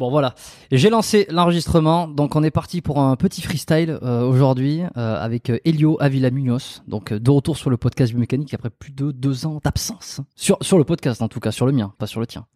[0.00, 0.34] Bon voilà,
[0.72, 5.50] j'ai lancé l'enregistrement, donc on est parti pour un petit freestyle euh, aujourd'hui euh, avec
[5.50, 9.44] euh, Elio Avila Munoz, donc de retour sur le podcast biomécanique après plus de deux
[9.44, 10.22] ans d'absence.
[10.36, 12.46] Sur, le podcast en tout cas, sur le mien, pas sur le tien.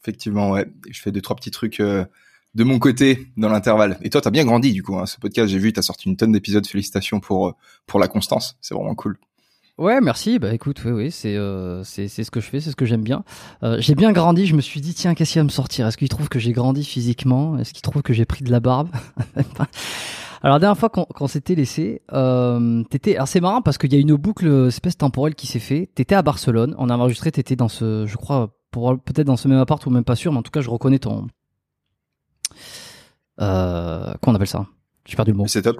[0.00, 0.66] Effectivement, ouais.
[0.90, 2.08] Je fais deux, trois petits trucs de
[2.64, 3.98] mon côté dans l'intervalle.
[4.00, 5.50] Et toi, t'as bien grandi, du coup, hein, ce podcast.
[5.50, 6.66] J'ai vu, t'as sorti une tonne d'épisodes.
[6.66, 7.54] Félicitations pour
[8.00, 8.56] la constance.
[8.62, 9.18] C'est vraiment cool.
[9.78, 10.38] Ouais, merci.
[10.38, 12.84] Bah écoute, oui, oui, c'est euh, c'est c'est ce que je fais, c'est ce que
[12.84, 13.24] j'aime bien.
[13.62, 14.46] Euh, j'ai bien grandi.
[14.46, 15.86] Je me suis dit, tiens, qu'est-ce qui va me sortir?
[15.86, 17.58] Est-ce qu'il trouve que j'ai grandi physiquement?
[17.58, 18.90] Est-ce qu'il trouve que j'ai pris de la barbe?
[20.42, 23.16] Alors la dernière fois qu'on qu'on s'était laissé, euh, t'étais.
[23.16, 25.88] Alors c'est marrant parce qu'il y a une boucle espèce temporelle qui s'est fait.
[25.94, 26.74] T'étais à Barcelone.
[26.78, 27.32] On a enregistré.
[27.32, 30.38] T'étais dans ce, je crois, peut-être dans ce même appart ou même pas sûr, mais
[30.38, 31.28] en tout cas, je reconnais ton.
[33.40, 34.66] Euh, comment on appelle ça?
[35.06, 35.46] J'ai perdu le mot.
[35.46, 35.76] C'est top.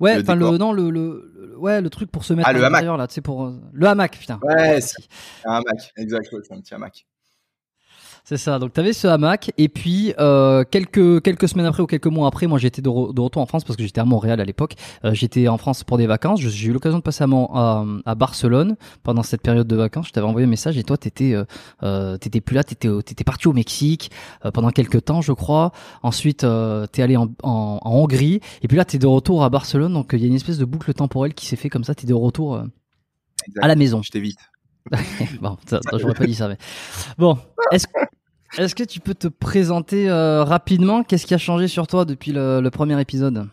[0.00, 2.52] Ouais, Le enfin le non le, le ouais le truc pour se mettre Ah, à
[2.54, 4.38] l'intérieur là, tu sais pour euh, le hamac putain.
[4.42, 5.02] Ouais, c'est
[5.44, 5.92] un hamac.
[5.96, 7.06] Exact, ouais, c'est un petit hamac.
[8.26, 8.58] C'est ça.
[8.58, 12.46] Donc t'avais ce hamac et puis euh, quelques quelques semaines après ou quelques mois après,
[12.46, 14.76] moi j'étais de, re- de retour en France parce que j'étais à Montréal à l'époque.
[15.04, 16.40] Euh, j'étais en France pour des vacances.
[16.40, 20.06] J'ai eu l'occasion de passer à, Mon- à, à Barcelone pendant cette période de vacances.
[20.08, 21.44] Je t'avais envoyé un message et toi t'étais euh,
[21.82, 22.64] euh, t'étais plus là.
[22.64, 24.10] T'étais t'étais parti au Mexique
[24.46, 25.72] euh, pendant quelques temps, je crois.
[26.02, 29.50] Ensuite euh, t'es allé en, en, en Hongrie et puis là t'es de retour à
[29.50, 29.92] Barcelone.
[29.92, 31.94] Donc il y a une espèce de boucle temporelle qui s'est fait comme ça.
[31.94, 32.62] T'es de retour
[33.60, 34.00] à la maison.
[34.02, 34.38] Je t'évite.
[35.40, 36.58] bon, ça, j'aurais pas dit ça, mais
[37.18, 37.38] bon.
[37.72, 37.86] Est-ce
[38.58, 41.02] est-ce que tu peux te présenter euh, rapidement?
[41.02, 43.48] Qu'est-ce qui a changé sur toi depuis le, le premier épisode?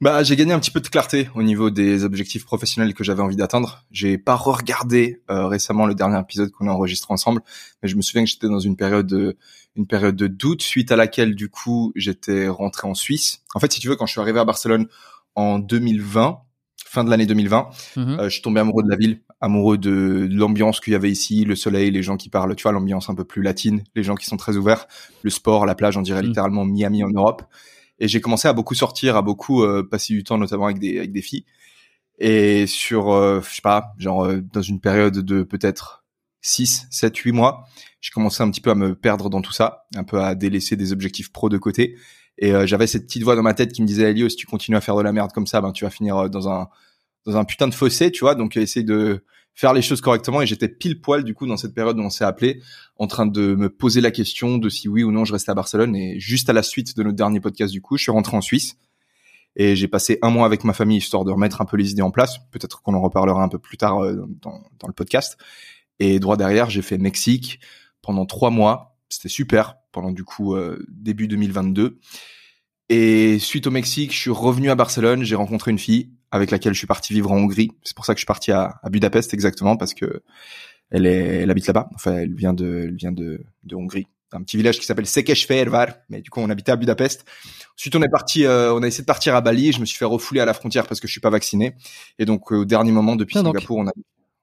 [0.00, 3.22] Bah, j'ai gagné un petit peu de clarté au niveau des objectifs professionnels que j'avais
[3.22, 3.84] envie d'atteindre.
[3.90, 7.42] J'ai pas re-regardé euh, récemment le dernier épisode qu'on a enregistré ensemble,
[7.82, 9.36] mais je me souviens que j'étais dans une période de,
[9.74, 13.42] une période de doute suite à laquelle du coup j'étais rentré en Suisse.
[13.56, 14.86] En fait, si tu veux, quand je suis arrivé à Barcelone
[15.34, 16.42] en 2020,
[16.88, 18.18] fin de l'année 2020, Mhm.
[18.20, 21.44] euh, je suis tombé amoureux de la ville, amoureux de l'ambiance qu'il y avait ici,
[21.44, 24.14] le soleil, les gens qui parlent, tu vois, l'ambiance un peu plus latine, les gens
[24.14, 24.86] qui sont très ouverts,
[25.22, 26.28] le sport, la plage, on dirait Mhm.
[26.28, 27.42] littéralement Miami en Europe.
[28.00, 31.12] Et j'ai commencé à beaucoup sortir, à beaucoup passer du temps, notamment avec des avec
[31.12, 31.44] des filles.
[32.18, 33.10] Et sur,
[33.42, 36.04] je sais pas, genre dans une période de peut-être
[36.40, 37.64] 6, 7, 8 mois,
[38.00, 40.76] j'ai commencé un petit peu à me perdre dans tout ça, un peu à délaisser
[40.76, 41.96] des objectifs pro de côté.
[42.38, 44.46] Et euh, j'avais cette petite voix dans ma tête qui me disait, Elio, si tu
[44.46, 46.68] continues à faire de la merde comme ça, ben tu vas finir euh, dans un
[47.26, 48.34] dans un putain de fossé, tu vois.
[48.34, 49.24] Donc essaye de
[49.54, 50.40] faire les choses correctement.
[50.40, 52.62] Et j'étais pile poil du coup dans cette période où on s'est appelé,
[52.96, 55.54] en train de me poser la question de si oui ou non je restais à
[55.54, 55.96] Barcelone.
[55.96, 58.40] Et juste à la suite de notre dernier podcast du coup, je suis rentré en
[58.40, 58.76] Suisse
[59.56, 62.02] et j'ai passé un mois avec ma famille histoire de remettre un peu les idées
[62.02, 62.38] en place.
[62.52, 65.36] Peut-être qu'on en reparlera un peu plus tard euh, dans, dans le podcast.
[65.98, 67.58] Et droit derrière, j'ai fait Mexique
[68.00, 68.97] pendant trois mois.
[69.08, 71.98] C'était super pendant du coup euh, début 2022.
[72.90, 75.22] Et suite au Mexique, je suis revenu à Barcelone.
[75.22, 77.70] J'ai rencontré une fille avec laquelle je suis parti vivre en Hongrie.
[77.82, 80.22] C'est pour ça que je suis parti à, à Budapest exactement parce que
[80.90, 81.90] elle est, elle habite là-bas.
[81.94, 85.88] Enfin, elle vient de, elle vient de, de Hongrie, un petit village qui s'appelle Székesfehérvár.
[86.08, 87.26] Mais du coup, on habitait à Budapest.
[87.76, 89.72] Ensuite, on est parti, euh, on a essayé de partir à Bali.
[89.72, 91.74] Je me suis fait refouler à la frontière parce que je suis pas vacciné.
[92.18, 93.92] Et donc, au dernier moment, depuis ah, Singapour, on a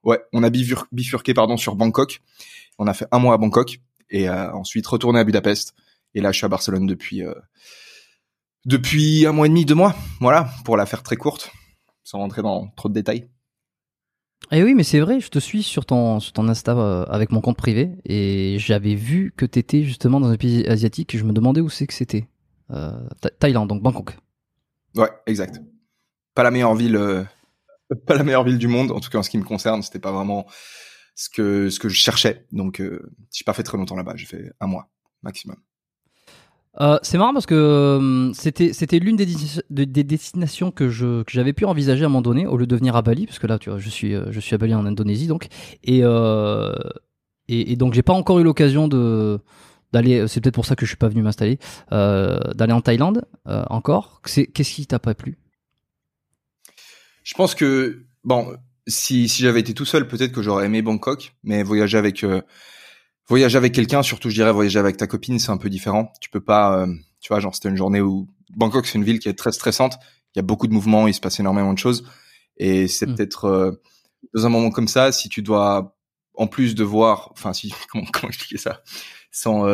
[0.05, 2.21] Ouais, on a bifurqué pardon sur Bangkok.
[2.77, 3.79] On a fait un mois à Bangkok
[4.09, 5.75] et euh, ensuite retourné à Budapest.
[6.13, 7.33] Et là, je suis à Barcelone depuis euh,
[8.65, 9.95] depuis un mois et demi, deux mois.
[10.19, 11.51] Voilà, pour la faire très courte,
[12.03, 13.29] sans rentrer dans trop de détails.
[14.51, 17.05] Et eh oui, mais c'est vrai, je te suis sur ton, sur ton Insta euh,
[17.05, 21.15] avec mon compte privé et j'avais vu que tu étais justement dans un pays asiatique
[21.15, 22.27] et je me demandais où c'est que c'était.
[23.39, 24.17] Thaïlande, donc Bangkok.
[24.95, 25.61] Ouais, exact.
[26.33, 27.27] Pas la meilleure ville
[28.07, 29.99] pas la meilleure ville du monde, en tout cas en ce qui me concerne, c'était
[29.99, 30.45] pas vraiment
[31.15, 32.45] ce que ce que je cherchais.
[32.51, 34.89] Donc euh, j'ai pas fait très longtemps là-bas, j'ai fait un mois
[35.23, 35.57] maximum.
[36.81, 39.25] Euh, c'est marrant parce que euh, c'était c'était l'une des,
[39.69, 42.75] des, destinations que je que j'avais pu envisager à un moment donné au lieu de
[42.75, 44.85] venir à Bali parce que là tu vois je suis je suis à Bali en
[44.85, 45.47] Indonésie donc
[45.85, 46.73] et euh,
[47.47, 49.39] et, et, donc j'ai pas encore eu l'occasion de
[49.93, 51.59] d'aller c'est peut-être pour ça que je suis pas venu m'installer
[51.91, 55.37] d'aller en Thaïlande encore qu'est-ce qui t'a pas plu?
[57.23, 61.35] Je pense que bon, si, si j'avais été tout seul, peut-être que j'aurais aimé Bangkok,
[61.43, 62.41] mais voyager avec euh,
[63.27, 66.11] voyager avec quelqu'un, surtout je dirais voyager avec ta copine, c'est un peu différent.
[66.21, 66.87] Tu peux pas, euh,
[67.19, 69.97] tu vois, genre c'était une journée où Bangkok c'est une ville qui est très stressante.
[70.35, 72.07] Il y a beaucoup de mouvements, il se passe énormément de choses,
[72.57, 73.15] et c'est hmm.
[73.15, 73.71] peut-être euh,
[74.33, 75.95] dans un moment comme ça, si tu dois
[76.35, 78.81] en plus de voir, enfin si comment comment expliquer ça,
[79.31, 79.65] sans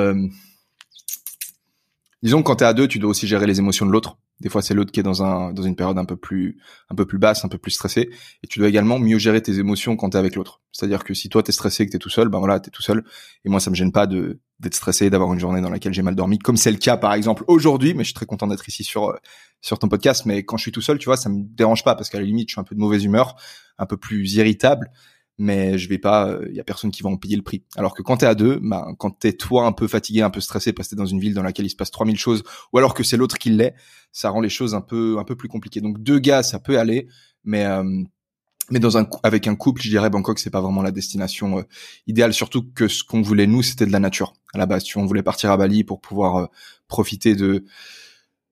[2.23, 4.17] disons que quand t'es à deux, tu dois aussi gérer les émotions de l'autre.
[4.41, 6.57] Des fois, c'est l'autre qui est dans un dans une période un peu plus
[6.89, 8.09] un peu plus basse, un peu plus stressée.
[8.43, 10.61] Et tu dois également mieux gérer tes émotions quand t'es avec l'autre.
[10.71, 13.03] C'est-à-dire que si toi t'es stressé, que t'es tout seul, ben voilà, t'es tout seul.
[13.45, 16.01] Et moi, ça me gêne pas de d'être stressé, d'avoir une journée dans laquelle j'ai
[16.01, 17.93] mal dormi, comme c'est le cas par exemple aujourd'hui.
[17.93, 19.15] Mais je suis très content d'être ici sur
[19.61, 20.25] sur ton podcast.
[20.25, 22.25] Mais quand je suis tout seul, tu vois, ça me dérange pas parce qu'à la
[22.25, 23.35] limite, je suis un peu de mauvaise humeur,
[23.77, 24.89] un peu plus irritable
[25.41, 27.63] mais je vais pas, il euh, y a personne qui va en payer le prix.
[27.75, 30.39] Alors que quand t'es à deux, bah, quand t'es toi un peu fatigué, un peu
[30.39, 32.77] stressé parce que t'es dans une ville dans laquelle il se passe 3000 choses, ou
[32.77, 33.73] alors que c'est l'autre qui l'est,
[34.11, 35.81] ça rend les choses un peu, un peu plus compliquées.
[35.81, 37.07] Donc deux gars, ça peut aller,
[37.43, 37.83] mais euh,
[38.69, 41.63] mais dans un avec un couple, je dirais Bangkok, c'est pas vraiment la destination euh,
[42.05, 42.35] idéale.
[42.35, 44.33] Surtout que ce qu'on voulait nous, c'était de la nature.
[44.53, 46.49] À la base, tu on voulait partir à Bali pour pouvoir
[46.87, 47.65] profiter de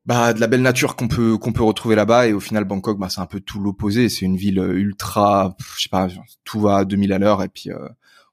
[0.09, 2.27] bah, de la belle nature qu'on peut qu'on peut retrouver là-bas.
[2.27, 4.09] Et au final Bangkok bah c'est un peu tout l'opposé.
[4.09, 6.07] C'est une ville euh, ultra je sais pas
[6.44, 7.44] tout va à 2000 à l'heure.
[7.44, 7.88] Et puis euh,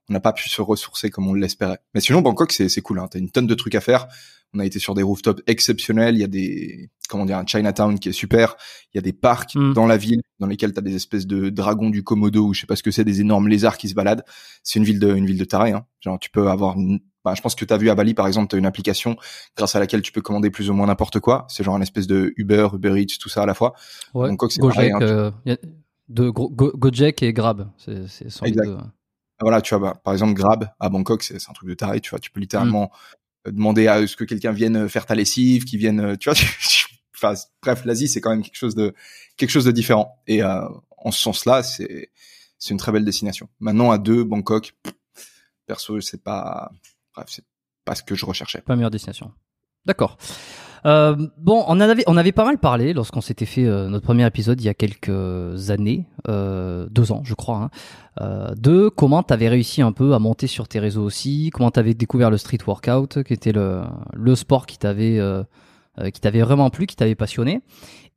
[0.08, 1.78] on n'a pas pu se ressourcer comme on l'espérait.
[1.92, 3.08] Mais sinon Bangkok c'est c'est cool hein.
[3.10, 4.08] t'as une tonne de trucs à faire.
[4.54, 6.14] On a été sur des rooftops exceptionnels.
[6.14, 8.56] Il y a des comment dire un Chinatown qui est super.
[8.94, 9.74] Il y a des parcs mm.
[9.74, 12.66] dans la ville dans lesquels t'as des espèces de dragons du Komodo ou je sais
[12.66, 14.24] pas ce que c'est des énormes lézards qui se baladent.
[14.62, 15.84] C'est une ville de une ville de taré hein.
[16.00, 16.78] genre tu peux avoir
[17.26, 19.16] bah, je pense que tu as vu à Bali, par exemple, tu as une application
[19.56, 21.44] grâce à laquelle tu peux commander plus ou moins n'importe quoi.
[21.48, 23.74] C'est genre un espèce de Uber, Uber Eats, tout ça à la fois.
[24.14, 24.28] Ouais.
[24.28, 25.32] Donc, Gojek, hein, euh,
[26.08, 27.68] de Gojek et Grab.
[27.78, 28.04] C'est.
[28.42, 28.92] Ah,
[29.40, 32.00] voilà, tu vois, bah, par exemple, Grab à Bangkok, c'est, un truc de taré.
[32.00, 32.92] Tu vois, tu peux littéralement
[33.44, 33.50] mm.
[33.50, 36.38] demander à ce que quelqu'un vienne faire ta lessive, qui vienne, tu vois.
[37.16, 38.94] enfin, bref, l'Asie, c'est quand même quelque chose de
[39.36, 40.22] quelque chose de différent.
[40.28, 40.60] Et euh,
[40.96, 42.12] en ce sens-là, c'est
[42.56, 43.48] c'est une très belle destination.
[43.58, 44.76] Maintenant, à deux, Bangkok,
[45.66, 46.70] perso, c'est pas
[47.16, 47.44] bref, c'est
[47.84, 48.60] pas ce que je recherchais.
[48.60, 49.32] Pas meilleure destination.
[49.86, 50.18] D'accord.
[50.84, 54.26] Euh, bon, on avait, on avait pas mal parlé lorsqu'on s'était fait euh, notre premier
[54.26, 57.70] épisode il y a quelques années, euh, deux ans je crois,
[58.20, 61.70] hein, de comment tu avais réussi un peu à monter sur tes réseaux aussi, comment
[61.70, 63.82] tu avais découvert le street workout, qui était le,
[64.12, 65.20] le sport qui t'avait
[66.22, 67.62] vraiment plu, qui t'avait passionné,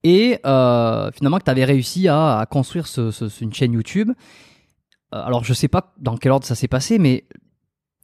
[0.03, 2.85] et finalement que tu avais réussi à, construire
[3.41, 4.11] une chaîne YouTube.
[5.11, 7.25] Alors je sais pas dans quel ordre ça s'est passé, mais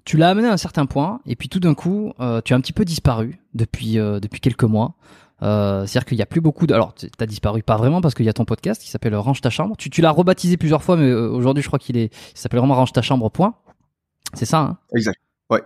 [0.06, 2.56] tu l'as amené à un certain point, et puis tout d'un coup, euh, tu as
[2.56, 4.94] un petit peu disparu depuis euh, depuis quelques mois.
[5.42, 6.74] Euh, C'est-à-dire qu'il y a plus beaucoup de.
[6.74, 9.50] Alors, t'as disparu pas vraiment parce qu'il y a ton podcast qui s'appelle Range ta
[9.50, 9.76] chambre.
[9.78, 12.76] Tu, tu l'as rebaptisé plusieurs fois, mais euh, aujourd'hui, je crois qu'il est, s'appelle vraiment
[12.76, 13.30] Range ta chambre.
[13.30, 13.56] Point.
[14.34, 14.60] C'est ça.
[14.60, 14.78] Hein?
[14.96, 15.20] Exact.
[15.50, 15.62] Ouais.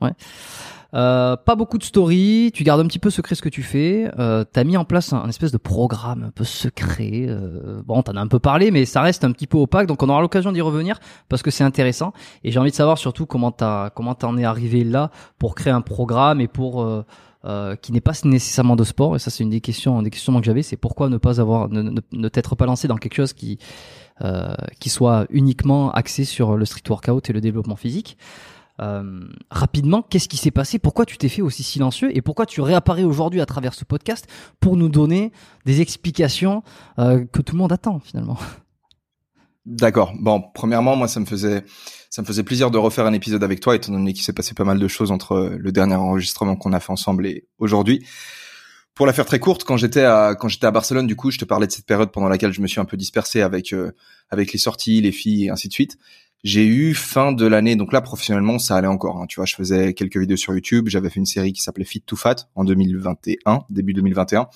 [0.00, 0.12] Ouais.
[0.94, 4.10] Euh, pas beaucoup de story, tu gardes un petit peu secret ce que tu fais.
[4.18, 7.26] Euh, t'as mis en place un, espèce de programme un peu secret.
[7.28, 10.02] Euh, bon, t'en as un peu parlé, mais ça reste un petit peu opaque, donc
[10.02, 12.12] on aura l'occasion d'y revenir parce que c'est intéressant.
[12.44, 15.72] Et j'ai envie de savoir surtout comment t'as comment t'en es arrivé là pour créer
[15.72, 17.04] un programme et pour euh,
[17.44, 19.16] euh, qui n'est pas nécessairement de sport.
[19.16, 21.68] Et ça, c'est une des questions, des questions que j'avais, c'est pourquoi ne pas avoir,
[21.70, 23.58] ne, ne, ne t'être pas lancé dans quelque chose qui
[24.20, 28.18] euh, qui soit uniquement axé sur le street workout et le développement physique.
[28.80, 30.78] Euh, rapidement, qu'est-ce qui s'est passé?
[30.78, 32.16] Pourquoi tu t'es fait aussi silencieux?
[32.16, 34.26] Et pourquoi tu réapparais aujourd'hui à travers ce podcast
[34.60, 35.32] pour nous donner
[35.64, 36.62] des explications
[36.98, 38.38] euh, que tout le monde attend finalement?
[39.64, 40.12] D'accord.
[40.18, 41.64] Bon, premièrement, moi, ça me faisait
[42.10, 44.54] ça me faisait plaisir de refaire un épisode avec toi, étant donné qu'il s'est passé
[44.54, 48.04] pas mal de choses entre le dernier enregistrement qu'on a fait ensemble et aujourd'hui.
[48.94, 51.38] Pour la faire très courte, quand j'étais à quand j'étais à Barcelone, du coup, je
[51.38, 53.92] te parlais de cette période pendant laquelle je me suis un peu dispersé avec euh,
[54.28, 55.96] avec les sorties, les filles et ainsi de suite.
[56.44, 59.18] J'ai eu fin de l'année, donc là professionnellement ça allait encore.
[59.22, 60.88] Hein, tu vois, je faisais quelques vidéos sur YouTube.
[60.88, 64.48] J'avais fait une série qui s'appelait Fit to Fat en 2021, début 2021,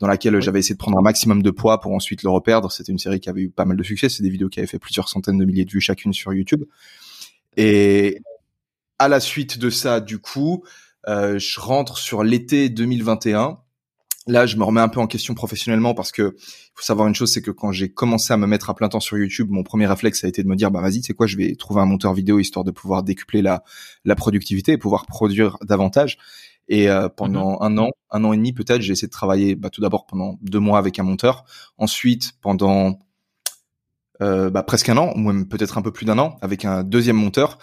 [0.00, 2.72] dans laquelle j'avais essayé de prendre un maximum de poids pour ensuite le reperdre.
[2.72, 4.08] C'était une série qui avait eu pas mal de succès.
[4.08, 6.64] C'est des vidéos qui avaient fait plusieurs centaines de milliers de vues chacune sur YouTube.
[7.58, 8.22] Et
[8.98, 10.64] à la suite de ça, du coup,
[11.08, 13.58] euh, je rentre sur l'été 2021
[14.26, 16.36] là, je me remets un peu en question professionnellement parce que
[16.74, 19.00] faut savoir une chose, c'est que quand j'ai commencé à me mettre à plein temps
[19.00, 21.36] sur YouTube, mon premier réflexe a été de me dire, bah vas-y, c'est quoi, je
[21.36, 23.64] vais trouver un monteur vidéo histoire de pouvoir décupler la
[24.04, 26.18] la productivité et pouvoir produire davantage.
[26.68, 27.58] Et euh, pendant mhm.
[27.60, 30.38] un an, un an et demi peut-être, j'ai essayé de travailler, bah, tout d'abord pendant
[30.40, 31.44] deux mois avec un monteur,
[31.76, 33.00] ensuite pendant
[34.22, 36.82] euh, bah, presque un an, ou même peut-être un peu plus d'un an, avec un
[36.82, 37.58] deuxième monteur.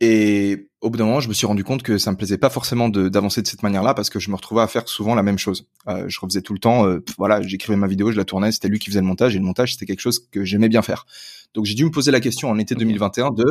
[0.00, 2.50] Et au bout d'un moment, je me suis rendu compte que ça me plaisait pas
[2.50, 5.38] forcément d'avancer de, cette manière-là parce que je me retrouvais à faire souvent la même
[5.38, 5.68] chose.
[5.88, 8.68] Euh, je refaisais tout le temps, euh, voilà, j'écrivais ma vidéo, je la tournais, c'était
[8.68, 11.06] lui qui faisait le montage et le montage c'était quelque chose que j'aimais bien faire.
[11.54, 13.44] Donc j'ai dû me poser la question en été 2021 de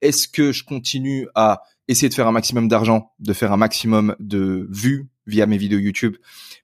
[0.00, 4.16] est-ce que je continue à essayer de faire un maximum d'argent, de faire un maximum
[4.18, 6.16] de vues via mes vidéos YouTube,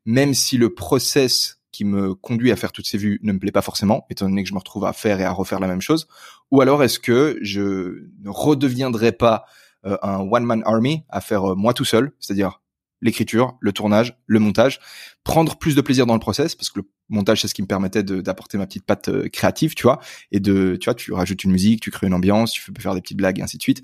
[0.05, 3.53] même si le process qui me conduit à faire toutes ces vues ne me plaît
[3.53, 5.81] pas forcément, étant donné que je me retrouve à faire et à refaire la même
[5.81, 6.09] chose
[6.51, 9.45] Ou alors est-ce que je ne redeviendrai pas
[9.87, 12.61] euh, un one-man army à faire euh, moi tout seul, c'est-à-dire
[13.01, 14.81] l'écriture, le tournage, le montage,
[15.25, 17.67] prendre plus de plaisir dans le process parce que le montage c'est ce qui me
[17.67, 20.01] permettait d'apporter ma petite patte euh, créative, tu vois,
[20.33, 22.95] et de tu vois, tu rajoutes une musique, tu crées une ambiance, tu peux faire
[22.95, 23.83] des petites blagues et ainsi de suite.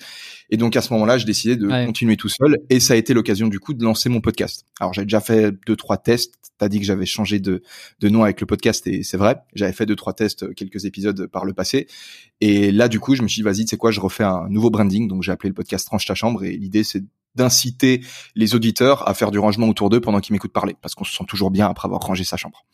[0.50, 3.14] Et donc à ce moment-là, j'ai décidé de continuer tout seul et ça a été
[3.14, 4.64] l'occasion du coup de lancer mon podcast.
[4.80, 7.62] Alors j'avais déjà fait deux trois tests, t'as dit que j'avais changé de
[8.00, 10.84] de nom avec le podcast et c'est vrai, j'avais fait deux trois tests, euh, quelques
[10.86, 11.86] épisodes par le passé.
[12.40, 14.70] Et là du coup, je me suis dit vas-y, c'est quoi, je refais un nouveau
[14.70, 18.02] branding, donc j'ai appelé le podcast Tranche ta chambre et l'idée c'est d'inciter
[18.34, 21.14] les auditeurs à faire du rangement autour d'eux pendant qu'ils m'écoutent parler, parce qu'on se
[21.14, 22.64] sent toujours bien après avoir rangé sa chambre.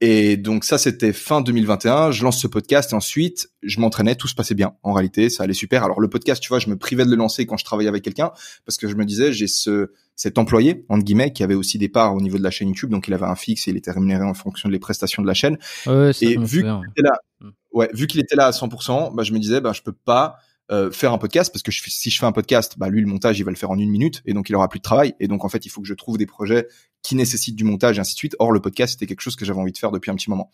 [0.00, 2.10] Et donc ça, c'était fin 2021.
[2.10, 4.74] Je lance ce podcast et ensuite, je m'entraînais, tout se passait bien.
[4.82, 5.84] En réalité, ça allait super.
[5.84, 8.02] Alors le podcast, tu vois, je me privais de le lancer quand je travaillais avec
[8.02, 8.32] quelqu'un
[8.66, 11.88] parce que je me disais, j'ai ce cet employé entre guillemets qui avait aussi des
[11.88, 13.90] parts au niveau de la chaîne YouTube, donc il avait un fixe et il était
[13.90, 15.58] rémunéré en fonction des prestations de la chaîne.
[15.86, 17.48] et vu qu'il était là, mm.
[17.72, 20.36] ouais, vu qu'il était là à 100%, bah je me disais, bah je peux pas
[20.70, 23.38] euh, faire un podcast parce que si je fais un podcast, bah lui le montage
[23.38, 25.28] il va le faire en une minute et donc il aura plus de travail et
[25.28, 26.68] donc en fait il faut que je trouve des projets
[27.02, 28.36] qui nécessitent du montage et ainsi de suite.
[28.38, 30.50] Or le podcast c'était quelque chose que j'avais envie de faire depuis un petit moment.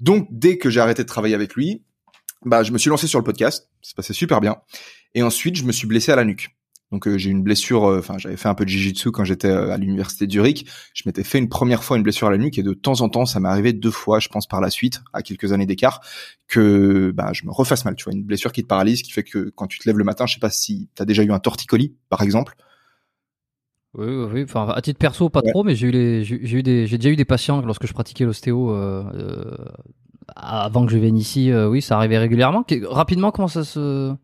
[0.00, 1.84] Donc dès que j'ai arrêté de travailler avec lui,
[2.44, 4.56] bah je me suis lancé sur le podcast, ça se super bien
[5.14, 6.55] et ensuite je me suis blessé à la nuque.
[6.92, 9.48] Donc euh, j'ai une blessure, euh, enfin j'avais fait un peu de jiu-jitsu quand j'étais
[9.48, 10.66] euh, à l'université Zurich.
[10.94, 13.08] Je m'étais fait une première fois une blessure à la nuque et de temps en
[13.08, 16.00] temps ça m'est arrivé deux fois, je pense par la suite, à quelques années d'écart,
[16.46, 17.96] que bah, je me refasse mal.
[17.96, 20.04] Tu vois, une blessure qui te paralyse, qui fait que quand tu te lèves le
[20.04, 22.54] matin, je sais pas si tu as déjà eu un torticolis par exemple.
[23.94, 26.86] Oui, oui, enfin à titre perso pas trop, mais j'ai eu les, j'ai eu des,
[26.86, 28.70] j'ai déjà eu des patients lorsque je pratiquais l'ostéo.
[30.36, 32.64] avant que je vienne ici, oui, ça arrivait régulièrement.
[32.84, 34.14] Rapidement, comment ça se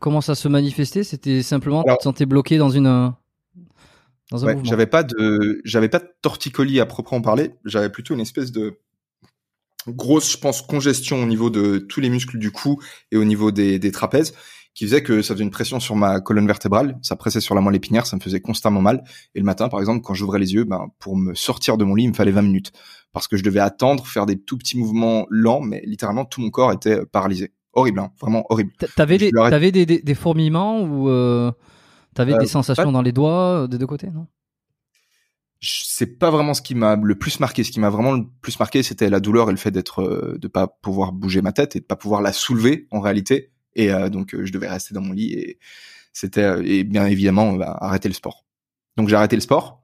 [0.00, 1.04] Comment ça se manifestait?
[1.04, 3.12] C'était simplement tu te sentais bloqué dans une
[4.30, 7.52] dans un J'avais pas de j'avais pas de torticolis à proprement parler.
[7.66, 8.78] J'avais plutôt une espèce de
[9.86, 12.80] grosse, je pense, congestion au niveau de tous les muscles du cou
[13.12, 14.34] et au niveau des, des trapèzes
[14.72, 17.60] qui faisait que ça faisait une pression sur ma colonne vertébrale, ça pressait sur la
[17.60, 19.02] moelle épinière, ça me faisait constamment mal.
[19.34, 21.94] Et le matin, par exemple, quand j'ouvrais les yeux, ben, pour me sortir de mon
[21.94, 22.72] lit, il me fallait 20 minutes.
[23.12, 26.50] Parce que je devais attendre, faire des tout petits mouvements lents, mais littéralement tout mon
[26.50, 28.72] corps était paralysé horrible, hein, vraiment horrible.
[28.96, 29.30] T'avais des,
[29.86, 31.52] des, des, fourmillements ou euh,
[32.14, 34.26] t'avais des euh, sensations dans les doigts euh, des deux côtés, non?
[35.62, 37.64] C'est pas vraiment ce qui m'a le plus marqué.
[37.64, 40.38] Ce qui m'a vraiment le plus marqué, c'était la douleur et le fait d'être, euh,
[40.40, 43.52] de pas pouvoir bouger ma tête et de pas pouvoir la soulever en réalité.
[43.76, 45.60] Et donc je devais rester dans mon lit et
[46.12, 48.44] c'était et bien évidemment bah, arrêter le sport.
[48.96, 49.80] Donc j'ai arrêté le sport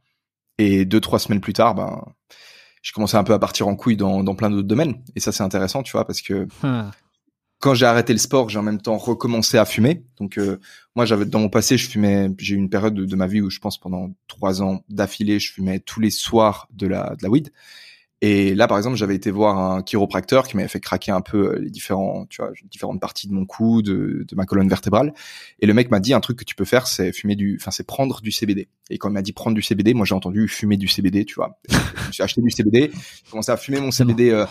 [0.59, 2.05] et deux trois semaines plus tard, ben
[2.83, 5.05] j'ai commencé un peu à partir en couille dans, dans plein d'autres domaines.
[5.15, 6.91] Et ça c'est intéressant, tu vois, parce que ah
[7.59, 10.05] quand j'ai arrêté le sport, j'ai en même temps recommencé à fumer.
[10.19, 10.61] Donc euh,
[10.95, 12.29] moi, j'avais dans mon passé, je fumais.
[12.39, 15.53] J'ai eu une période de, ma vie où je pense pendant trois ans d'affilée, je
[15.53, 17.51] fumais tous les soirs de la de la weed.
[18.23, 21.53] Et là, par exemple, j'avais été voir un chiropracteur qui m'avait fait craquer un peu
[21.53, 25.13] euh, les différents, tu vois, différentes parties de mon cou, de, de ma colonne vertébrale.
[25.61, 27.71] Et le mec m'a dit un truc que tu peux faire, c'est fumer du, enfin,
[27.71, 28.69] c'est prendre du CBD.
[28.89, 31.35] Et quand il m'a dit prendre du CBD, moi j'ai entendu fumer du CBD, tu
[31.35, 31.61] vois.
[32.11, 34.47] suis acheté du CBD, j'ai commencé à fumer mon CBD euh,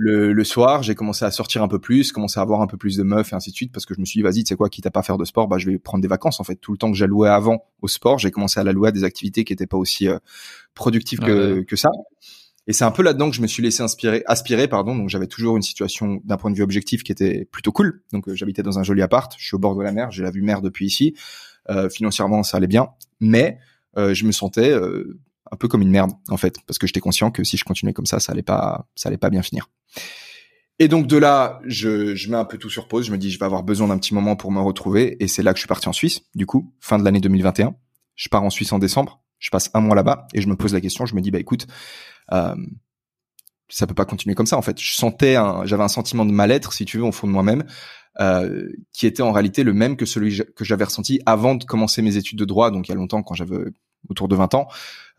[0.00, 0.82] le, le, soir.
[0.82, 3.32] J'ai commencé à sortir un peu plus, commencé à avoir un peu plus de meufs
[3.32, 4.86] et ainsi de suite, parce que je me suis dit vas-y, tu sais quoi, quitte
[4.86, 6.40] à pas faire de sport, bah je vais prendre des vacances.
[6.40, 8.92] En fait, tout le temps que j'allouais avant au sport, j'ai commencé à l'allouer à
[8.92, 10.18] des activités qui étaient pas aussi euh,
[10.74, 11.90] productives que, que ça.
[12.66, 14.94] Et c'est un peu là-dedans que je me suis laissé inspirer, aspirer, pardon.
[14.94, 18.02] Donc j'avais toujours une situation d'un point de vue objectif qui était plutôt cool.
[18.12, 20.22] Donc euh, j'habitais dans un joli appart, je suis au bord de la mer, j'ai
[20.22, 21.14] la vue mer depuis ici.
[21.68, 22.88] Euh, financièrement, ça allait bien,
[23.20, 23.58] mais
[23.96, 25.18] euh, je me sentais euh,
[25.50, 27.92] un peu comme une merde en fait, parce que j'étais conscient que si je continuais
[27.92, 29.68] comme ça, ça allait pas, ça allait pas bien finir.
[30.78, 33.06] Et donc de là, je, je mets un peu tout sur pause.
[33.06, 35.22] Je me dis, je vais avoir besoin d'un petit moment pour me retrouver.
[35.22, 36.22] Et c'est là que je suis parti en Suisse.
[36.34, 37.74] Du coup, fin de l'année 2021,
[38.16, 39.22] je pars en Suisse en décembre.
[39.38, 41.04] Je passe un mois là-bas et je me pose la question.
[41.04, 41.66] Je me dis, bah écoute,
[42.32, 42.54] euh,
[43.68, 44.80] ça peut pas continuer comme ça en fait.
[44.80, 47.64] Je sentais, j'avais un sentiment de mal-être, si tu veux, au fond de moi-même,
[48.18, 52.02] euh, qui était en réalité le même que celui que j'avais ressenti avant de commencer
[52.02, 53.56] mes études de droit, donc il y a longtemps, quand j'avais
[54.08, 54.68] autour de 20 ans,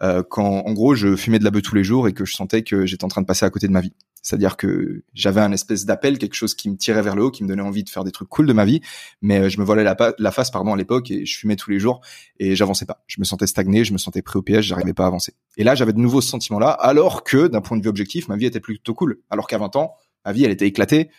[0.01, 2.33] euh, quand en gros je fumais de la beuh tous les jours et que je
[2.33, 3.93] sentais que j'étais en train de passer à côté de ma vie.
[4.24, 7.43] C'est-à-dire que j'avais un espèce d'appel, quelque chose qui me tirait vers le haut, qui
[7.43, 8.81] me donnait envie de faire des trucs cool de ma vie,
[9.21, 11.71] mais euh, je me voilais la, la face pardon à l'époque et je fumais tous
[11.71, 12.01] les jours
[12.39, 13.03] et j'avançais pas.
[13.07, 15.33] Je me sentais stagné, je me sentais pris au piège, j'arrivais pas à avancer.
[15.57, 18.38] Et là, j'avais de nouveau ce sentiment-là, alors que d'un point de vue objectif, ma
[18.38, 19.21] vie était plutôt cool.
[19.29, 19.95] Alors qu'à 20 ans,
[20.25, 21.10] ma vie elle était éclatée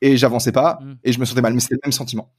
[0.00, 0.94] et j'avançais pas mmh.
[1.04, 1.54] et je me sentais mal.
[1.54, 2.32] Mais c'était le même sentiment.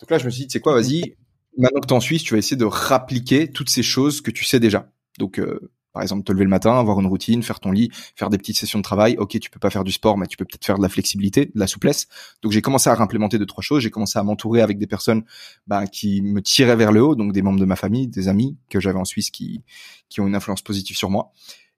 [0.00, 1.16] Donc là, je me suis dit, c'est quoi, vas-y,
[1.58, 4.44] maintenant que tu en Suisse, tu vas essayer de rappliquer toutes ces choses que tu
[4.44, 4.90] sais déjà.
[5.18, 8.30] Donc euh, par exemple, te lever le matin, avoir une routine, faire ton lit, faire
[8.30, 9.16] des petites sessions de travail.
[9.18, 11.46] Ok, tu peux pas faire du sport, mais tu peux peut-être faire de la flexibilité,
[11.46, 12.06] de la souplesse.
[12.42, 13.82] Donc j'ai commencé à réimplémenter deux trois choses.
[13.82, 15.24] J'ai commencé à m'entourer avec des personnes
[15.66, 18.56] ben, qui me tiraient vers le haut, donc des membres de ma famille, des amis
[18.68, 19.62] que j'avais en Suisse qui
[20.08, 21.32] qui ont une influence positive sur moi.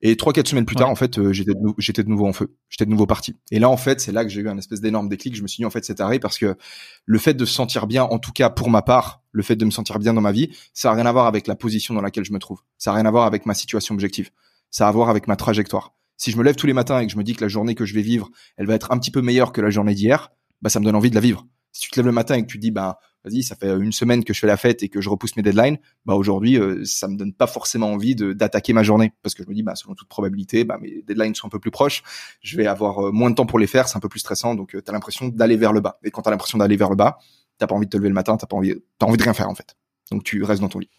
[0.05, 2.33] Et trois quatre semaines plus tard, en fait, euh, j'étais de, j'étais de nouveau en
[2.33, 2.57] feu.
[2.69, 3.37] J'étais de nouveau parti.
[3.53, 5.37] Et là, en fait, c'est là que j'ai eu un espèce d'énorme déclic.
[5.37, 6.57] Je me suis dit, en fait, c'est arrêt parce que
[7.07, 9.65] le fait de se sentir bien, en tout cas pour ma part, le fait de
[9.65, 12.01] me sentir bien dans ma vie, ça a rien à voir avec la position dans
[12.01, 12.61] laquelle je me trouve.
[12.79, 14.31] Ça a rien à voir avec ma situation objective.
[14.73, 15.95] Ça a à voir avec ma trajectoire.
[16.17, 17.77] Si je me lève tous les matins et que je me dis que la journée
[17.77, 20.33] que je vais vivre, elle va être un petit peu meilleure que la journée d'hier,
[20.63, 21.47] bah ça me donne envie de la vivre.
[21.71, 23.93] Si tu te lèves le matin et que tu dis bah vas-y, ça fait une
[23.93, 26.85] semaine que je fais la fête et que je repousse mes deadlines, bah aujourd'hui, euh,
[26.85, 29.63] ça me donne pas forcément envie de d'attaquer ma journée parce que je me dis
[29.63, 32.03] bah selon toute probabilité, bah mes deadlines sont un peu plus proches,
[32.41, 34.55] je vais avoir euh, moins de temps pour les faire, c'est un peu plus stressant,
[34.55, 35.99] donc euh, tu as l'impression d'aller vers le bas.
[36.05, 37.19] Et quand tu as l'impression d'aller vers le bas,
[37.59, 39.35] t'as pas envie de te lever le matin, t'as pas envie, t'as envie de rien
[39.35, 39.77] faire en fait.
[40.11, 40.91] Donc tu restes dans ton lit.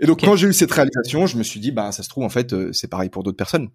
[0.00, 2.24] Et donc quand j'ai eu cette réalisation, je me suis dit bah ça se trouve
[2.24, 3.70] en fait c'est pareil pour d'autres personnes.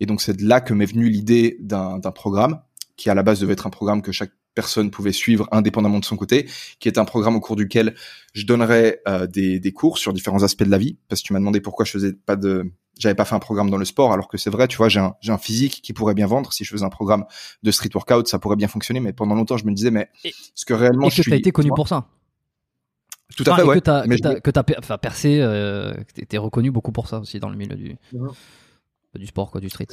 [0.00, 2.60] Et donc c'est de là que m'est venue l'idée d'un d'un programme
[2.96, 6.04] qui à la base devait être un programme que chaque personne pouvait suivre indépendamment de
[6.04, 6.48] son côté,
[6.80, 7.94] qui est un programme au cours duquel
[8.32, 11.32] je donnerais euh, des, des, cours sur différents aspects de la vie, parce que tu
[11.34, 14.12] m'as demandé pourquoi je faisais pas de, j'avais pas fait un programme dans le sport,
[14.12, 16.52] alors que c'est vrai, tu vois, j'ai un, j'ai un physique qui pourrait bien vendre.
[16.52, 17.26] Si je faisais un programme
[17.62, 20.08] de street workout, ça pourrait bien fonctionner, mais pendant longtemps, je me disais, mais
[20.54, 22.08] ce que réellement et que je suis, as été connu pour ça.
[23.36, 23.74] Tout à fait, ouais.
[23.74, 24.06] Que t'as,
[24.40, 25.92] que t'as, enfin, percé, euh,
[26.28, 27.96] t'es reconnu beaucoup pour ça aussi dans le milieu du,
[29.14, 29.88] du sport, quoi, du street.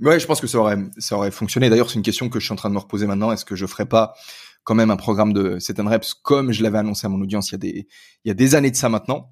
[0.00, 1.68] Ouais, je pense que ça aurait, ça aurait fonctionné.
[1.68, 3.32] D'ailleurs, c'est une question que je suis en train de me reposer maintenant.
[3.32, 4.14] Est-ce que je ferais pas
[4.64, 7.52] quand même un programme de 7 reps comme je l'avais annoncé à mon audience il
[7.52, 7.88] y a des,
[8.24, 9.30] il y a des années de ça maintenant?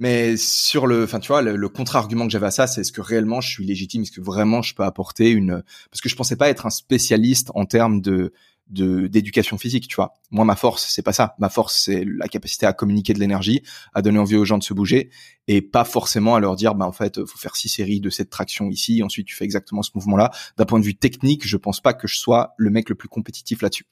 [0.00, 3.00] Mais sur le, enfin tu vois, le, contre-argument que j'avais à ça, c'est est-ce que
[3.00, 6.36] réellement je suis légitime, est-ce que vraiment je peux apporter une, parce que je pensais
[6.36, 8.32] pas être un spécialiste en termes de
[8.68, 10.14] de d'éducation physique, tu vois.
[10.30, 11.34] Moi, ma force, c'est pas ça.
[11.38, 14.64] Ma force, c'est la capacité à communiquer de l'énergie, à donner envie aux gens de
[14.64, 15.10] se bouger,
[15.48, 18.30] et pas forcément à leur dire, bah en fait, faut faire six séries de cette
[18.30, 20.30] traction ici, ensuite tu fais exactement ce mouvement-là.
[20.56, 23.08] D'un point de vue technique, je pense pas que je sois le mec le plus
[23.08, 23.86] compétitif là-dessus,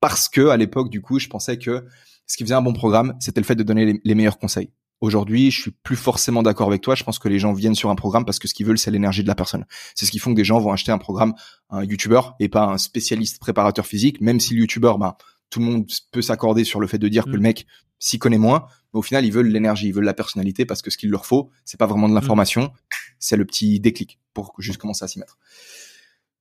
[0.00, 1.86] parce que à l'époque, du coup, je pensais que
[2.26, 4.70] ce qui faisait un bon programme, c'était le fait de donner les meilleurs conseils.
[5.00, 6.94] Aujourd'hui, je suis plus forcément d'accord avec toi.
[6.94, 8.90] Je pense que les gens viennent sur un programme parce que ce qu'ils veulent, c'est
[8.90, 9.66] l'énergie de la personne.
[9.94, 11.34] C'est ce qui font que des gens vont acheter un programme,
[11.68, 14.20] un YouTuber et pas un spécialiste préparateur physique.
[14.22, 15.14] Même si le YouTuber, ben,
[15.50, 17.42] tout le monde peut s'accorder sur le fait de dire que le mm.
[17.42, 17.66] mec
[17.98, 20.90] s'y connaît moins, mais au final, ils veulent l'énergie, ils veulent la personnalité parce que
[20.90, 22.70] ce qu'il leur faut, c'est pas vraiment de l'information, mm.
[23.18, 25.38] c'est le petit déclic pour juste commencer à s'y mettre.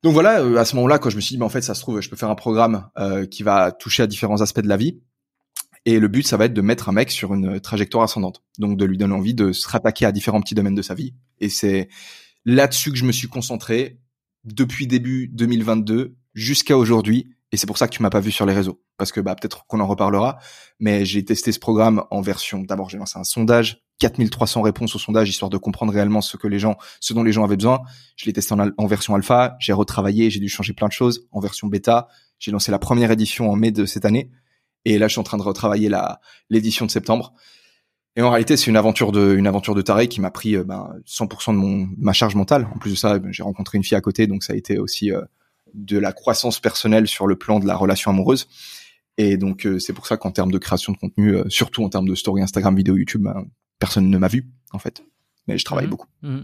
[0.03, 1.73] Donc voilà, euh, à ce moment-là, quand je me suis dit, ben, en fait, ça
[1.73, 4.67] se trouve, je peux faire un programme euh, qui va toucher à différents aspects de
[4.67, 5.01] la vie
[5.85, 8.43] et le but, ça va être de mettre un mec sur une trajectoire ascendante.
[8.57, 11.13] Donc de lui donner envie de se rattaquer à différents petits domaines de sa vie.
[11.39, 11.89] Et c'est
[12.43, 13.99] là-dessus que je me suis concentré
[14.43, 17.29] depuis début 2022 jusqu'à aujourd'hui.
[17.51, 18.81] Et c'est pour ça que tu m'as pas vu sur les réseaux.
[18.97, 20.39] Parce que bah, peut-être qu'on en reparlera.
[20.79, 22.63] Mais j'ai testé ce programme en version.
[22.63, 23.83] D'abord, j'ai lancé un sondage.
[23.99, 27.31] 4300 réponses au sondage, histoire de comprendre réellement ce que les gens, ce dont les
[27.31, 27.79] gens avaient besoin.
[28.17, 29.55] Je l'ai testé en, en version alpha.
[29.59, 30.31] J'ai retravaillé.
[30.31, 32.07] J'ai dû changer plein de choses en version bêta
[32.39, 34.31] J'ai lancé la première édition en mai de cette année.
[34.85, 37.33] Et là, je suis en train de retravailler la l'édition de septembre.
[38.15, 40.93] Et en réalité, c'est une aventure de une aventure de taré qui m'a pris ben,
[41.05, 42.67] 100% de mon ma charge mentale.
[42.73, 44.79] En plus de ça, ben, j'ai rencontré une fille à côté, donc ça a été
[44.79, 45.11] aussi
[45.73, 48.47] de la croissance personnelle sur le plan de la relation amoureuse.
[49.17, 52.15] Et donc c'est pour ça qu'en termes de création de contenu, surtout en termes de
[52.15, 53.47] story Instagram, vidéo, YouTube, ben,
[53.79, 55.03] personne ne m'a vu en fait.
[55.47, 55.89] Mais je travaille mmh.
[55.89, 56.07] beaucoup.
[56.21, 56.39] Mmh.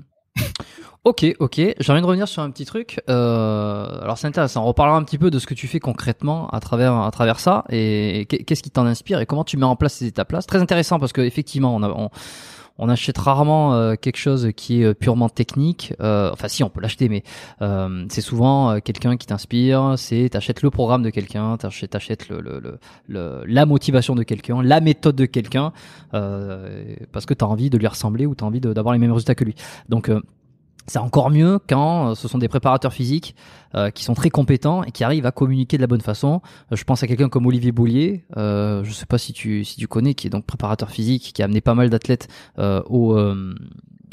[1.04, 1.56] Ok, ok.
[1.56, 3.02] J'ai envie de revenir sur un petit truc.
[3.10, 4.62] Euh, alors c'est intéressant.
[4.64, 7.40] On reparlera un petit peu de ce que tu fais concrètement à travers à travers
[7.40, 10.42] ça et qu'est-ce qui t'en inspire et comment tu mets en place ces étapes-là.
[10.42, 12.10] C'est très intéressant parce que effectivement, on, a,
[12.82, 15.94] on achète rarement euh, quelque chose qui est euh, purement technique.
[16.02, 17.24] Euh, enfin, si on peut l'acheter, mais
[17.62, 19.94] euh, c'est souvent quelqu'un qui t'inspire.
[19.98, 22.28] C'est t'achètes le programme de quelqu'un, t'achètes, t'achètes
[23.08, 25.72] la motivation de quelqu'un, la méthode de quelqu'un,
[26.12, 29.44] parce que t'as envie de lui ressembler ou t'as envie d'avoir les mêmes résultats que
[29.44, 29.56] lui.
[29.90, 30.10] Donc
[30.88, 33.36] c'est encore mieux quand euh, ce sont des préparateurs physiques
[33.76, 36.42] euh, qui sont très compétents et qui arrivent à communiquer de la bonne façon.
[36.72, 39.88] Euh, je pense à quelqu'un comme Olivier Boulier, je sais pas si tu si tu
[39.88, 43.16] connais, qui est donc préparateur physique, qui a amené pas mal d'athlètes au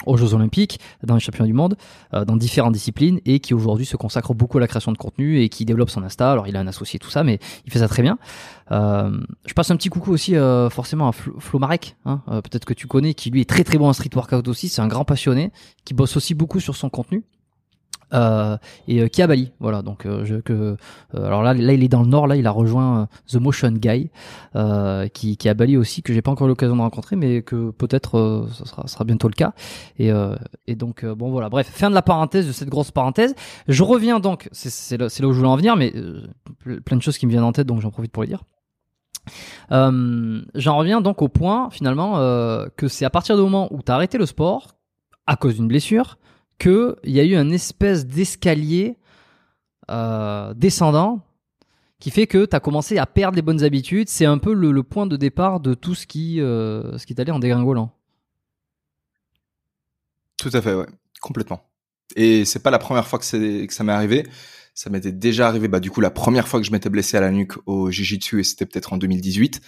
[0.07, 1.77] aux Jeux Olympiques, dans les championnats du monde,
[2.15, 5.41] euh, dans différentes disciplines, et qui aujourd'hui se consacre beaucoup à la création de contenu
[5.41, 6.31] et qui développe son Insta.
[6.31, 8.19] Alors il a un associé tout ça, mais il fait ça très bien.
[8.71, 12.75] Euh, je passe un petit coucou aussi euh, forcément à Flo, Marek, hein, peut-être que
[12.75, 14.69] tu connais, qui lui est très très bon en street workout aussi.
[14.69, 15.51] C'est un grand passionné
[15.85, 17.25] qui bosse aussi beaucoup sur son contenu
[18.13, 19.53] euh, et euh, qui est à Bali.
[19.61, 20.77] Voilà, donc euh, je, euh,
[21.15, 24.11] alors là, là il est dans le nord, là il a rejoint The Motion Guy,
[25.13, 28.49] qui, qui à Bali aussi, que j'ai pas encore l'occasion de rencontrer, mais que peut-être
[28.53, 29.53] ça sera, bientôt le cas.
[29.99, 30.11] Et,
[30.75, 33.35] donc bon voilà, bref, fin de la parenthèse de cette grosse parenthèse.
[33.67, 35.93] Je reviens donc, c'est là, où je voulais en venir, mais
[36.85, 38.43] plein de choses qui me viennent en tête, donc j'en profite pour les dire.
[39.73, 43.83] Euh, J'en reviens donc au point finalement euh, que c'est à partir du moment où
[43.83, 44.77] tu as arrêté le sport
[45.27, 46.19] à cause d'une blessure,
[46.59, 48.97] qu'il y a eu un espèce d'escalier
[49.91, 51.25] euh, descendant
[52.01, 54.09] qui fait que tu as commencé à perdre les bonnes habitudes.
[54.09, 57.39] C'est un peu le, point de départ de tout ce qui, euh, ce allé en
[57.39, 57.93] dégringolant.
[60.37, 60.87] Tout à fait, ouais,
[61.21, 61.65] complètement.
[62.17, 64.27] Et c'est pas la première fois que, que ça m'est arrivé.
[64.75, 67.21] Ça m'était déjà arrivé, bah du coup la première fois que je m'étais blessé à
[67.21, 69.61] la nuque au jiu-jitsu et c'était peut-être en 2018.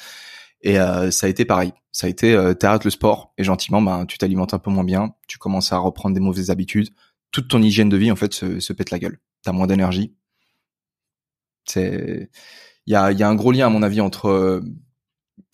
[0.63, 1.73] Et euh, ça a été pareil.
[1.93, 4.85] Ça a été, euh, t'arrêtes le sport et gentiment, ben, tu t'alimentes un peu moins
[4.85, 6.91] bien, tu commences à reprendre des mauvaises habitudes.
[7.33, 9.19] Toute ton hygiène de vie, en fait, se, se pète la gueule.
[9.43, 10.15] T'as moins d'énergie.
[11.65, 12.31] C'est,
[12.87, 14.61] il y a, y a un gros lien à mon avis entre euh,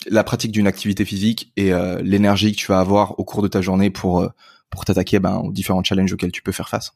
[0.07, 3.47] la pratique d'une activité physique et euh, l'énergie que tu vas avoir au cours de
[3.47, 4.29] ta journée pour euh,
[4.69, 6.93] pour t'attaquer ben, aux différents challenges auxquels tu peux faire face.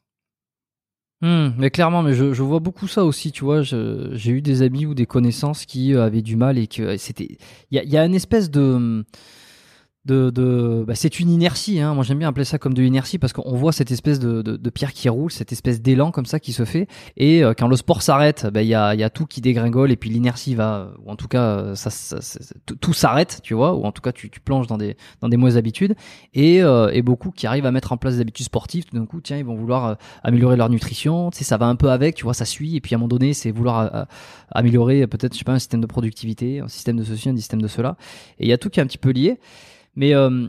[1.22, 3.62] Hmm, mais clairement, mais je, vois beaucoup ça aussi, tu vois.
[3.62, 7.38] J'ai eu des amis ou des connaissances qui avaient du mal et que c'était.
[7.70, 9.04] Il y a, y a une espèce de
[10.04, 11.80] de, de bah c'est une inertie.
[11.80, 11.94] Hein.
[11.94, 14.56] Moi, j'aime bien appeler ça comme de l'inertie parce qu'on voit cette espèce de, de,
[14.56, 16.88] de, pierre qui roule, cette espèce d'élan comme ça qui se fait.
[17.16, 19.92] Et euh, quand le sport s'arrête, bah, il y, a, y a tout qui dégringole
[19.92, 22.18] et puis l'inertie va, ou en tout cas, euh, ça, ça,
[22.80, 25.36] tout s'arrête, tu vois, ou en tout cas, tu, tu plonges dans des, dans des
[25.36, 25.94] mauvaises habitudes.
[26.34, 29.06] Et, euh, et beaucoup qui arrivent à mettre en place des habitudes sportives, tout d'un
[29.06, 31.30] coup, tiens, ils vont vouloir améliorer leur nutrition.
[31.30, 32.74] Tu sais, ça va un peu avec, tu vois, ça suit.
[32.74, 34.06] Et puis à un moment donné, c'est vouloir
[34.50, 37.62] améliorer peut-être, je sais pas, un système de productivité, un système de ceci, un système
[37.62, 37.96] de cela.
[38.40, 39.38] Et il y a tout qui est un petit peu lié.
[39.94, 40.48] Mais euh,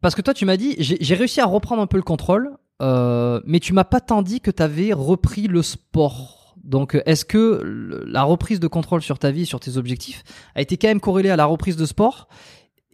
[0.00, 3.40] parce que toi, tu m'as dit, j'ai réussi à reprendre un peu le contrôle, euh,
[3.44, 6.54] mais tu m'as pas tant dit que tu avais repris le sport.
[6.62, 10.76] Donc, est-ce que la reprise de contrôle sur ta vie, sur tes objectifs, a été
[10.76, 12.28] quand même corrélée à la reprise de sport?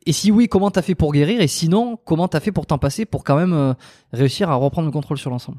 [0.05, 1.40] Et si oui, comment t'as fait pour guérir?
[1.40, 3.74] Et sinon, comment t'as fait pour t'en passer, pour quand même euh,
[4.12, 5.59] réussir à reprendre le contrôle sur l'ensemble?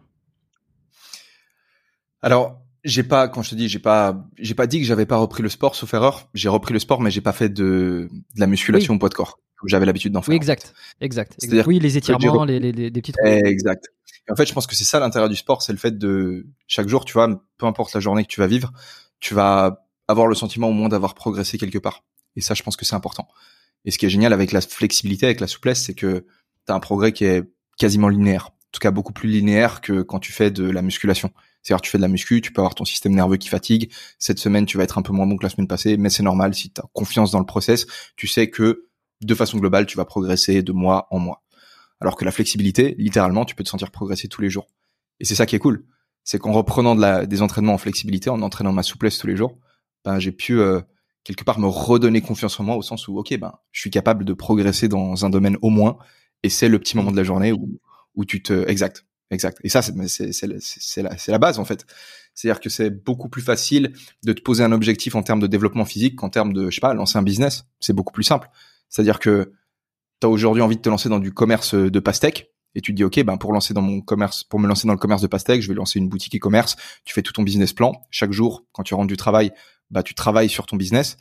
[2.22, 5.18] Alors, j'ai pas, quand je te dis, j'ai pas, j'ai pas dit que j'avais pas
[5.18, 6.30] repris le sport, sauf erreur.
[6.34, 9.14] J'ai repris le sport, mais j'ai pas fait de, de la musculation au poids de
[9.14, 10.30] corps j'avais l'habitude d'en faire.
[10.32, 11.38] Oui, exact, exact.
[11.68, 13.18] Oui, les étirements, les, les, les, petites.
[13.24, 13.86] Exact.
[14.28, 16.48] Et en fait, je pense que c'est ça l'intérêt du sport, c'est le fait de
[16.68, 18.72] chaque jour, tu vois, peu importe la journée que tu vas vivre,
[19.20, 22.04] tu vas avoir le sentiment au moins d'avoir progressé quelque part.
[22.36, 23.28] Et ça, je pense que c'est important.
[23.86, 26.26] Et ce qui est génial avec la flexibilité, avec la souplesse, c'est que
[26.66, 27.44] tu as un progrès qui est
[27.78, 28.48] quasiment linéaire.
[28.48, 31.32] En tout cas, beaucoup plus linéaire que quand tu fais de la musculation.
[31.62, 33.92] C'est-à-dire, tu fais de la muscu, tu peux avoir ton système nerveux qui fatigue.
[34.20, 36.24] Cette semaine, tu vas être un peu moins bon que la semaine passée, mais c'est
[36.24, 37.86] normal si tu as confiance dans le process.
[38.16, 38.88] Tu sais que
[39.22, 41.44] de façon globale, tu vas progresser de mois en mois.
[42.00, 44.68] Alors que la flexibilité, littéralement, tu peux te sentir progresser tous les jours.
[45.20, 45.86] Et c'est ça qui est cool.
[46.24, 49.36] C'est qu'en reprenant de la, des entraînements en flexibilité, en entraînant ma souplesse tous les
[49.36, 49.58] jours,
[50.04, 50.82] ben, j'ai pu euh,
[51.24, 54.26] quelque part me redonner confiance en moi au sens où, ok, ben, je suis capable
[54.26, 55.98] de progresser dans un domaine au moins.
[56.44, 59.60] Et c'est le petit moment de la journée où, tu te, exact, exact.
[59.64, 61.86] Et ça, c'est, la, la base, en fait.
[62.34, 65.86] C'est-à-dire que c'est beaucoup plus facile de te poser un objectif en termes de développement
[65.86, 67.66] physique qu'en termes de, je sais pas, lancer un business.
[67.80, 68.50] C'est beaucoup plus simple.
[68.90, 69.54] C'est-à-dire que
[70.22, 72.96] tu as aujourd'hui envie de te lancer dans du commerce de pastèques et tu te
[72.96, 75.28] dis ok ben pour lancer dans mon commerce pour me lancer dans le commerce de
[75.28, 76.76] pastèque je vais lancer une boutique e-commerce.
[77.06, 78.02] Tu fais tout ton business plan.
[78.10, 79.52] Chaque jour quand tu rentres du travail
[79.92, 81.18] bah tu travailles sur ton business.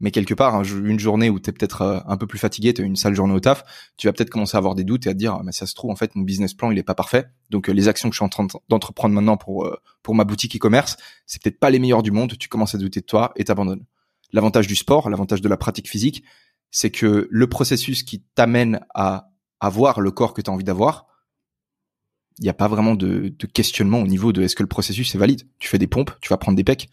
[0.00, 2.82] Mais quelque part une journée où tu es peut-être euh, un peu plus fatigué tu
[2.82, 3.64] as une sale journée au taf
[3.96, 5.74] tu vas peut-être commencer à avoir des doutes et à te dire mais ça se
[5.74, 7.26] trouve en fait mon business plan il est pas parfait.
[7.50, 10.24] Donc euh, les actions que je suis en train d'entreprendre maintenant pour euh, pour ma
[10.24, 10.96] boutique e-commerce
[11.26, 12.36] c'est peut-être pas les meilleures du monde.
[12.38, 13.84] Tu commences à douter de toi et t'abandonnes.
[14.32, 16.24] L'avantage du sport l'avantage de la pratique physique
[16.72, 19.30] c'est que le processus qui t'amène à
[19.60, 21.06] avoir le corps que tu as envie d'avoir,
[22.38, 25.18] il n'y a pas vraiment de, questionnement au niveau de est-ce que le processus est
[25.18, 25.42] valide.
[25.58, 26.88] Tu fais des pompes, tu vas prendre des pecs,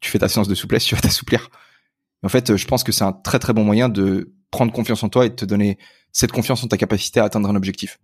[0.00, 1.48] tu fais ta séance de souplesse, tu vas t'assouplir.
[2.24, 5.08] En fait, je pense que c'est un très très bon moyen de prendre confiance en
[5.08, 5.78] toi et de te donner
[6.12, 7.98] cette confiance en ta capacité à atteindre un objectif.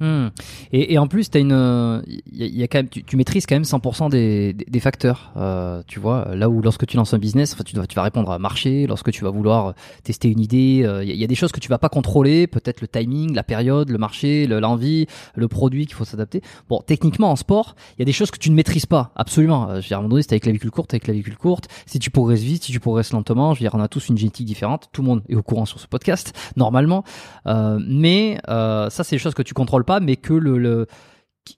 [0.00, 0.28] Hmm.
[0.72, 3.44] Et, et, en plus, as une, y a, y a quand même, tu, tu, maîtrises
[3.44, 5.32] quand même 100% des, des, facteurs.
[5.36, 8.02] Euh, tu vois, là où lorsque tu lances un business, enfin, tu, dois, tu vas
[8.02, 11.26] répondre à marché, lorsque tu vas vouloir tester une idée, il euh, y, y, a
[11.26, 15.06] des choses que tu vas pas contrôler, peut-être le timing, la période, le marché, l'envie,
[15.34, 16.42] le, produit qu'il faut s'adapter.
[16.68, 19.68] Bon, techniquement en sport, il y a des choses que tu ne maîtrises pas, absolument.
[19.68, 21.68] Euh, je veux dire, à un moment donné, si t'as clavicule courte, t'as clavicule courte.
[21.86, 24.16] Si tu progresses vite, si tu progresses lentement, je veux dire, on a tous une
[24.16, 24.88] génétique différente.
[24.92, 27.04] Tout le monde est au courant sur ce podcast, normalement.
[27.46, 30.86] Euh, mais ça, c'est des choses que tu contrôles pas mais que le, le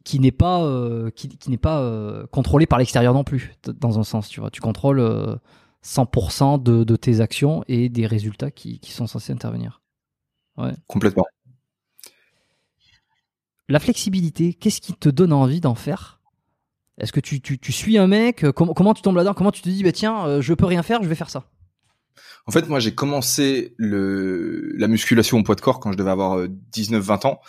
[0.04, 3.98] qui, n'est pas euh, qui, qui n'est pas euh, contrôlé par l'extérieur non plus dans
[3.98, 4.50] un sens tu vois.
[4.50, 5.00] Tu contrôles
[5.84, 9.82] 100% euh, de, de, tes actions et des résultats qui, qui sont censés intervenir.
[10.56, 10.72] Ouais.
[10.86, 11.24] complètement.
[13.68, 16.20] La flexibilité qu'est-ce qui te donne envie d'en faire?
[16.98, 18.44] Est-ce que tu, tu, tu, suis un mec?
[18.52, 19.34] Comment, comment tu tombes là-dedans?
[19.34, 21.44] Comment tu te dis bah tiens je peux rien faire je vais faire ça?
[22.46, 26.10] En fait, moi, j'ai commencé le, la musculation au poids de corps quand je devais
[26.10, 27.40] avoir 19-20 ans.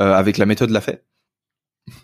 [0.00, 1.02] Euh, avec la méthode Lafay.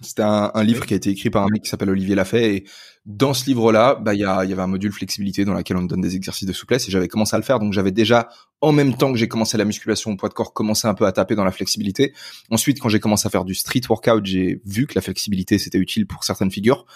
[0.00, 2.54] C'était un, un, livre qui a été écrit par un mec qui s'appelle Olivier Lafay
[2.54, 2.64] et
[3.04, 6.00] dans ce livre-là, bah il y, y avait un module flexibilité dans lequel on donne
[6.00, 8.28] des exercices de souplesse et j'avais commencé à le faire donc j'avais déjà
[8.60, 11.04] en même temps que j'ai commencé la musculation au poids de corps commencé un peu
[11.04, 12.14] à taper dans la flexibilité.
[12.48, 15.78] Ensuite, quand j'ai commencé à faire du street workout, j'ai vu que la flexibilité c'était
[15.78, 16.86] utile pour certaines figures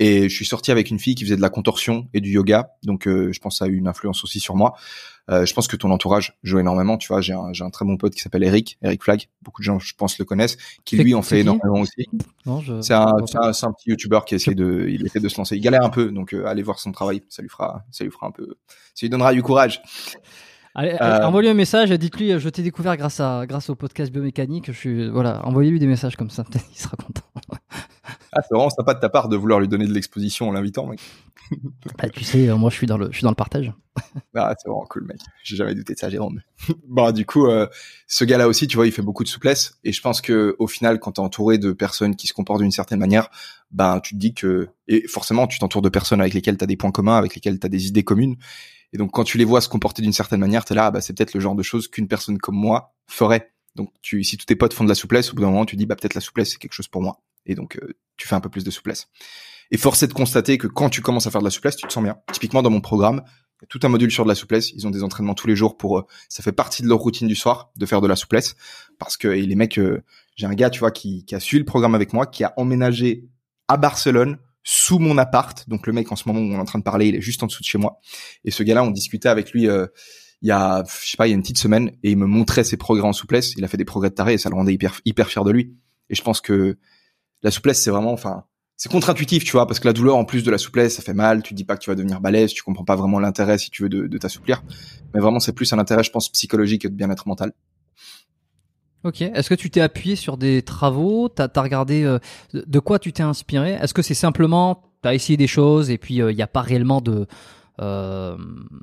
[0.00, 2.70] et je suis sorti avec une fille qui faisait de la contorsion et du yoga
[2.82, 4.74] donc euh, je pense que ça a eu une influence aussi sur moi.
[5.30, 6.96] Euh, je pense que ton entourage joue énormément.
[6.96, 9.28] Tu vois, j'ai un, j'ai un très bon pote qui s'appelle Eric, Eric Flag.
[9.42, 12.08] Beaucoup de gens, je pense, le connaissent, qui lui en fait énormément aussi.
[12.80, 15.56] C'est un, c'est un, petit youtubeur qui essaie de, il essaie de se lancer.
[15.56, 17.22] Il galère un peu, donc euh, allez voir son travail.
[17.28, 18.56] Ça lui fera, ça lui fera un peu,
[18.94, 19.82] ça lui donnera du courage.
[20.74, 21.26] Allez, euh...
[21.26, 24.66] envoyez-lui un message, dites-lui, je t'ai découvert grâce à, grâce au podcast biomécanique.
[24.68, 27.22] Je suis, voilà, envoyez-lui des messages comme ça, peut-être il sera content.
[28.32, 30.86] Ah, c'est vraiment sympa de ta part de vouloir lui donner de l'exposition en l'invitant,
[30.86, 31.00] mec.
[31.98, 33.72] Bah, tu sais, euh, moi je suis dans le, je suis dans le partage.
[34.34, 35.18] Ah, c'est vraiment cool, mec.
[35.42, 36.40] J'ai jamais douté de ça, Jérôme.
[36.86, 37.66] bon, du coup, euh,
[38.06, 39.78] ce gars-là aussi, tu vois, il fait beaucoup de souplesse.
[39.82, 42.70] Et je pense que au final, quand t'es entouré de personnes qui se comportent d'une
[42.70, 43.30] certaine manière,
[43.72, 46.76] ben, tu te dis que, et forcément, tu t'entoures de personnes avec lesquelles t'as des
[46.76, 48.36] points communs, avec lesquelles t'as des idées communes.
[48.92, 51.00] Et donc, quand tu les vois se comporter d'une certaine manière, t'es là, ah, bah,
[51.00, 53.52] c'est peut-être le genre de choses qu'une personne comme moi ferait.
[53.74, 55.76] Donc, tu, si tous tes potes font de la souplesse, au bout d'un moment, tu
[55.76, 57.20] dis, bah, peut-être la souplesse, c'est quelque chose pour moi.
[57.48, 59.08] Et donc, euh, tu fais un peu plus de souplesse.
[59.70, 61.86] Et force est de constater que quand tu commences à faire de la souplesse, tu
[61.86, 62.16] te sens bien.
[62.32, 64.70] Typiquement, dans mon programme, il y a tout un module sur de la souplesse.
[64.72, 67.28] Ils ont des entraînements tous les jours pour, euh, ça fait partie de leur routine
[67.28, 68.54] du soir de faire de la souplesse.
[68.98, 70.02] Parce que les mecs, euh,
[70.36, 72.54] j'ai un gars, tu vois, qui, qui a suivi le programme avec moi, qui a
[72.56, 73.24] emménagé
[73.66, 75.68] à Barcelone sous mon appart.
[75.68, 77.20] Donc le mec, en ce moment où on est en train de parler, il est
[77.20, 78.00] juste en dessous de chez moi.
[78.44, 79.68] Et ce gars-là, on discutait avec lui.
[79.68, 79.86] Euh,
[80.42, 82.26] il y a, je sais pas, il y a une petite semaine, et il me
[82.26, 83.54] montrait ses progrès en souplesse.
[83.56, 85.50] Il a fait des progrès de taré, et ça le rendait hyper, hyper fier de
[85.50, 85.74] lui.
[86.10, 86.78] Et je pense que
[87.42, 88.44] la souplesse, c'est vraiment, enfin,
[88.76, 91.14] c'est contre-intuitif, tu vois, parce que la douleur, en plus de la souplesse, ça fait
[91.14, 91.42] mal.
[91.42, 93.82] Tu dis pas que tu vas devenir balèze, tu comprends pas vraiment l'intérêt si tu
[93.82, 94.62] veux de, de t'assouplir.
[95.14, 97.52] Mais vraiment, c'est plus un intérêt, je pense, psychologique et de bien-être mental.
[99.04, 99.22] Ok.
[99.22, 101.28] Est-ce que tu t'es appuyé sur des travaux?
[101.28, 102.18] T'as as regardé euh,
[102.52, 103.72] de quoi tu t'es inspiré?
[103.72, 106.60] Est-ce que c'est simplement t'as essayé des choses et puis il euh, n'y a pas
[106.60, 107.26] réellement de
[107.80, 108.36] euh,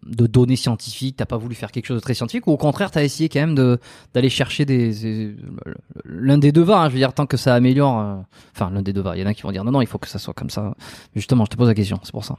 [0.05, 2.91] de données scientifiques, t'as pas voulu faire quelque chose de très scientifique, ou au contraire,
[2.91, 3.77] t'as essayé quand même
[4.13, 4.65] d'aller chercher
[6.05, 6.81] l'un des deux va.
[6.81, 8.15] Hein, je veux dire, tant que ça améliore, euh,
[8.55, 9.17] enfin l'un des deux va.
[9.17, 10.49] Il y en a qui vont dire non, non, il faut que ça soit comme
[10.49, 10.73] ça.
[11.15, 12.35] justement, je te pose la question, c'est pour ça.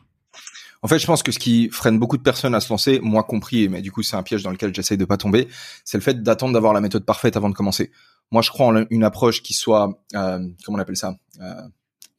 [0.83, 3.23] En fait, je pense que ce qui freine beaucoup de personnes à se lancer, moi
[3.23, 5.49] compris, mais du coup c'est un piège dans lequel j'essaye de pas tomber,
[5.85, 7.91] c'est le fait d'attendre d'avoir la méthode parfaite avant de commencer.
[8.31, 11.17] Moi, je crois en une approche qui soit, euh, comment on appelle ça,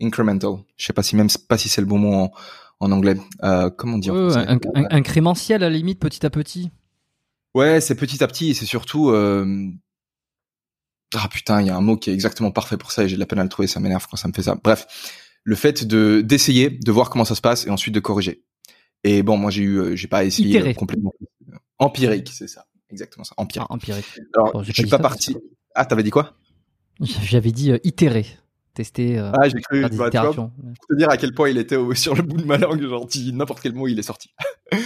[0.02, 0.52] incremental.
[0.78, 2.32] Je sais pas si même pas si c'est le bon mot en,
[2.80, 3.18] en anglais.
[3.44, 4.14] Euh, comment dire
[4.76, 6.72] Incrémentiel à la limite, petit à petit.
[7.56, 9.10] Ouais, c'est petit à petit et c'est surtout.
[9.10, 9.68] Euh...
[11.16, 13.16] Ah putain, il y a un mot qui est exactement parfait pour ça et j'ai
[13.16, 14.56] de la peine à le trouver, ça m'énerve quand ça me fait ça.
[14.62, 14.86] Bref,
[15.44, 18.44] le fait de d'essayer, de voir comment ça se passe et ensuite de corriger.
[19.04, 21.14] Et bon, moi j'ai eu, euh, j'ai pas essayé complètement.
[21.80, 23.34] Empirique, c'est ça, exactement ça.
[23.38, 23.68] Empirique.
[23.70, 24.06] Ah, empirique.
[24.36, 25.38] Alors, je suis pas parti.
[25.74, 26.36] Ah, t'avais dit quoi?
[27.00, 28.26] J'avais dit euh, itérer
[28.78, 30.52] tester euh, ah, j'ai cru, bah, itérations.
[30.90, 33.62] te dire à quel point il était sur le bout de ma langue, genre n'importe
[33.62, 34.30] quel mot il est sorti.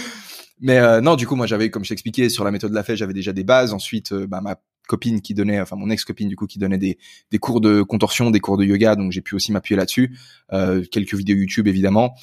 [0.61, 2.83] Mais euh, non, du coup, moi j'avais, comme je t'expliquais, sur la méthode de la
[2.83, 3.73] fête, j'avais déjà des bases.
[3.73, 4.55] Ensuite, euh, bah, ma
[4.87, 6.97] copine qui donnait, enfin mon ex-copine du coup qui donnait des,
[7.31, 10.17] des cours de contorsion, des cours de yoga, donc j'ai pu aussi m'appuyer là-dessus.
[10.53, 12.13] Euh, quelques vidéos YouTube évidemment,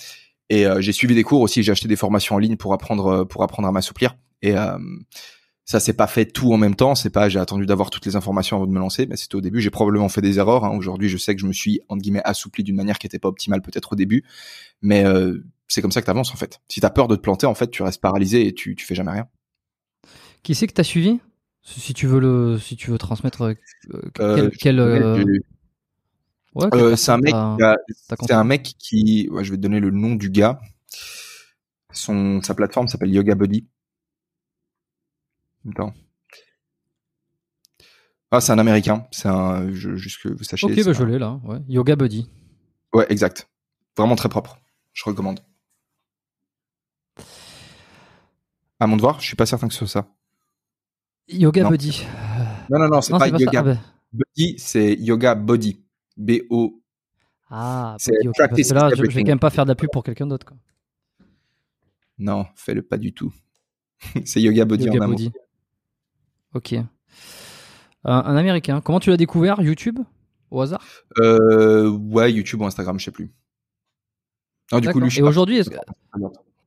[0.51, 1.63] et j'ai suivi des cours aussi.
[1.63, 4.17] J'ai acheté des formations en ligne pour apprendre pour apprendre à m'assouplir.
[4.41, 4.55] Et
[5.69, 6.95] ça s'est pas fait tout en même temps.
[6.95, 9.43] C'est pas j'ai attendu d'avoir toutes les informations avant de me lancer, mais c'était au
[9.43, 9.61] début.
[9.61, 10.65] J'ai probablement fait des erreurs.
[10.65, 10.75] Hein.
[10.75, 13.29] Aujourd'hui, je sais que je me suis entre guillemets assoupli d'une manière qui était pas
[13.29, 14.25] optimale peut-être au début,
[14.81, 16.59] mais euh, c'est comme ça que tu avances en fait.
[16.69, 18.95] Si t'as peur de te planter, en fait, tu restes paralysé et tu tu fais
[18.95, 19.29] jamais rien.
[20.43, 21.21] Qui c'est que t'as suivi?
[21.63, 23.55] Si tu veux le, si tu veux transmettre euh,
[24.21, 25.23] euh quel, euh,
[26.55, 27.35] ouais, c'est un mec.
[28.23, 29.29] C'est un mec qui.
[29.31, 30.61] Ouais, je vais te donner le nom du gars.
[31.93, 33.35] Son sa plateforme s'appelle Yoga
[35.65, 35.93] Body.
[38.31, 39.07] Ah, c'est un américain.
[39.11, 40.71] C'est un, juste que vous sachiez.
[40.71, 41.41] Ok, bah je l'ai là.
[41.45, 41.59] Ouais.
[41.69, 42.29] Yoga Body.
[42.93, 43.49] Ouais, exact.
[43.97, 44.59] Vraiment très propre.
[44.93, 45.41] Je recommande.
[48.81, 50.09] À mon devoir, je suis pas certain que ce soit ça.
[51.29, 52.07] Yoga Body.
[52.71, 53.51] Non, non, non, c'est pas, Yoga.
[53.57, 53.77] Ah, bah.
[54.13, 55.85] Body, c'est Yoga Body.
[56.17, 56.83] B-O.
[57.51, 60.53] Ah, c'est là, je, vais quand même pas faire de la pub pour quelqu'un d'autre.
[62.19, 63.33] Non, fais-le pas du tout.
[64.25, 65.33] c'est Yoga Body yoga en Body.
[66.55, 66.75] Ok.
[68.05, 68.81] Un, américain.
[68.81, 69.99] Comment tu l'as découvert YouTube
[70.51, 70.83] Au hasard?
[71.19, 73.33] Euh, Ouais, YouTube ou Instagram, je sais plus.
[74.73, 75.77] du coup, Et aujourd'hui, est-ce que...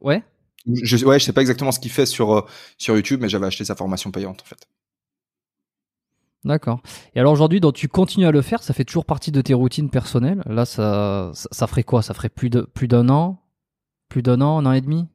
[0.02, 0.24] Ouais
[0.72, 2.42] je, ouais, je sais pas exactement ce qu'il fait sur, euh,
[2.78, 4.68] sur YouTube, mais j'avais acheté sa formation payante en fait.
[6.44, 6.82] D'accord.
[7.14, 9.54] Et alors aujourd'hui, donc tu continues à le faire, ça fait toujours partie de tes
[9.54, 10.42] routines personnelles?
[10.46, 12.02] Là, ça, ça, ça ferait quoi?
[12.02, 13.42] Ça ferait plus de plus d'un an,
[14.10, 15.08] plus d'un an, un an et demi?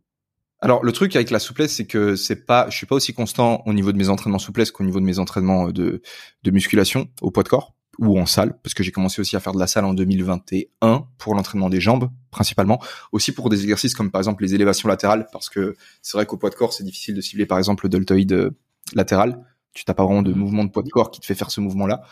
[0.60, 3.62] Alors le truc avec la souplesse, c'est que c'est pas, je suis pas aussi constant
[3.66, 6.02] au niveau de mes entraînements souplesse qu'au niveau de mes entraînements de,
[6.42, 9.40] de musculation au poids de corps ou en salle, parce que j'ai commencé aussi à
[9.40, 12.80] faire de la salle en 2021 pour l'entraînement des jambes principalement,
[13.12, 16.36] aussi pour des exercices comme par exemple les élévations latérales, parce que c'est vrai qu'au
[16.36, 18.50] poids de corps c'est difficile de cibler par exemple le deltoïde euh,
[18.94, 19.42] latéral,
[19.72, 20.38] tu t'as pas vraiment de mmh.
[20.38, 22.02] mouvement de poids de corps qui te fait faire ce mouvement-là.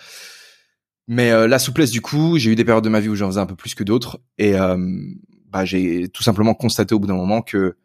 [1.06, 3.28] Mais euh, la souplesse du coup, j'ai eu des périodes de ma vie où j'en
[3.28, 4.78] faisais un peu plus que d'autres, et euh,
[5.50, 7.76] bah, j'ai tout simplement constaté au bout d'un moment que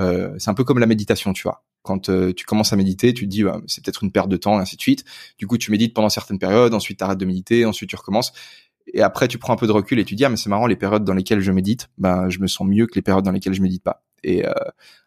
[0.00, 1.64] euh, c'est un peu comme la méditation, tu vois.
[1.82, 4.36] Quand euh, tu commences à méditer, tu te dis bah, c'est peut-être une perte de
[4.36, 5.04] temps, et ainsi de suite.
[5.38, 8.32] Du coup, tu médites pendant certaines périodes, ensuite tu arrêtes de méditer, ensuite tu recommences.
[8.92, 10.66] Et après, tu prends un peu de recul et tu dis ah mais c'est marrant
[10.66, 13.32] les périodes dans lesquelles je médite, ben je me sens mieux que les périodes dans
[13.32, 14.05] lesquelles je médite pas.
[14.22, 14.52] Et euh,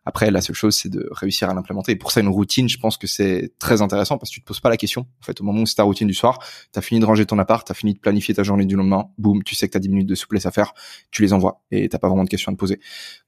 [0.06, 1.92] après, la seule chose, c'est de réussir à l'implémenter.
[1.92, 4.46] Et pour ça, une routine, je pense que c'est très intéressant parce que tu te
[4.46, 5.02] poses pas la question.
[5.22, 6.40] En fait, au moment où c'est ta routine du soir,
[6.72, 9.44] t'as fini de ranger ton appart, t'as fini de planifier ta journée du lendemain, boum,
[9.44, 10.74] tu sais que t'as 10 minutes de souplesse à faire,
[11.12, 12.80] tu les envoies et t'as pas vraiment de questions à te poser.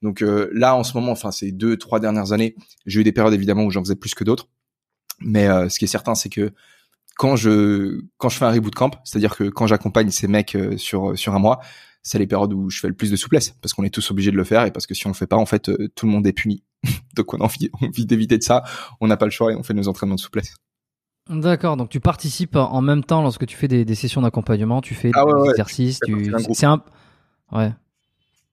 [0.02, 3.12] Donc euh, là, en ce moment, enfin ces deux, trois dernières années, j'ai eu des
[3.12, 4.48] périodes évidemment où j'en faisais plus que d'autres.
[5.20, 6.52] Mais euh, ce qui est certain, c'est que
[7.16, 11.16] quand je quand je fais un reboot camp, c'est-à-dire que quand j'accompagne ces mecs sur
[11.16, 11.60] sur un mois,
[12.04, 14.32] c'est les périodes où je fais le plus de souplesse parce qu'on est tous obligés
[14.32, 16.06] de le faire et parce que si on le fait pas, en fait, euh, tout
[16.06, 16.64] le monde est puni.
[17.16, 18.64] donc on a envie, envie d'éviter de ça.
[19.00, 20.56] On n'a pas le choix et on fait nos entraînements de souplesse.
[21.30, 25.12] D'accord, donc tu participes en même temps lorsque tu fais des, sessions d'accompagnement, tu fais
[25.14, 26.34] ah des exercices, tu...
[26.52, 26.84] c'est un,
[27.52, 27.72] ouais,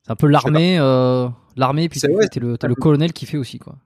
[0.02, 1.28] c'est un peu l'armée, euh...
[1.56, 2.08] l'armée, puis t'es
[2.38, 3.78] le, le colonel qui fait aussi quoi.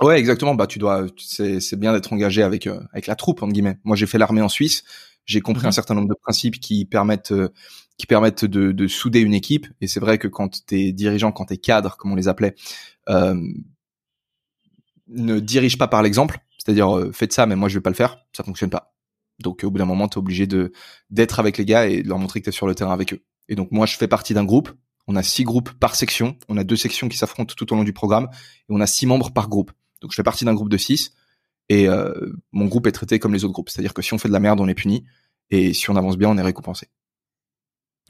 [0.00, 0.54] Ouais, exactement.
[0.54, 3.78] Bah, tu dois, c'est, bien d'être engagé avec euh, avec la troupe entre guillemets.
[3.84, 4.82] Moi, j'ai fait l'armée en Suisse.
[5.26, 5.72] J'ai compris un mhm.
[5.72, 7.50] certain nombre de principes qui permettent euh,
[8.00, 9.66] qui permettent de, de, souder une équipe.
[9.82, 12.54] Et c'est vrai que quand t'es dirigeant, quand t'es cadre, comme on les appelait,
[13.10, 13.38] euh,
[15.08, 16.38] ne dirige pas par l'exemple.
[16.56, 18.24] C'est-à-dire, euh, faites ça, mais moi je vais pas le faire.
[18.32, 18.94] Ça fonctionne pas.
[19.38, 20.72] Donc au bout d'un moment, t'es obligé de
[21.10, 23.22] d'être avec les gars et de leur montrer que t'es sur le terrain avec eux.
[23.50, 24.70] Et donc moi, je fais partie d'un groupe.
[25.06, 26.38] On a six groupes par section.
[26.48, 29.04] On a deux sections qui s'affrontent tout au long du programme et on a six
[29.04, 29.72] membres par groupe.
[30.00, 31.12] Donc je fais partie d'un groupe de six
[31.68, 33.68] et euh, mon groupe est traité comme les autres groupes.
[33.68, 35.04] C'est-à-dire que si on fait de la merde, on est puni
[35.50, 36.88] et si on avance bien, on est récompensé.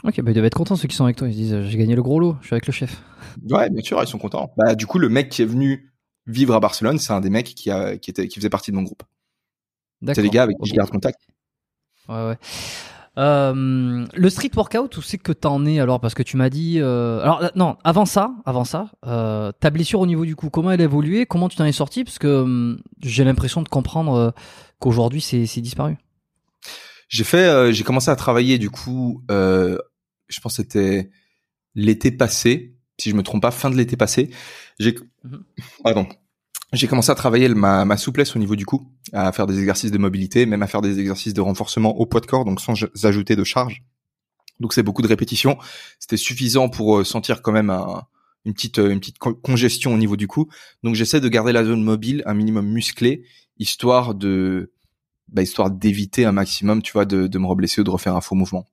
[0.03, 1.29] Ok, bah ils doivent être contents ceux qui sont avec toi.
[1.29, 3.03] Ils se disent j'ai gagné le gros lot, je suis avec le chef.
[3.51, 4.53] Ouais, bien sûr, ils sont contents.
[4.57, 5.93] Bah du coup, le mec qui est venu
[6.27, 8.77] vivre à Barcelone, c'est un des mecs qui a qui était qui faisait partie de
[8.77, 9.03] mon groupe.
[10.07, 11.21] C'est les gars avec qui je garde contact.
[12.09, 12.39] Ouais ouais.
[13.19, 16.01] Euh, le street workout, où c'est que t'en es alors?
[16.01, 16.79] Parce que tu m'as dit.
[16.79, 17.21] Euh...
[17.21, 20.81] Alors non, avant ça, avant ça, euh, ta blessure au niveau du cou, comment elle
[20.81, 21.27] a évolué?
[21.27, 22.05] Comment tu t'en es sorti?
[22.05, 24.31] Parce que hum, j'ai l'impression de comprendre euh,
[24.79, 25.99] qu'aujourd'hui c'est disparu.
[27.09, 29.77] J'ai fait, euh, j'ai commencé à travailler du coup euh,
[30.31, 31.11] je pense que c'était
[31.75, 34.31] l'été passé, si je me trompe pas, fin de l'été passé.
[34.79, 35.45] J'ai, mhm.
[35.83, 36.07] pardon,
[36.73, 39.91] j'ai commencé à travailler ma, ma, souplesse au niveau du cou, à faire des exercices
[39.91, 42.75] de mobilité, même à faire des exercices de renforcement au poids de corps, donc sans
[43.05, 43.83] ajouter de charge.
[44.61, 45.59] Donc c'est beaucoup de répétitions.
[45.99, 47.71] C'était suffisant pour euh, sentir quand même
[48.45, 50.49] une petite euh, une petite congestion au niveau du cou.
[50.83, 53.25] Donc j'essaie de garder la zone mobile un minimum musclée,
[53.59, 54.73] histoire de
[55.29, 58.21] bah, histoire d'éviter un maximum, tu vois, de, de me reblesser ou de refaire un
[58.21, 58.67] faux mouvement.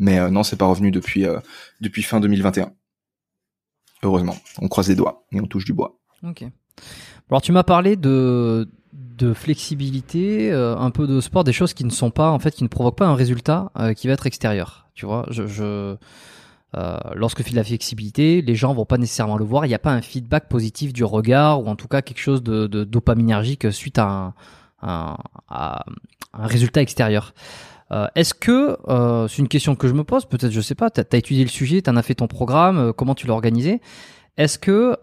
[0.00, 1.38] Mais euh, non, c'est pas revenu depuis euh,
[1.80, 2.72] depuis fin 2021.
[4.02, 6.00] Heureusement, on croise les doigts et on touche du bois.
[6.26, 6.44] Ok.
[7.28, 11.84] Alors tu m'as parlé de de flexibilité, euh, un peu de sport, des choses qui
[11.84, 14.88] ne sont pas, en fait, qui ne provoquent pas un résultat qui va être extérieur.
[14.94, 15.96] Tu vois, je, je
[16.76, 19.66] euh, de la flexibilité, les gens vont pas nécessairement le voir.
[19.66, 22.42] Il n'y a pas un feedback positif du regard ou en tout cas quelque chose
[22.42, 24.32] de, dopaminergique suite à
[24.80, 25.06] un
[26.32, 27.34] résultat extérieur.
[27.92, 30.90] Euh, Est-ce que euh, c'est une question que je me pose Peut-être, je sais pas.
[30.90, 33.80] T'as as étudié le sujet, t'en as fait ton programme, euh, comment tu l'as organisé
[34.36, 34.96] Est-ce que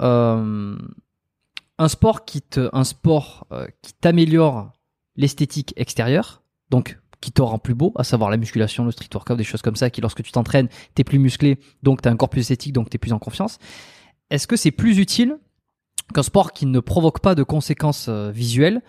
[1.79, 3.47] un sport qui te, un sport
[3.83, 4.71] qui t'améliore
[5.15, 9.37] l'esthétique extérieure, donc qui te rend plus beau, à savoir la musculation, le street workout,
[9.37, 12.29] des choses comme ça, qui lorsque tu t'entraînes, t'es plus musclé, donc t'es un corps
[12.29, 13.59] plus esthétique, donc t'es plus en confiance.
[14.31, 15.37] Est-ce que c'est plus utile
[16.15, 18.81] qu'un sport qui ne provoque pas de conséquences visuelles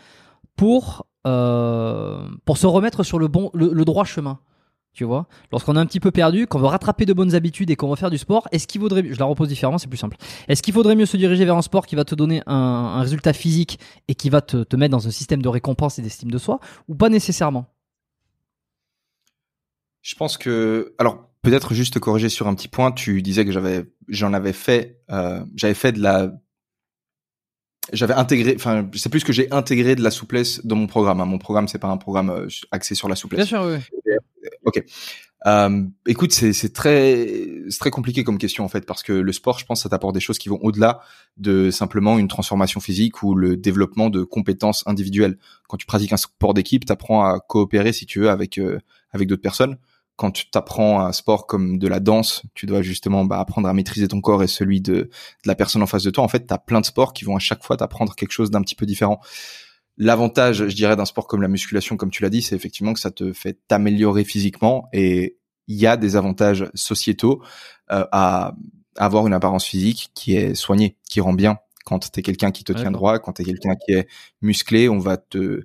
[0.56, 4.38] pour euh, pour se remettre sur le bon le, droit chemin
[4.92, 7.76] tu vois lorsqu'on est un petit peu perdu qu'on veut rattraper de bonnes habitudes et
[7.76, 10.16] qu'on veut faire du sport est-ce qu'il vaudrait je la repose différemment c'est plus simple
[10.48, 13.32] est-ce qu'il faudrait mieux se diriger vers un sport qui va te donner un, résultat
[13.32, 16.60] physique et qui va te, mettre dans un système de récompense et d'estime de soi
[16.88, 17.66] ou pas nécessairement?
[20.02, 22.92] Je pense que, alors peut-être juste te corriger sur un petit point.
[22.92, 26.32] Tu disais que j'avais, j'en avais fait, euh, j'avais fait de la,
[27.92, 31.20] j'avais intégré, enfin, c'est plus que j'ai intégré de la souplesse dans mon programme.
[31.20, 31.26] hein.
[31.26, 33.46] Mon programme, c'est pas un programme euh, axé sur la souplesse.
[33.48, 33.78] sûr oui
[34.64, 34.82] Ok.
[35.46, 37.28] Euh, écoute, c'est très
[37.68, 40.14] c'est très compliqué comme question en fait parce que le sport, je pense, ça t'apporte
[40.14, 41.00] des choses qui vont au-delà
[41.36, 45.38] de simplement une transformation physique ou le développement de compétences individuelles.
[45.68, 48.80] Quand tu pratiques un sport d'équipe, tu apprends à coopérer si tu veux avec euh,
[49.12, 49.78] avec d'autres personnes.
[50.18, 53.72] Quand tu t'apprends un sport comme de la danse, tu dois justement bah, apprendre à
[53.72, 55.10] maîtriser ton corps et celui de, de
[55.46, 56.24] la personne en face de toi.
[56.24, 58.50] En fait, tu as plein de sports qui vont à chaque fois t'apprendre quelque chose
[58.50, 59.20] d'un petit peu différent.
[59.96, 63.00] L'avantage, je dirais, d'un sport comme la musculation, comme tu l'as dit, c'est effectivement que
[63.00, 67.42] ça te fait t'améliorer physiquement et il y a des avantages sociétaux
[67.90, 68.54] euh, à
[68.96, 71.58] avoir une apparence physique qui est soignée, qui rend bien.
[71.84, 72.80] Quand tu es quelqu'un qui te Ouais.
[72.80, 74.08] tient droit, quand tu es quelqu'un qui est
[74.42, 75.62] musclé, on va te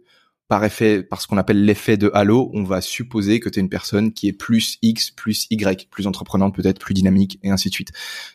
[0.53, 3.61] par effet, par ce qu'on appelle l'effet de halo, on va supposer que tu es
[3.63, 7.69] une personne qui est plus X, plus Y, plus entreprenante peut-être, plus dynamique, et ainsi
[7.69, 7.91] de suite.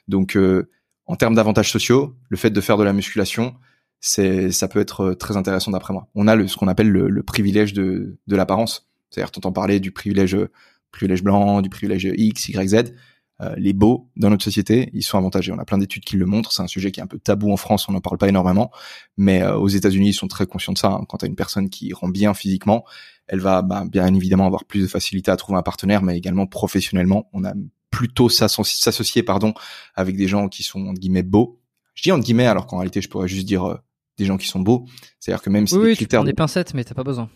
[0.08, 0.68] Donc, euh,
[1.06, 3.54] en termes d'avantages sociaux, le fait de faire de la musculation,
[4.00, 6.08] c'est, ça peut être euh, très intéressant d'après moi.
[6.16, 8.90] On a le, ce qu'on appelle le, le privilège de, de l'apparence.
[9.10, 10.50] C'est-à-dire, t'entends parler du privilège, euh,
[10.90, 12.94] privilège blanc, du privilège X, Y, Z.
[13.40, 15.52] Euh, les beaux dans notre société, ils sont avantagés.
[15.52, 16.50] On a plein d'études qui le montrent.
[16.50, 18.72] C'est un sujet qui est un peu tabou en France, on n'en parle pas énormément,
[19.16, 20.88] mais euh, aux États-Unis, ils sont très conscients de ça.
[20.88, 21.04] hein.
[21.08, 22.84] Quand tu as une personne qui rend bien physiquement,
[23.28, 26.46] elle va bah, bien évidemment avoir plus de facilité à trouver un partenaire, mais également
[26.46, 27.52] professionnellement, on a
[27.90, 29.54] plutôt s'asso- s'associer pardon
[29.94, 31.60] avec des gens qui sont entre guillemets beaux.
[31.94, 33.76] Je dis entre guillemets alors qu'en réalité, je pourrais juste dire euh,
[34.18, 34.84] des gens qui sont beaux.
[35.20, 36.94] C'est-à-dire que même si oui, les oui tu critères prends de- des pincettes mais t'as
[36.94, 37.30] pas besoin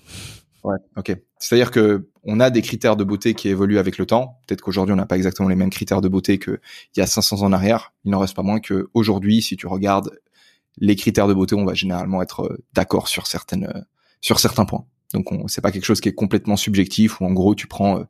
[0.65, 1.17] Ouais, ok.
[1.39, 4.39] C'est-à-dire que on a des critères de beauté qui évoluent avec le temps.
[4.47, 6.59] Peut-être qu'aujourd'hui on n'a pas exactement les mêmes critères de beauté qu'il
[6.97, 7.93] y a 500 ans en arrière.
[8.05, 10.13] Il n'en reste pas moins que aujourd'hui, si tu regardes
[10.79, 13.81] les critères de beauté, on va généralement être euh, d'accord sur certaines, euh,
[14.21, 14.87] sur certains points.
[15.15, 17.99] Donc on, c'est pas quelque chose qui est complètement subjectif où en gros tu prends
[17.99, 18.05] euh,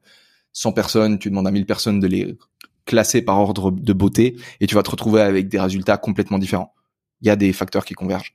[0.52, 2.36] 100 personnes, tu demandes à 1000 personnes de les
[2.84, 6.74] classer par ordre de beauté et tu vas te retrouver avec des résultats complètement différents.
[7.22, 8.34] Il y a des facteurs qui convergent.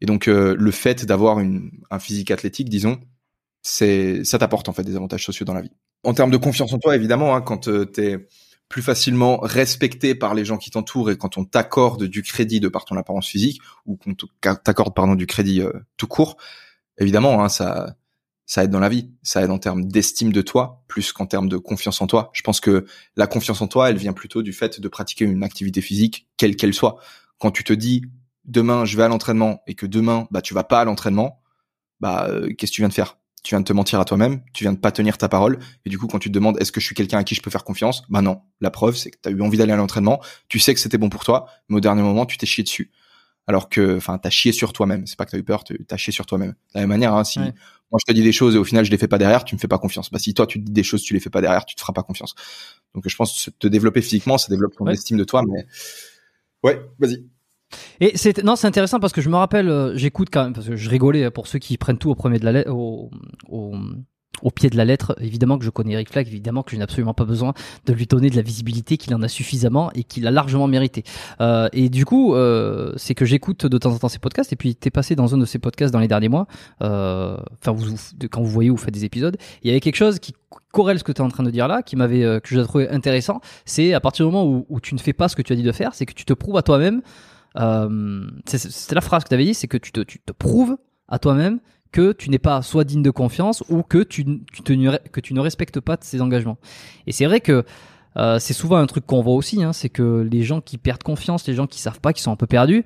[0.00, 3.00] Et donc euh, le fait d'avoir un physique athlétique, disons,
[3.66, 5.72] c'est ça t'apporte en fait des avantages sociaux dans la vie.
[6.04, 8.28] En termes de confiance en toi, évidemment, hein, quand tu t'es
[8.68, 12.68] plus facilement respecté par les gens qui t'entourent et quand on t'accorde du crédit de
[12.68, 16.36] par ton apparence physique ou qu'on t'accorde pardon du crédit euh, tout court,
[16.98, 17.96] évidemment, hein, ça
[18.48, 21.48] ça aide dans la vie, ça aide en termes d'estime de toi plus qu'en termes
[21.48, 22.30] de confiance en toi.
[22.32, 22.86] Je pense que
[23.16, 26.54] la confiance en toi, elle vient plutôt du fait de pratiquer une activité physique quelle
[26.54, 26.98] qu'elle soit.
[27.38, 28.02] Quand tu te dis
[28.44, 31.42] demain je vais à l'entraînement et que demain bah tu vas pas à l'entraînement,
[31.98, 33.18] bah euh, qu'est-ce que tu viens de faire?
[33.46, 35.88] Tu viens de te mentir à toi-même, tu viens de pas tenir ta parole et
[35.88, 37.48] du coup quand tu te demandes est-ce que je suis quelqu'un à qui je peux
[37.48, 40.20] faire confiance Bah non, la preuve c'est que tu as eu envie d'aller à l'entraînement,
[40.48, 42.90] tu sais que c'était bon pour toi, mais au dernier moment tu t'es chié dessus.
[43.46, 45.96] Alors que enfin t'as chié sur toi-même, c'est pas que t'as eu peur, tu t'as
[45.96, 46.50] chié sur toi-même.
[46.50, 47.54] De la même manière hein, si Ouais.
[47.92, 49.54] moi je te dis des choses et au final je les fais pas derrière, tu
[49.54, 50.10] me fais pas confiance.
[50.10, 51.80] Bah si toi tu te dis des choses, tu les fais pas derrière, tu te
[51.80, 52.34] feras pas confiance.
[52.96, 54.94] Donc je pense que te développer physiquement, ça développe ton Ouais.
[54.94, 55.68] estime de toi mais
[56.64, 57.24] Ouais, vas-y.
[58.00, 60.66] Et c'est non, c'est intéressant parce que je me rappelle, euh, j'écoute quand même parce
[60.66, 63.10] que je rigolais euh, pour ceux qui prennent tout au premier de la lettre, au,
[64.54, 65.16] pied de la lettre.
[65.20, 67.54] Évidemment que je connais Eric Flack, évidemment que je n'ai absolument pas besoin
[67.86, 71.04] de lui donner de la visibilité qu'il en a suffisamment et qu'il a largement mérité.
[71.40, 72.34] Euh, et du coup,
[72.96, 75.38] c'est que j'écoute de temps en temps ses podcasts et puis t'es passé dans un
[75.38, 76.46] de ses podcasts dans les derniers mois.
[76.80, 80.18] Enfin, vous, vous- quand vous voyez ou faites des épisodes, il y avait quelque chose
[80.18, 80.34] qui
[80.72, 82.88] corrèle ce que tu es en train de dire là, qui m'avait que j'ai trouvé
[82.90, 83.40] intéressant.
[83.64, 85.62] C'est à partir du moment où tu ne fais pas ce que tu as dit
[85.62, 87.00] de faire, c'est que tu te prouves à toi-même
[87.58, 90.76] euh, c'est- la phrase que tu avais dit, c'est que tu te, prouves
[91.08, 91.60] à toi-même
[91.92, 96.20] que tu n'es pas soit digne de confiance ou que tu, ne- respectes pas tes
[96.20, 96.58] engagements.
[97.06, 97.64] Et c'est vrai que
[98.16, 101.02] euh, c'est souvent un truc qu'on voit aussi, hein, c'est que les gens qui perdent
[101.02, 102.84] confiance, les gens qui savent pas, qui sont un peu perdus,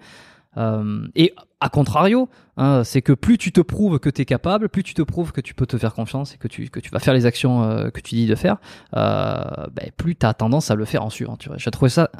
[0.56, 4.68] Euh, et à contrario, hein, c'est que plus tu te prouves que tu es capable,
[4.68, 7.14] plus tu te prouves que tu peux te faire confiance et que tu, vas faire
[7.14, 8.56] les actions euh, que tu dis de faire,
[8.96, 11.36] euh, ben, plus tu as tendance à le faire en suivant.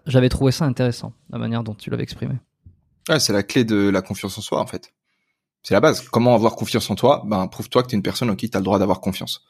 [0.07, 2.35] J'avais trouvé ça, intéressant, la manière dont tu l'avais exprimé.
[3.09, 4.93] Ouais, c'est la clé de la confiance en soi, en fait.
[5.63, 6.09] C'est la base.
[6.09, 7.23] Comment avoir confiance en toi?
[7.27, 9.45] Ben, prouve-toi que tu es une personne en qui tu as le droit d'avoir confiance.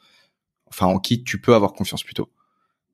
[0.67, 2.29] Enfin, en qui tu peux avoir confiance plutôt.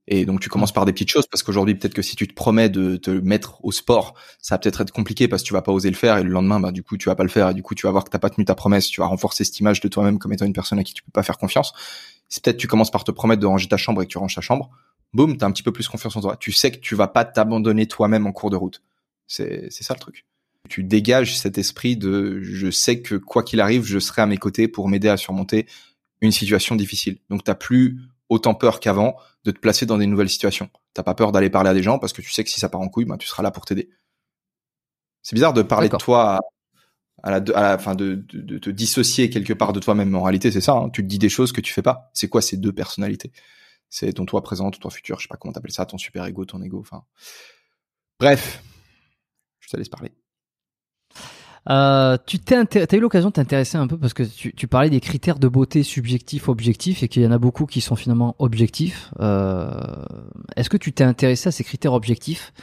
[0.08, 2.34] Et donc tu commences par des petites choses parce qu'aujourd'hui peut-être que si tu te
[2.34, 5.62] promets de te mettre au sport, ça va peut-être être compliqué parce que tu vas
[5.62, 7.50] pas oser le faire et le lendemain bah du coup tu vas pas le faire
[7.50, 9.44] et du coup tu vas voir que t'as pas tenu ta promesse, tu vas renforcer
[9.44, 11.74] cette image de toi-même comme étant une personne à qui tu peux pas faire confiance.
[12.30, 14.36] Si peut-être tu commences par te promettre de ranger ta chambre et que tu ranges
[14.36, 14.70] ta chambre,
[15.14, 16.38] boum, t'as un petit peu plus confiance en toi.
[16.38, 18.82] Tu sais que tu vas pas t'abandonner toi-même en cours de route.
[19.28, 20.26] C'est c'est ça le truc.
[20.70, 24.38] Tu dégages cet esprit de je sais que quoi qu'il arrive, je serai à mes
[24.38, 25.68] côtés pour m'aider à surmonter
[26.22, 27.18] une situation difficile.
[27.30, 28.00] Donc t'as plus
[28.30, 30.70] autant peur qu'avant de te placer dans des nouvelles situations.
[30.94, 32.70] T'as pas peur d'aller parler à des gens parce que tu sais que si ça
[32.70, 33.90] part en couille, ben, tu seras là pour t'aider.
[35.22, 36.40] C'est bizarre de parler de toi
[37.24, 40.16] à, la, à la fin de, de, te dissocier quelque part de toi-même.
[40.16, 40.74] En réalité, c'est ça.
[40.74, 40.90] Hein.
[40.90, 42.10] Tu te dis des choses que tu fais pas.
[42.14, 43.32] C'est quoi ces deux personnalités?
[43.90, 45.18] C'est ton toi présent, ton toi futur.
[45.18, 46.80] Je sais pas comment t'appelles ça, ton super ego, ton ego.
[46.80, 47.04] Enfin,
[48.20, 48.64] bref,
[49.60, 50.12] je te laisse parler.
[51.70, 54.90] Euh, tu t'es as eu l'occasion de t'intéresser un peu parce que tu, tu, parlais
[54.90, 58.36] des critères de beauté subjectifs, objectifs et qu'il y en a beaucoup qui sont finalement
[58.40, 59.12] objectifs.
[59.20, 59.70] Euh,
[60.56, 62.54] Est-ce que tu t'es intéressé à ces critères objectifs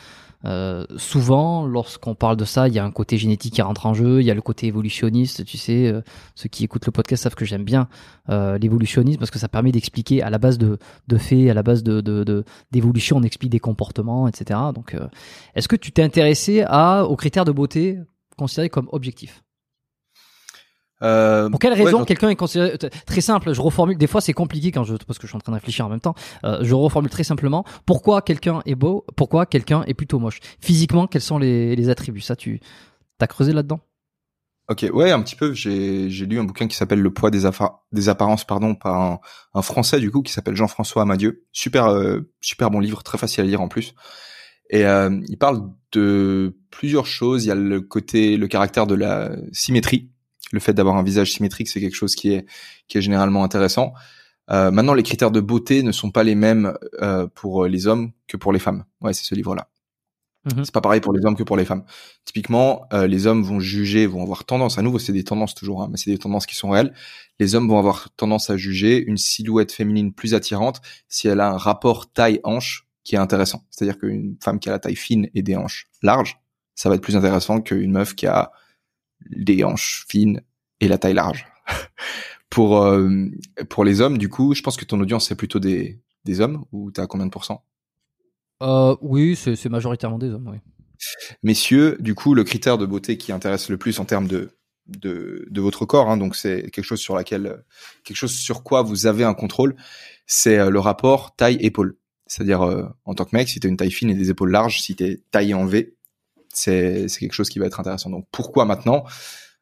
[0.44, 3.94] euh, souvent, lorsqu'on parle de ça, il y a un côté génétique qui rentre en
[3.94, 5.44] jeu, il y a le côté évolutionniste.
[5.44, 6.02] Tu sais, euh,
[6.34, 7.88] ceux qui écoutent le podcast savent que j'aime bien
[8.28, 10.78] euh, l'évolutionnisme parce que ça permet d'expliquer à la base de,
[11.08, 14.60] de faits, à la base de d'évolution, de, on explique des comportements, etc.
[14.74, 15.06] Donc, euh,
[15.54, 17.98] est-ce que tu t'es intéressé à aux critères de beauté
[18.36, 19.44] considéré comme objectif
[21.02, 23.98] euh, Pour quelle raison quelqu'un est considéré très simple Je reformule.
[23.98, 25.88] Des fois, c'est compliqué quand je parce que je suis en train de réfléchir en
[25.88, 26.14] même temps.
[26.44, 27.64] Euh, je reformule très simplement.
[27.86, 30.40] Pourquoi quelqu'un est beau Pourquoi quelqu'un est plutôt moche?
[30.60, 32.20] Physiquement, quels sont les, les attributs?
[32.20, 32.60] Ça, tu
[33.20, 33.80] as creusé là-dedans?
[34.68, 35.52] Ok, ouais, un petit peu.
[35.52, 37.42] J'ai lu un bouquin qui s'appelle Le poids des,
[37.92, 39.20] des apparences, pardon, par un,
[39.52, 41.44] un, français du coup qui s'appelle Jean-François Amadieu.
[41.52, 43.94] Super, euh, super bon livre, très facile à lire en plus.
[44.70, 47.44] Et il parle de plusieurs choses.
[47.44, 50.10] Il y a le côté, le caractère de la symétrie.
[50.52, 52.46] Le fait d'avoir un visage symétrique, c'est quelque chose qui est
[52.88, 53.94] qui est généralement intéressant.
[54.50, 58.12] Euh, maintenant, les critères de beauté ne sont pas les mêmes euh, pour les hommes
[58.26, 58.84] que pour les femmes.
[59.00, 59.68] Ouais, c'est ce livre-là.
[60.46, 60.64] Mm-hmm.
[60.64, 61.84] C'est pas pareil pour les hommes que pour les femmes.
[62.24, 65.82] Typiquement, euh, les hommes vont juger, vont avoir tendance, à nouveau, c'est des tendances toujours,
[65.82, 66.92] hein, mais c'est des tendances qui sont réelles.
[67.38, 71.48] Les hommes vont avoir tendance à juger une silhouette féminine plus attirante si elle a
[71.48, 73.64] un rapport taille-hanche qui est intéressant.
[73.70, 76.38] C'est-à-dire qu'une femme qui a la taille fine et des hanches larges,
[76.74, 78.52] ça va être plus intéressant qu'une meuf qui a
[79.30, 80.40] des hanches fines
[80.80, 81.46] et la taille large.
[82.50, 83.26] pour euh,
[83.68, 86.64] pour les hommes, du coup, je pense que ton audience c'est plutôt des des hommes
[86.72, 87.64] ou t'as combien de pourcents?
[88.62, 90.48] Euh, Oui, c'est majoritairement des hommes.
[90.50, 90.58] Oui.
[91.42, 94.50] Messieurs, du coup, le critère de beauté qui intéresse le plus en termes de
[94.86, 97.64] de, de votre corps, hein, donc c'est quelque chose sur laquelle
[98.04, 99.76] quelque chose sur quoi vous avez un contrôle,
[100.26, 101.96] c'est euh, le rapport taille épaule.
[102.26, 104.50] C'est-à-dire, euh, en tant que mec, si tu as une taille fine et des épaules
[104.50, 105.93] larges, si tu es taillé en V,
[106.56, 108.10] c'est quelque chose qui va être intéressant.
[108.10, 109.04] Donc, pourquoi maintenant?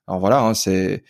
[0.06, 1.04] Alors voilà, hein, c'est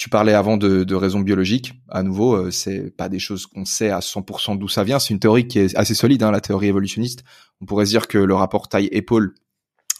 [0.00, 1.74] tu parlais avant de, de raisons biologiques.
[1.90, 4.98] À nouveau, euh, c'est pas des choses qu'on sait à 100% d'où ça vient.
[4.98, 7.22] C'est une théorie qui est assez solide, hein, la théorie évolutionniste.
[7.60, 9.34] On pourrait se dire que le rapport taille-épaule,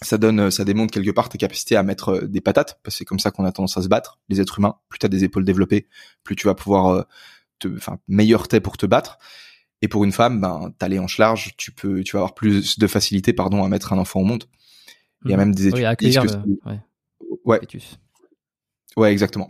[0.00, 2.98] ça donne, ça démontre quelque part tes capacités à mettre euh, des patates, parce que
[3.00, 4.76] c'est comme ça qu'on a tendance à se battre, les êtres humains.
[4.88, 5.86] Plus tu as des épaules développées,
[6.24, 7.04] plus tu vas pouvoir,
[7.58, 9.18] te, enfin, meilleur t'es pour te battre.
[9.82, 12.78] Et pour une femme, ben, t'as les hanches larges, tu peux, tu vas avoir plus
[12.78, 14.44] de facilité, pardon, à mettre un enfant au monde.
[15.24, 15.44] Il y a mhm.
[15.44, 16.80] même des études qui disent que ouais.
[17.44, 17.60] Ouais.
[18.96, 19.48] ouais, exactement.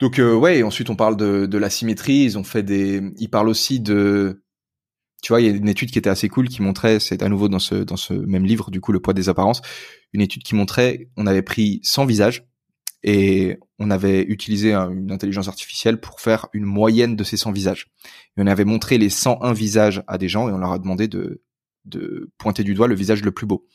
[0.00, 2.24] Donc euh, ouais, ensuite on parle de, de la symétrie.
[2.24, 4.42] Ils ont fait des, ils parlent aussi de,
[5.22, 7.28] tu vois, il y a une étude qui était assez cool qui montrait, c'est à
[7.28, 9.62] nouveau dans ce dans ce même livre, du coup, le poids des apparences,
[10.12, 12.44] une étude qui montrait, on avait pris 100 visages
[13.04, 17.88] et on avait utilisé une intelligence artificielle pour faire une moyenne de ces 100 visages.
[18.36, 21.08] Et on avait montré les 101 visages à des gens et on leur a demandé
[21.08, 21.42] de,
[21.84, 23.66] de pointer du doigt le visage le plus beau.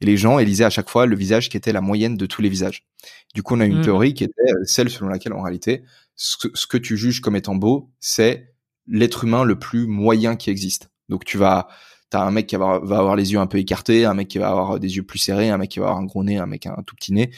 [0.00, 2.42] Et les gens élisaient à chaque fois le visage qui était la moyenne de tous
[2.42, 2.86] les visages.
[3.34, 3.84] Du coup, on a une mmh.
[3.84, 5.82] théorie qui était celle selon laquelle, en réalité,
[6.16, 8.54] ce que, ce que tu juges comme étant beau, c'est
[8.86, 10.90] l'être humain le plus moyen qui existe.
[11.08, 11.68] Donc, tu vas
[12.14, 14.48] t'as un mec qui va avoir, les yeux un peu écartés, un mec qui va
[14.48, 16.64] avoir des yeux plus serrés, un mec qui va avoir un gros nez, un mec
[16.66, 17.32] un tout petit nez.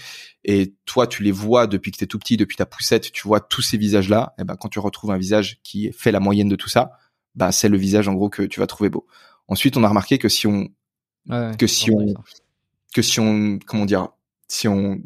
[0.45, 3.41] Et toi, tu les vois depuis que t'es tout petit, depuis ta poussette, tu vois
[3.41, 4.35] tous ces visages-là.
[4.39, 6.93] Et ben, quand tu retrouves un visage qui fait la moyenne de tout ça,
[7.35, 9.07] ben, c'est le visage, en gros, que tu vas trouver beau.
[9.49, 10.69] Ensuite, on a remarqué que si on,
[11.57, 12.15] que si on,
[12.97, 14.09] que si on, comment dire,
[14.49, 15.03] si on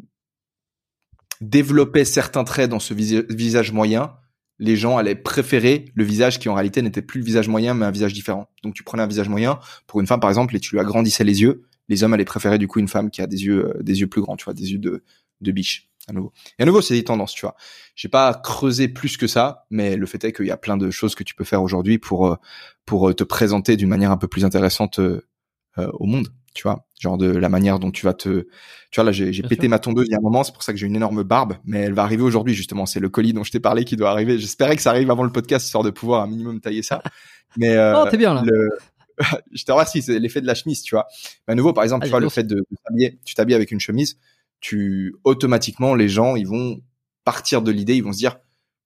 [1.41, 4.15] développait certains traits dans ce visage moyen,
[4.59, 7.85] les gens allaient préférer le visage qui en réalité n'était plus le visage moyen mais
[7.85, 8.49] un visage différent.
[8.63, 11.25] Donc tu prenais un visage moyen pour une femme par exemple et tu lui agrandissais
[11.25, 13.99] les yeux, les hommes allaient préférer du coup une femme qui a des yeux, des
[13.99, 15.03] yeux plus grands, tu vois, des yeux de,
[15.41, 16.31] de biche à nouveau.
[16.59, 17.57] Et à nouveau, c'est des tendances, tu vois.
[17.95, 20.89] J'ai pas creusé plus que ça, mais le fait est qu'il y a plein de
[20.91, 22.37] choses que tu peux faire aujourd'hui pour
[22.85, 25.01] pour te présenter d'une manière un peu plus intéressante
[25.77, 28.47] au monde tu vois, genre de la manière dont tu vas te,
[28.91, 30.71] tu vois là j'ai pété ma tondeuse il y a un moment, c'est pour ça
[30.71, 33.43] que j'ai une énorme barbe, mais elle va arriver aujourd'hui justement, c'est le colis dont
[33.43, 34.37] je t'ai parlé qui doit arriver.
[34.37, 37.01] J'espérais que ça arrive avant le podcast histoire de pouvoir un minimum tailler ça.
[37.57, 38.43] Mais euh, oh t'es bien là.
[39.51, 41.07] je te remercie, c'est l'effet de la chemise, tu vois.
[41.47, 43.71] Mais à nouveau, par exemple, ah, tu vois le fait de, t'habiller, tu t'habilles avec
[43.71, 44.17] une chemise,
[44.61, 46.79] tu automatiquement les gens ils vont
[47.25, 48.37] partir de l'idée, ils vont se dire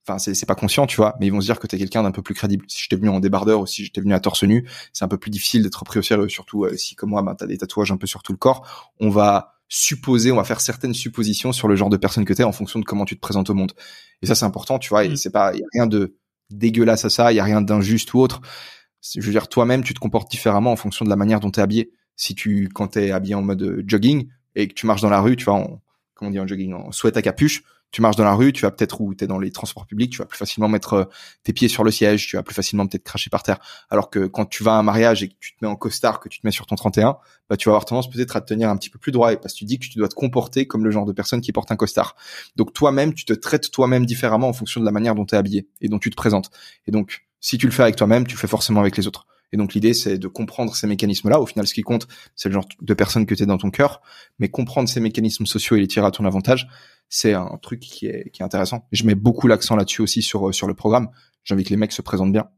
[0.07, 2.11] enfin c'est pas conscient tu vois mais ils vont se dire que t'es quelqu'un d'un
[2.11, 2.65] peu plus crédible.
[2.67, 5.17] Si j'étais venu en débardeur ou si j'étais venu à torse nu c'est un peu
[5.17, 6.29] plus difficile d'être pris au sérieux.
[6.29, 8.93] Surtout euh, si comme moi bah, t'as des tatouages un peu sur tout le corps
[8.99, 12.43] on va supposer on va faire certaines suppositions sur le genre de personne que t'es
[12.43, 13.73] en fonction de comment tu te présentes au monde.
[14.21, 15.15] Et ça c'est important tu vois et mm.
[15.17, 16.15] c'est pas y a rien de
[16.51, 18.41] dégueulasse à ça il y a rien d'injuste ou autre.
[19.15, 21.61] Je veux dire toi-même tu te comportes différemment en fonction de la manière dont t'es
[21.61, 21.91] habillé.
[22.15, 25.19] Si tu quand t'es habillé en mode euh, jogging et que tu marches dans la
[25.19, 25.81] rue tu vois en,
[26.13, 28.63] comment on dit en jogging en sweat à capuche tu marches dans la rue, tu
[28.63, 31.05] vas peut-être ou t'es dans les transports publics, tu vas plus facilement mettre euh,
[31.43, 33.59] tes pieds sur le siège, tu vas plus facilement peut-être cracher par terre.
[33.89, 36.19] Alors que quand tu vas à un mariage et que tu te mets en costard,
[36.19, 37.17] que tu te mets sur ton 31,
[37.49, 39.37] bah tu vas avoir tendance peut-être à te tenir un petit peu plus droit et
[39.37, 41.51] parce que tu dis que tu dois te comporter comme le genre de personne qui
[41.51, 42.15] porte un costard.
[42.55, 45.37] Donc toi-même, tu te traites toi-même différemment en fonction de la manière dont tu es
[45.37, 46.51] habillé et dont tu te présentes.
[46.87, 49.27] Et donc si tu le fais avec toi-même, tu le fais forcément avec les autres.
[49.51, 51.39] Et donc l'idée, c'est de comprendre ces mécanismes-là.
[51.39, 53.71] Au final, ce qui compte, c'est le genre de personne que tu es dans ton
[53.71, 54.01] cœur,
[54.39, 56.67] mais comprendre ces mécanismes sociaux et les tirer à ton avantage,
[57.09, 58.87] c'est un truc qui est, qui est intéressant.
[58.91, 61.09] je mets beaucoup l'accent là-dessus aussi sur, sur le programme.
[61.43, 62.49] J'ai que les mecs se présentent bien.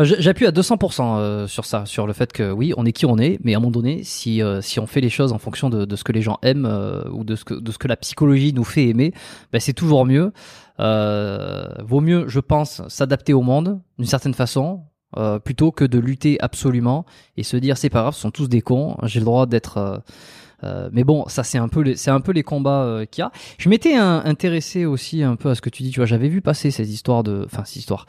[0.00, 3.06] Euh, j'appuie à 200% euh, sur ça, sur le fait que oui, on est qui
[3.06, 5.38] on est, mais à un moment donné, si, euh, si on fait les choses en
[5.38, 6.66] fonction de, de ce que les gens aiment
[7.12, 9.12] ou de ce, que, de ce que la psychologie nous fait aimer,
[9.52, 10.32] ben c'est toujours mieux.
[10.78, 14.82] vaut mieux, je pense, s'adapter au monde d'une certaine façon,
[15.16, 17.06] euh, plutôt que de lutter absolument
[17.38, 19.78] et se dire c'est pas grave, ce sont tous des cons, j'ai le droit d'être.
[19.78, 19.98] Euh,
[20.64, 23.24] euh, mais bon, ça c'est un peu les, c'est un peu les combats qu'il y
[23.24, 23.30] a.
[23.58, 25.92] Je m'étais intéressé aussi un peu à ce que tu dis.
[25.92, 28.06] Tu vois, j'avais vu passer ces histoires de, enfin ces histoires,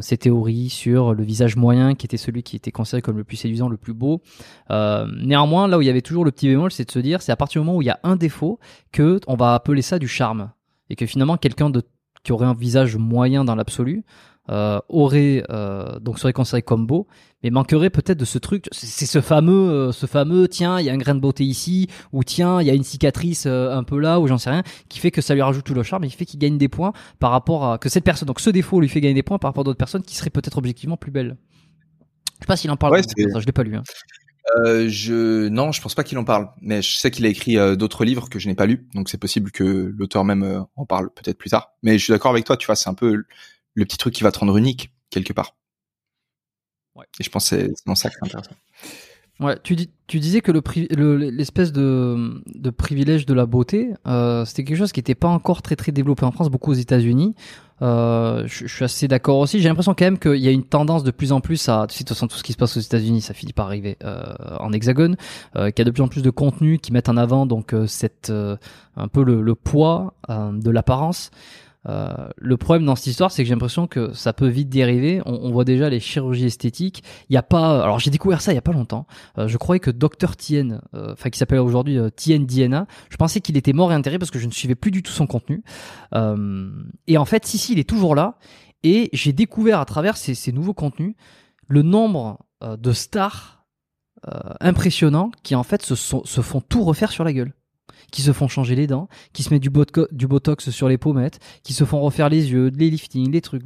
[0.00, 3.38] ces théories sur le visage moyen qui était celui qui était considéré comme le plus
[3.38, 4.20] séduisant, le plus beau.
[4.68, 7.32] néanmoins, là où il y avait toujours le petit bémol, c'est de se dire, c'est
[7.32, 8.60] à partir du moment où il y a un défaut
[8.92, 10.50] que on va appeler ça du charme
[10.90, 11.82] et que finalement quelqu'un de
[12.22, 14.04] qui aurait un visage moyen dans l'absolu
[14.50, 17.06] euh, aurait euh, donc serait considéré comme beau,
[17.42, 18.66] mais manquerait peut-être de ce truc.
[18.72, 21.88] C'est ce fameux, euh, ce fameux tiens, il y a un grain de beauté ici,
[22.12, 24.98] ou tiens, il y a une cicatrice un peu là, ou j'en sais rien, qui
[24.98, 26.92] fait que ça lui rajoute tout le charme et qui fait qu'il gagne des points
[27.20, 28.26] par rapport à que cette personne.
[28.26, 30.30] Donc ce défaut lui fait gagner des points par rapport à d'autres personnes qui seraient
[30.30, 31.36] peut-être objectivement plus belles.
[32.40, 32.94] Je sais pas s'il en parle.
[32.94, 33.76] Ouais, ça, je l'ai pas lu.
[33.76, 33.82] Hein.
[34.64, 37.54] Euh, je non, je pense pas qu'il en parle, mais je sais qu'il a écrit
[37.76, 41.10] d'autres livres que je n'ai pas lus, donc c'est possible que l'auteur même en parle
[41.10, 41.74] peut-être plus tard.
[41.84, 43.22] Mais je suis d'accord avec toi, tu vois, c'est un peu
[43.74, 45.56] le petit truc qui va te rendre unique quelque part.
[46.94, 47.06] Ouais.
[47.18, 48.56] Et je pense que c'est dans ça que c'est intéressant.
[49.40, 54.64] Ouais, tu, dis, tu disais que l'espèce de, de, privilège de la beauté, euh, c'était
[54.64, 57.34] quelque chose qui n'était pas encore très très développé en France, beaucoup aux États-Unis.
[57.80, 59.58] Euh, je, suis assez d'accord aussi.
[59.58, 61.96] J'ai l'impression quand même qu'il y a une tendance de plus en plus à, tu
[61.96, 63.96] sais, de toute façon, tout ce qui se passe aux États-Unis, ça finit par arriver
[64.04, 65.16] euh, en Hexagone,
[65.54, 68.30] qu'il y a de plus en plus de contenus qui mettent en avant donc cette
[68.30, 71.30] un peu le, le poids de l'apparence.
[71.88, 75.22] Euh, le problème dans cette histoire, c'est que j'ai l'impression que ça peut vite dériver.
[75.24, 77.02] On, on voit déjà les chirurgies esthétiques.
[77.28, 77.82] Il y a pas.
[77.82, 79.06] Alors j'ai découvert ça il y a pas longtemps.
[79.38, 83.40] Euh, je croyais que Dr Tien, euh, enfin qui s'appelle aujourd'hui Tien Diana, je pensais
[83.40, 85.62] qu'il était mort et enterré parce que je ne suivais plus du tout son contenu.
[87.06, 88.36] et en fait, si si, il est toujours là.
[88.82, 91.14] Et j'ai découvert à travers ces, ces, nouveaux contenus
[91.68, 93.66] le nombre de stars
[94.60, 97.52] impressionnants qui en fait se, se font tout refaire sur la gueule
[98.10, 101.72] qui se font changer les dents, qui se mettent du, botox sur les pommettes, qui
[101.72, 103.64] se font refaire les yeux, les liftings, les trucs.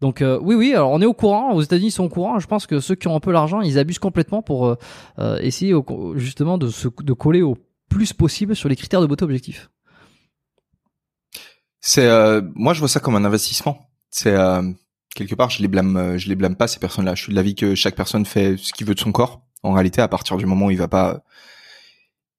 [0.00, 2.38] Donc euh, oui, oui, alors on est au courant, aux États-Unis ils sont au courant.
[2.38, 4.76] Je pense que ceux qui ont un peu l'argent, ils abusent complètement pour euh,
[5.18, 5.74] euh, essayer
[6.14, 7.56] justement de, se, de coller au
[7.88, 9.70] plus possible sur les critères de beauté objectif.
[11.80, 12.08] C'est
[12.54, 13.78] moi je vois ça comme un investissement.
[14.10, 14.34] C'est
[15.14, 17.14] quelque part je les blâme je les blâme pas ces personnes-là.
[17.14, 19.42] Je suis de l'avis que chaque personne fait ce qu'il veut de son corps.
[19.62, 21.22] En réalité, à partir du moment où il va pas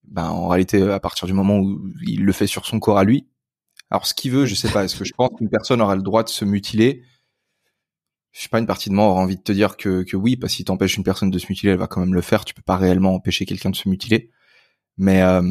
[0.07, 3.03] ben en réalité à partir du moment où il le fait sur son corps à
[3.03, 3.27] lui.
[3.89, 4.83] Alors ce qu'il veut, je sais pas.
[4.83, 7.03] Est-ce que je pense qu'une personne aura le droit de se mutiler?
[8.31, 8.59] Je sais pas.
[8.59, 10.65] Une partie de moi aura envie de te dire que, que oui, parce que si
[10.65, 12.45] t'empêches une personne de se mutiler, elle va quand même le faire.
[12.45, 14.31] Tu peux pas réellement empêcher quelqu'un de se mutiler.
[14.97, 15.41] Mais euh,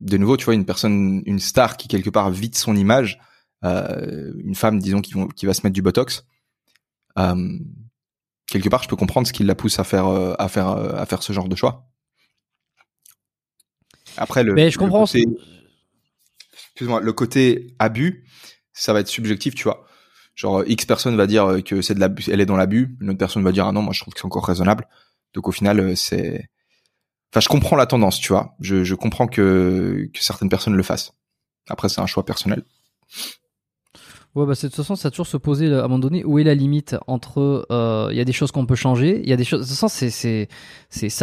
[0.00, 3.20] de nouveau, tu vois, une personne, une star qui quelque part vide son image,
[3.64, 6.24] euh, une femme, disons, qui, qui va se mettre du botox.
[7.18, 7.58] Euh,
[8.46, 10.94] quelque part, je peux comprendre ce qui la pousse à faire, euh, à faire, euh,
[10.96, 11.89] à faire ce genre de choix.
[14.16, 15.04] Après, le, mais je comprends.
[15.04, 15.26] Côté,
[16.52, 18.24] excuse-moi, le côté abus,
[18.72, 19.86] ça va être subjectif, tu vois.
[20.34, 22.96] Genre, X personne va dire que c'est de l'abus, elle est dans l'abus.
[23.00, 24.88] Une autre personne va dire, ah non, moi, je trouve que c'est encore raisonnable.
[25.34, 26.48] Donc, au final, euh, c'est,
[27.32, 28.54] enfin, je comprends la tendance, tu vois.
[28.60, 31.12] Je, je comprends que que certaines personnes le fassent.
[31.68, 32.64] Après, c'est un choix personnel.
[34.36, 36.38] Ouais, bah, de toute façon, ça a toujours se poser à un moment donné où
[36.38, 37.66] est la limite entre.
[37.72, 39.62] euh, Il y a des choses qu'on peut changer, il y a des choses.
[39.62, 40.48] De toute façon, c'est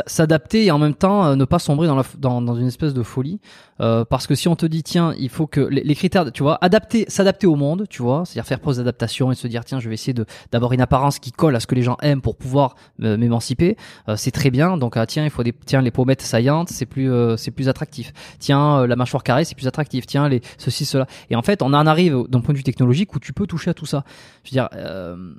[0.05, 2.93] s'adapter et en même temps euh, ne pas sombrer dans la dans, dans une espèce
[2.93, 3.39] de folie.
[3.79, 6.57] Euh, parce que si on te dit tiens, il faut que les, critères, tu vois,
[6.61, 9.87] adapter, s'adapter au monde, tu vois, c'est-à-dire faire preuve d'adaptation et se dire tiens, je
[9.87, 10.15] vais essayer
[10.51, 13.77] d'avoir une apparence qui colle à ce que les gens aiment pour pouvoir euh, m'émanciper,
[14.09, 14.77] euh, c'est très bien.
[14.77, 18.11] Donc ah, tiens, il faut des tiens les pommettes saillantes, c'est plus c'est plus attractif.
[18.39, 20.05] Tiens, la mâchoire carrée, c'est plus attractif.
[20.05, 21.07] Tiens, les ceci cela.
[21.29, 23.69] Et en fait, on en arrive d'un point de vue technologique où tu peux toucher
[23.69, 24.03] à tout ça.
[24.43, 25.33] Je veux dire, euh,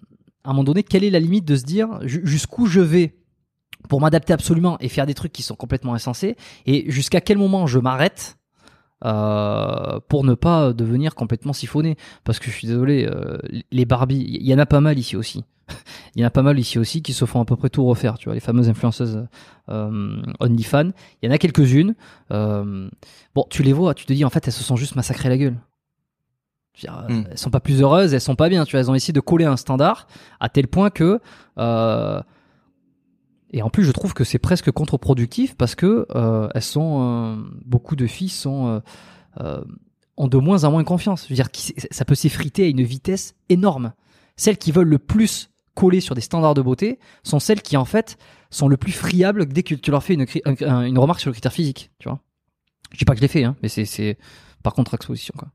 [0.44, 3.14] à un moment donné, quelle est la limite de se dire ju- jusqu'où je vais
[3.88, 6.36] pour m'adapter absolument et faire des trucs qui sont complètement insensés
[6.66, 8.36] et jusqu'à quel moment je m'arrête
[9.04, 11.96] euh, pour ne pas devenir complètement siphonné?
[12.24, 13.38] Parce que je suis désolé euh,
[13.70, 15.44] les Barbie il y en a pas mal ici aussi.
[16.16, 17.84] Il y en a pas mal ici aussi qui se font à peu près tout
[17.84, 19.26] refaire tu vois les fameuses influenceuses
[19.68, 20.90] euh, OnlyFans.
[21.22, 21.94] Il y en a quelques-unes
[22.30, 25.38] bon tu les vois tu te dis en fait elles se sont juste massacrées la
[25.38, 25.56] gueule
[26.80, 27.24] dire, Mm.
[27.30, 29.20] elles sont pas plus heureuses elles sont pas bien tu vois elles ont essayé de
[29.20, 30.06] coller un standard
[30.40, 31.20] à tel point que
[31.58, 32.22] euh,
[33.50, 37.36] et en plus, je trouve que c'est presque contre-productif parce que euh, elles sont euh,
[37.64, 38.82] beaucoup de filles sont
[40.18, 41.24] ont de moins en moins confiance.
[41.24, 41.48] Je veux dire,
[41.92, 43.92] ça peut s'effriter à une vitesse énorme.
[44.36, 47.84] Celles qui veulent le plus coller sur des standards de beauté sont celles qui en
[47.84, 48.18] fait
[48.50, 51.92] sont le plus friables dès que tu leur fais une, remarque sur le critère physique.
[52.00, 52.18] Tu vois
[52.90, 54.18] Je dis pas que je l'ai fait, hein, mais c'est
[54.64, 55.48] par contre-exposition quoi.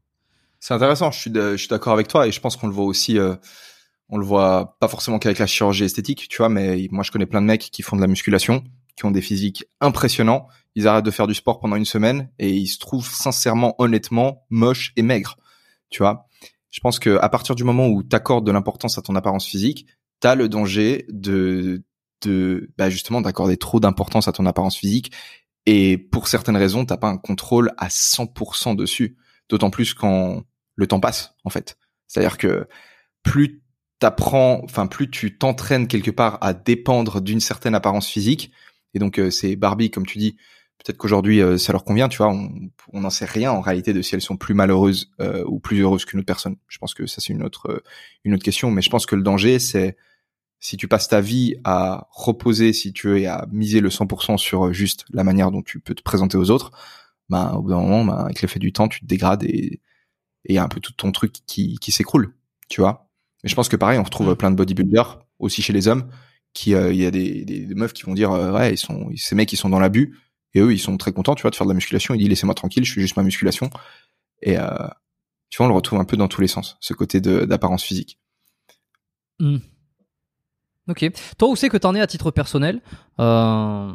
[0.63, 1.11] C'est intéressant.
[1.11, 3.19] Je suis d'accord avec toi et je pense qu'on le voit aussi.
[3.19, 3.35] euh,
[4.07, 7.25] on le voit pas forcément qu'avec la chirurgie esthétique, tu vois, mais moi je connais
[7.25, 8.63] plein de mecs qui font de la musculation,
[8.95, 10.47] qui ont des physiques impressionnants.
[10.75, 14.45] Ils arrêtent de faire du sport pendant une semaine et ils se trouvent sincèrement, honnêtement,
[14.49, 15.35] moches et maigres.
[15.89, 16.29] Tu vois.
[16.71, 19.45] Je pense que à partir du moment où tu accordes de l'importance à ton apparence
[19.45, 19.85] physique,
[20.21, 21.83] t'as le danger de
[22.21, 25.11] de bah justement d'accorder trop d'importance à ton apparence physique
[25.65, 29.17] et pour certaines raisons t'as pas un contrôle à 100% dessus
[29.49, 30.43] d'autant plus quand
[30.75, 31.77] le temps passe en fait.
[32.07, 32.67] C'est à dire que
[33.23, 33.61] plus
[33.99, 38.51] t'apprends enfin plus tu t'entraînes quelque part à dépendre d'une certaine apparence physique
[38.93, 40.35] et donc euh, c'est Barbie comme tu dis
[40.77, 44.01] peut-être qu'aujourd'hui euh, ça leur convient tu vois on n'en sait rien en réalité de
[44.01, 46.57] si elles sont plus malheureuses euh, ou plus heureuses qu'une autre personne.
[46.67, 47.83] Je pense que ça c'est une autre
[48.25, 49.95] une autre question mais je pense que le danger c'est
[50.63, 54.37] si tu passes ta vie à reposer, si tu veux, et à miser le 100%
[54.37, 56.71] sur juste la manière dont tu peux te présenter aux autres,
[57.27, 59.81] ben, au bout d'un moment, ben, avec l'effet du temps, tu te dégrades et
[60.45, 62.33] et y a un peu tout ton truc qui, qui s'écroule,
[62.69, 63.09] tu vois.
[63.43, 64.35] Mais je pense que pareil, on retrouve Mm.
[64.35, 66.09] plein de bodybuilders, aussi chez les hommes,
[66.53, 68.77] qui, euh, il y a des, des, des meufs qui vont dire, euh, ouais, ils
[68.77, 70.19] sont, ces mecs, ils sont dans l'abus,
[70.53, 72.13] et eux, ils sont très contents, tu vois, de faire de la musculation.
[72.13, 73.69] Ils disent, laissez-moi tranquille, je fais juste ma musculation.
[74.41, 74.87] Et, euh,
[75.49, 77.83] tu vois, on le retrouve un peu dans tous les sens, ce côté de, d'apparence
[77.83, 78.19] physique.
[80.87, 81.05] Ok.
[81.37, 82.81] Toi, où c'est que t'en es à titre personnel
[83.19, 83.93] euh,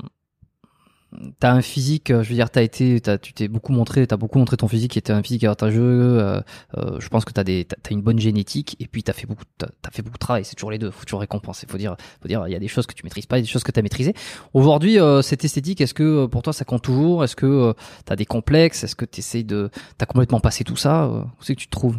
[1.41, 4.19] T'as un physique, euh, je veux dire, t'as été, t'as, tu t'es beaucoup montré, t'as
[4.19, 5.81] beaucoup montré ton physique, qui était un physique avantageux.
[5.81, 6.43] Euh,
[6.77, 9.45] euh, je pense que t'as des, t'as, une bonne génétique, et puis t'as fait beaucoup,
[9.57, 10.45] t'as, t'as fait beaucoup de travail.
[10.45, 10.91] C'est toujours les deux.
[10.91, 11.67] Faut toujours récompenser.
[11.67, 13.47] Faut dire, faut dire, il y a des choses que tu maîtrises pas, a des
[13.47, 14.13] choses que t'as maîtrisées.
[14.53, 17.25] Aujourd'hui, cette esthétique, est-ce que pour toi ça compte toujours?
[17.25, 18.85] Est-ce que t'as des complexes?
[18.85, 21.09] Est-ce que t'essayes de, t'as complètement passé tout ça?
[21.09, 21.99] Où c'est que tu te trouves?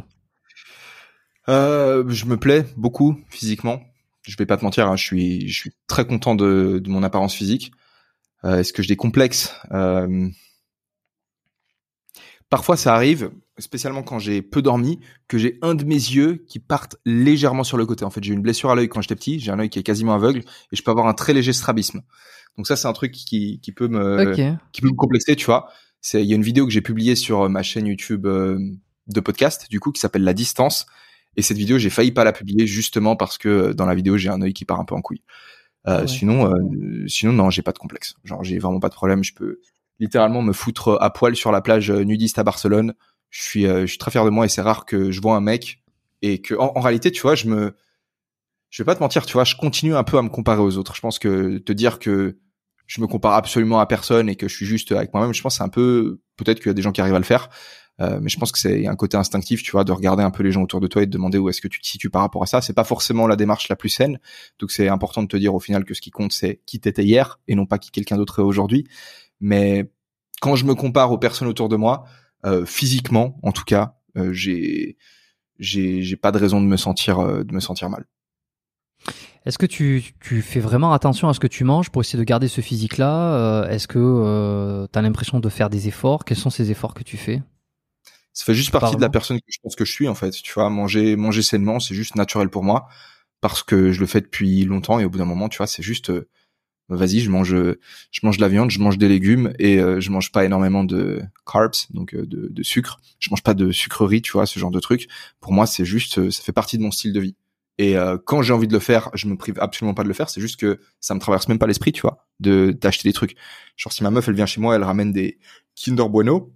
[1.48, 3.82] Je me plais beaucoup physiquement.
[4.22, 7.72] Je vais pas te mentir, hein, je suis, très content de mon apparence physique.
[8.46, 9.54] Euh, Est-ce que j'ai des complexes?
[9.72, 10.30] Euh,
[12.50, 13.30] Parfois, ça arrive,
[13.60, 17.78] spécialement quand j'ai peu dormi, que j'ai un de mes yeux qui partent légèrement sur
[17.78, 18.06] le côté.
[18.06, 19.40] En fait, j'ai une blessure à l'œil quand j'étais petit.
[19.40, 22.02] J'ai un œil qui est quasiment aveugle et je peux avoir un très léger strabisme.
[22.58, 24.34] Donc ça, c'est un truc qui, qui peut me,
[24.72, 25.70] qui peut me complexer, tu vois.
[26.02, 29.20] C'est, il y a une vidéo que j'ai publiée sur euh, ma chaîne YouTube de
[29.20, 30.88] podcast, du coup, qui s'appelle La Distance.
[31.36, 34.30] Et cette vidéo, j'ai failli pas la publier justement parce que dans la vidéo, j'ai
[34.30, 35.22] un œil qui part un peu en couille.
[35.88, 36.08] Euh, Ouais.
[36.08, 38.16] Sinon, euh, sinon non, j'ai pas de complexe.
[38.24, 39.24] Genre, j'ai vraiment pas de problème.
[39.24, 39.60] Je peux
[40.00, 42.94] littéralement me foutre à poil sur la plage euh, nudiste à Barcelone.
[43.30, 45.36] Je suis, euh, je suis très fier de moi et c'est rare que je vois
[45.36, 45.82] un mec
[46.22, 47.76] et que, en, en réalité, tu vois, je me,
[48.70, 50.78] je vais pas te mentir, tu vois, je continue un peu à me comparer aux
[50.78, 50.96] autres.
[50.96, 52.38] Je pense que te dire que
[52.88, 55.54] je me compare absolument à personne et que je suis juste avec moi-même, je pense
[55.54, 57.50] que c'est un peu, peut-être qu'il y a des gens qui arrivent à le faire,
[58.02, 60.44] euh, mais je pense que c'est un côté instinctif, tu vois, de regarder un peu
[60.44, 62.22] les gens autour de toi et de demander où est-ce que tu te situes par
[62.22, 62.62] rapport à ça.
[62.62, 64.20] C'est pas forcément la démarche la plus saine,
[64.60, 67.04] donc c'est important de te dire au final que ce qui compte c'est qui t'étais
[67.04, 68.88] hier et non pas qui quelqu'un d'autre est aujourd'hui.
[69.40, 69.92] Mais
[70.42, 72.06] quand je me compare aux personnes autour de moi,
[72.46, 74.98] euh, physiquement, en tout cas, euh, j'ai
[75.60, 78.06] j'ai pas de raison de me sentir euh, de me sentir mal.
[79.46, 82.24] Est-ce que tu, tu fais vraiment attention à ce que tu manges pour essayer de
[82.24, 83.34] garder ce physique-là?
[83.34, 86.26] Euh, Est-ce que tu as l'impression de faire des efforts?
[86.26, 87.42] Quels sont ces efforts que tu fais?
[88.40, 90.32] Ça fait juste partie de la personne que je pense que je suis en fait.
[90.32, 92.88] Tu vois, manger manger sainement, c'est juste naturel pour moi
[93.42, 95.84] parce que je le fais depuis longtemps et au bout d'un moment, tu vois, c'est
[95.84, 96.30] juste euh,
[96.88, 100.32] vas-y, je mange, je mange de la viande, je mange des légumes et je mange
[100.32, 103.02] pas énormément de carbs, donc de, de, sucre.
[103.20, 105.10] Je mange pas de sucreries, tu vois, ce genre de truc.
[105.42, 107.36] Pour moi, c'est juste, ça fait partie de mon style de vie.
[107.78, 110.30] Et quand j'ai envie de le faire, je me prive absolument pas de le faire.
[110.30, 113.36] C'est juste que ça me traverse même pas l'esprit, tu vois, de d'acheter des trucs.
[113.76, 115.38] Genre si ma meuf elle vient chez moi, elle ramène des
[115.76, 116.54] Kinder Bueno,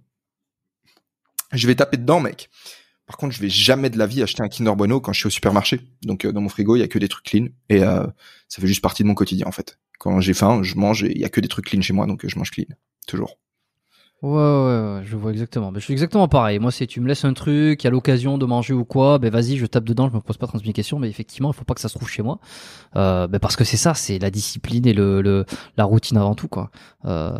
[1.54, 2.50] je vais taper dedans, mec.
[3.06, 5.26] Par contre, je vais jamais de la vie acheter un Kinder Bueno quand je suis
[5.26, 5.80] au supermarché.
[6.02, 8.06] Donc euh, dans mon frigo, il y a que des trucs clean et euh,
[8.48, 9.78] ça fait juste partie de mon quotidien en fait.
[9.98, 12.06] Quand j'ai faim, je mange et il y a que des trucs clean chez moi,
[12.06, 12.66] donc euh, je mange clean
[13.06, 13.38] toujours.
[14.24, 15.70] Ouais, ouais, ouais, je vois exactement.
[15.70, 16.58] Mais je suis exactement pareil.
[16.58, 19.18] Moi, c'est tu me laisses un truc, il y a l'occasion de manger ou quoi,
[19.18, 21.64] ben vas-y, je tape dedans, je me pose pas 36 questions, mais effectivement, il faut
[21.64, 22.38] pas que ça se trouve chez moi.
[22.96, 25.44] Euh, ben parce que c'est ça, c'est la discipline et le, le,
[25.76, 26.70] la routine avant tout, quoi.
[27.04, 27.32] Euh,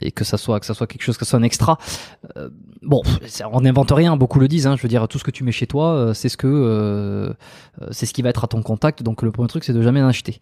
[0.00, 1.78] et que ça soit que ça soit quelque chose, que ça soit un extra.
[2.36, 2.50] Euh,
[2.82, 3.00] bon,
[3.52, 4.66] on n'invente rien, beaucoup le disent.
[4.66, 6.48] Hein, je veux dire, tout ce que tu mets chez toi, euh, c'est ce que
[6.48, 7.32] euh,
[7.92, 9.04] c'est ce qui va être à ton contact.
[9.04, 10.40] Donc le premier truc, c'est de jamais en acheter.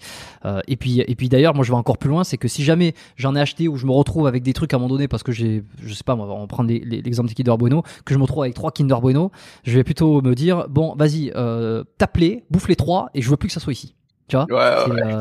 [0.66, 2.95] et puis et puis d'ailleurs, moi, je vais encore plus loin, c'est que si jamais
[3.16, 5.22] j'en ai acheté ou je me retrouve avec des trucs à un moment donné parce
[5.22, 8.22] que j'ai je sais pas, on va prendre l'exemple des Kinder Bueno, que je me
[8.22, 9.30] retrouve avec trois Kinder Bueno,
[9.64, 13.37] je vais plutôt me dire, bon, vas-y, euh, tape-les, bouffe les trois, et je veux
[13.37, 13.95] plus que ça soit ici.
[14.28, 14.47] Tu vois?
[14.51, 15.20] Euh,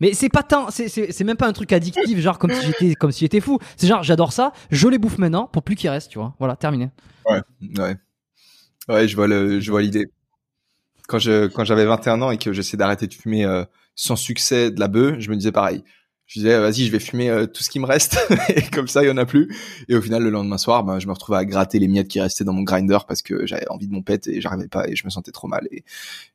[0.00, 3.12] Mais c'est pas tant, c'est même pas un truc addictif, genre comme si j'étais comme
[3.12, 3.58] si j'étais fou.
[3.76, 6.34] C'est genre, j'adore ça, je les bouffe maintenant pour plus qu'il reste, tu vois.
[6.38, 6.90] Voilà, terminé.
[7.26, 7.40] Ouais,
[7.78, 7.96] ouais.
[8.88, 10.10] Ouais, je vois le, je vois l'idée.
[11.06, 14.70] Quand je, quand j'avais 21 ans et que j'essayais d'arrêter de fumer euh, sans succès
[14.70, 15.84] de la bœuf, je me disais pareil
[16.30, 18.18] je disais vas-y je vais fumer euh, tout ce qui me reste.
[18.54, 19.52] Et comme ça il y en a plus.
[19.88, 22.20] Et au final le lendemain soir ben, je me retrouvais à gratter les miettes qui
[22.20, 24.94] restaient dans mon grinder parce que j'avais envie de mon pet et j'arrivais pas et
[24.94, 25.66] je me sentais trop mal.
[25.72, 25.84] Et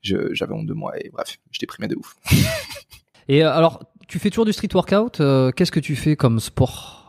[0.01, 0.91] j'avais honte de moi.
[0.99, 2.17] Et bref je déprimais de ouf.
[3.27, 6.39] Et euh, alors tu fais toujours du street workout euh, qu'est-ce que tu fais comme
[6.39, 7.01] sport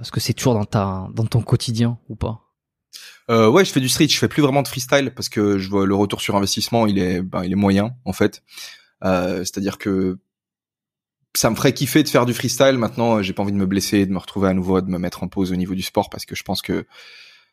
[0.00, 2.42] est-ce que c'est toujours dans ta dans ton quotidien ou pas?
[3.30, 4.08] Euh, ouais, je fais du street.
[4.08, 6.98] Je fais plus vraiment de freestyle parce que je vois le retour sur investissement, il
[6.98, 8.42] est, ben, il est moyen en fait.
[9.04, 10.18] Euh, C'est-à-dire que
[11.34, 12.76] ça me ferait kiffer de faire du freestyle.
[12.78, 14.98] Maintenant, euh, j'ai pas envie de me blesser, de me retrouver à nouveau, de me
[14.98, 16.86] mettre en pause au niveau du sport parce que je pense que,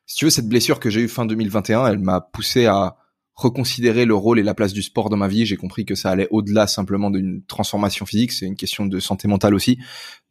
[0.05, 2.97] si tu veux, cette blessure que j'ai eue fin 2021, elle m'a poussé à
[3.35, 5.45] reconsidérer le rôle et la place du sport dans ma vie.
[5.45, 9.29] J'ai compris que ça allait au-delà simplement d'une transformation physique, c'est une question de santé
[9.29, 9.79] mentale aussi.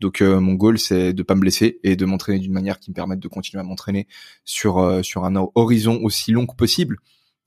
[0.00, 2.90] Donc euh, mon goal c'est de pas me blesser et de m'entraîner d'une manière qui
[2.90, 4.08] me permette de continuer à m'entraîner
[4.44, 6.98] sur euh, sur un horizon aussi long que possible.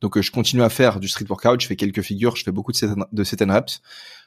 [0.02, 2.72] Donc je continue à faire du street workout, je fais quelques figures, je fais beaucoup
[2.72, 3.82] de set, de set and reps,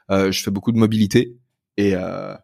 [0.08, 1.36] je fais beaucoup de mobilité
[1.76, 2.34] et euh,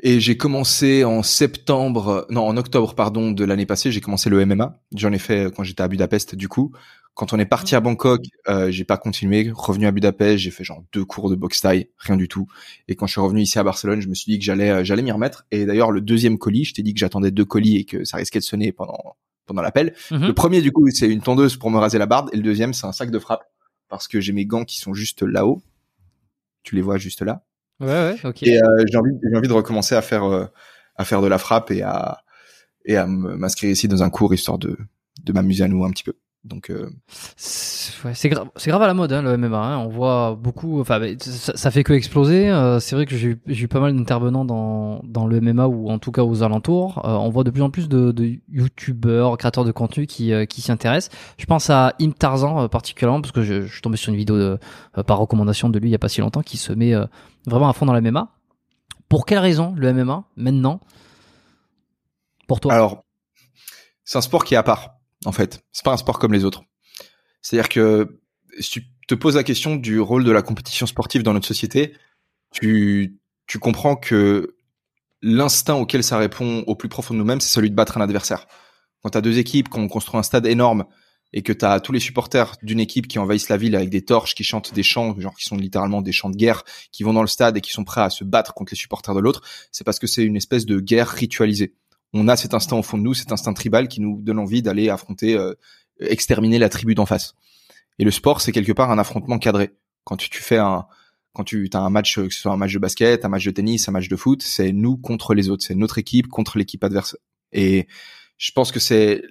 [0.00, 4.44] et j'ai commencé en septembre, non en octobre pardon de l'année passée, j'ai commencé le
[4.46, 4.80] MMA.
[4.94, 6.72] J'en ai fait quand j'étais à Budapest du coup.
[7.14, 9.50] Quand on est parti à Bangkok, euh, j'ai pas continué.
[9.52, 12.46] Revenu à Budapest, j'ai fait genre deux cours de boxe taille, rien du tout.
[12.86, 14.84] Et quand je suis revenu ici à Barcelone, je me suis dit que j'allais euh,
[14.84, 15.44] j'allais m'y remettre.
[15.50, 18.18] Et d'ailleurs le deuxième colis, je t'ai dit que j'attendais deux colis et que ça
[18.18, 19.94] risquait de sonner pendant pendant l'appel.
[20.12, 20.28] Mhm.
[20.28, 22.72] Le premier du coup c'est une tondeuse pour me raser la barbe et le deuxième
[22.72, 23.42] c'est un sac de frappe
[23.88, 25.60] parce que j'ai mes gants qui sont juste là-haut.
[26.62, 27.42] Tu les vois juste là.
[27.80, 28.42] Ouais, ouais, ok.
[28.42, 30.46] Et euh, j'ai envie, j'ai envie de recommencer à faire, euh,
[30.96, 32.22] à faire de la frappe et à,
[32.84, 34.76] et à m'inscrire ici dans un cours histoire de,
[35.22, 36.14] de m'amuser à nouveau un petit peu.
[36.44, 36.88] Donc euh...
[37.36, 39.58] c'est grave, c'est grave à la mode hein, le MMA.
[39.58, 39.78] Hein.
[39.78, 40.80] On voit beaucoup.
[40.80, 42.48] Enfin, ça, ça, fait que exploser.
[42.48, 45.98] Euh, c'est vrai que j'ai eu pas mal d'intervenants dans dans le MMA ou en
[45.98, 47.02] tout cas aux alentours.
[47.04, 50.46] Euh, on voit de plus en plus de, de youtubeurs, créateurs de contenu qui euh,
[50.46, 51.14] qui s'y intéressent.
[51.38, 54.38] Je pense à Im Tarzan particulièrement parce que je, je, suis tombé sur une vidéo
[54.38, 54.58] de,
[55.02, 56.94] par recommandation de lui il y a pas si longtemps qui se met
[57.46, 58.28] vraiment à fond dans le MMA.
[59.08, 60.80] Pour quelle raison le MMA maintenant?
[62.46, 62.72] Pour toi?
[62.72, 63.02] Alors,
[64.04, 65.64] c'est un sport qui est à part en fait.
[65.72, 66.62] C'est pas un sport comme les autres.
[67.42, 68.20] C'est-à-dire que
[68.58, 71.94] si tu te poses la question du rôle de la compétition sportive dans notre société,
[72.52, 73.18] tu,
[73.60, 74.56] comprends que
[75.22, 78.46] l'instinct auquel ça répond au plus profond de nous-mêmes, c'est celui de battre un adversaire.
[79.02, 80.84] Quand tu as deux équipes, qu'on construit un stade énorme
[81.32, 84.02] et que tu as tous les supporters d'une équipe qui envahissent la ville avec des
[84.04, 87.12] torches, qui chantent des chants, genre qui sont littéralement des chants de guerre, qui vont
[87.12, 89.42] dans le stade et qui sont prêts à se battre contre les supporters de l'autre,
[89.70, 91.74] c'est parce que c'est une espèce de guerre ritualisée
[92.12, 94.62] on a cet instinct au fond de nous, cet instinct tribal qui nous donne envie
[94.62, 95.54] d'aller affronter, euh,
[96.00, 97.34] exterminer la tribu d'en face.
[97.98, 99.70] Et le sport, c'est quelque part un affrontement cadré.
[100.04, 100.86] Quand tu, fais un,
[101.34, 103.50] quand tu as un match, que ce soit un match de basket, un match de
[103.50, 106.82] tennis, un match de foot, c'est nous contre les autres, c'est notre équipe contre l'équipe
[106.82, 107.16] adverse.
[107.52, 107.86] Et
[108.38, 109.22] je pense que c'est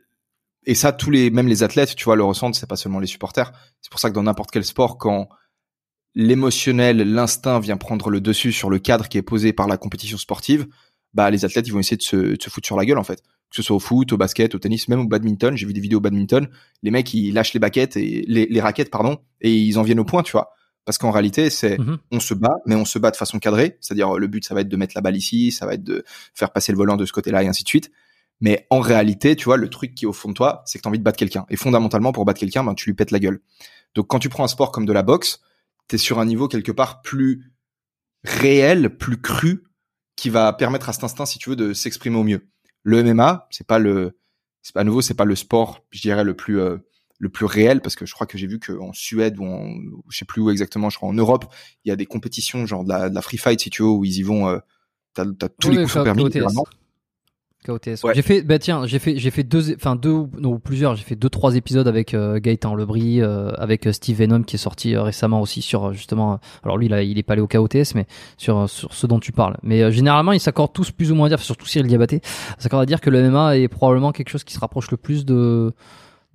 [0.66, 3.08] et ça tous les même les athlètes, tu vois, le ressentent, c'est pas seulement les
[3.08, 3.52] supporters.
[3.82, 5.30] C'est pour ça que dans n'importe quel sport, quand
[6.14, 10.18] l'émotionnel, l'instinct vient prendre le dessus sur le cadre qui est posé par la compétition
[10.18, 10.68] sportive,
[11.14, 13.22] bah les athlètes ils vont essayer de se, se, foutre sur la gueule en fait.
[13.50, 15.56] Que ce soit au foot, au basket, au tennis, même au badminton.
[15.56, 16.48] J'ai vu des vidéos au badminton.
[16.84, 20.00] Les mecs ils lâchent les baquettes et les, les raquettes pardon et ils en viennent
[20.00, 20.52] au point, tu vois.
[20.86, 21.98] Parce qu'en réalité c'est mhm.
[22.12, 23.78] on se bat, mais on se bat de façon cadrée.
[23.82, 26.04] C'est-à-dire le but ça va être de mettre la balle ici, ça va être de
[26.34, 27.92] faire passer le volant de ce côté-là et ainsi de suite.
[28.40, 30.84] Mais en réalité, tu vois, le truc qui est au fond de toi, c'est que
[30.84, 31.46] tu as envie de battre quelqu'un.
[31.50, 33.42] Et fondamentalement, pour battre quelqu'un, ben, tu lui pètes la gueule.
[33.96, 35.42] Donc quand tu prends un sport comme de la boxe,
[35.88, 37.52] tu es sur un niveau quelque part plus
[38.24, 39.64] réel, plus cru,
[40.18, 42.50] qui va permettre à cet instinct, si tu veux, de s'exprimer au mieux.
[42.84, 44.18] Le MMA, c'est pas le,
[44.62, 46.78] c'est pas à nouveau, c'est pas le sport, je dirais le plus euh,
[47.20, 49.74] le plus réel parce que je crois que j'ai vu qu'en Suède ou en
[50.10, 51.46] je sais plus où exactement, je crois en Europe,
[51.86, 53.90] il y a des compétitions genre de la, de la free fight si tu veux
[53.90, 54.50] où ils y vont.
[54.50, 54.60] Euh,
[55.14, 56.30] t'as, t'as tous les coups sont permis.
[57.66, 58.14] KOTS.
[58.14, 60.96] J'ai fait, bah tiens, j'ai fait, j'ai fait deux, enfin deux non plusieurs.
[60.96, 64.56] J'ai fait deux trois épisodes avec euh, Gaëtan Lebris, euh, avec euh, Steve Venom qui
[64.56, 66.40] est sorti récemment aussi sur justement.
[66.64, 68.06] Alors lui, là, il est pas allé au KOTS, mais
[68.38, 69.58] sur sur ce dont tu parles.
[69.64, 72.22] Mais généralement, ils s'accordent tous plus ou moins à dire, surtout Cyril Diabaté,
[72.58, 75.26] s'accorde à dire que le MMA est probablement quelque chose qui se rapproche le plus
[75.26, 75.74] de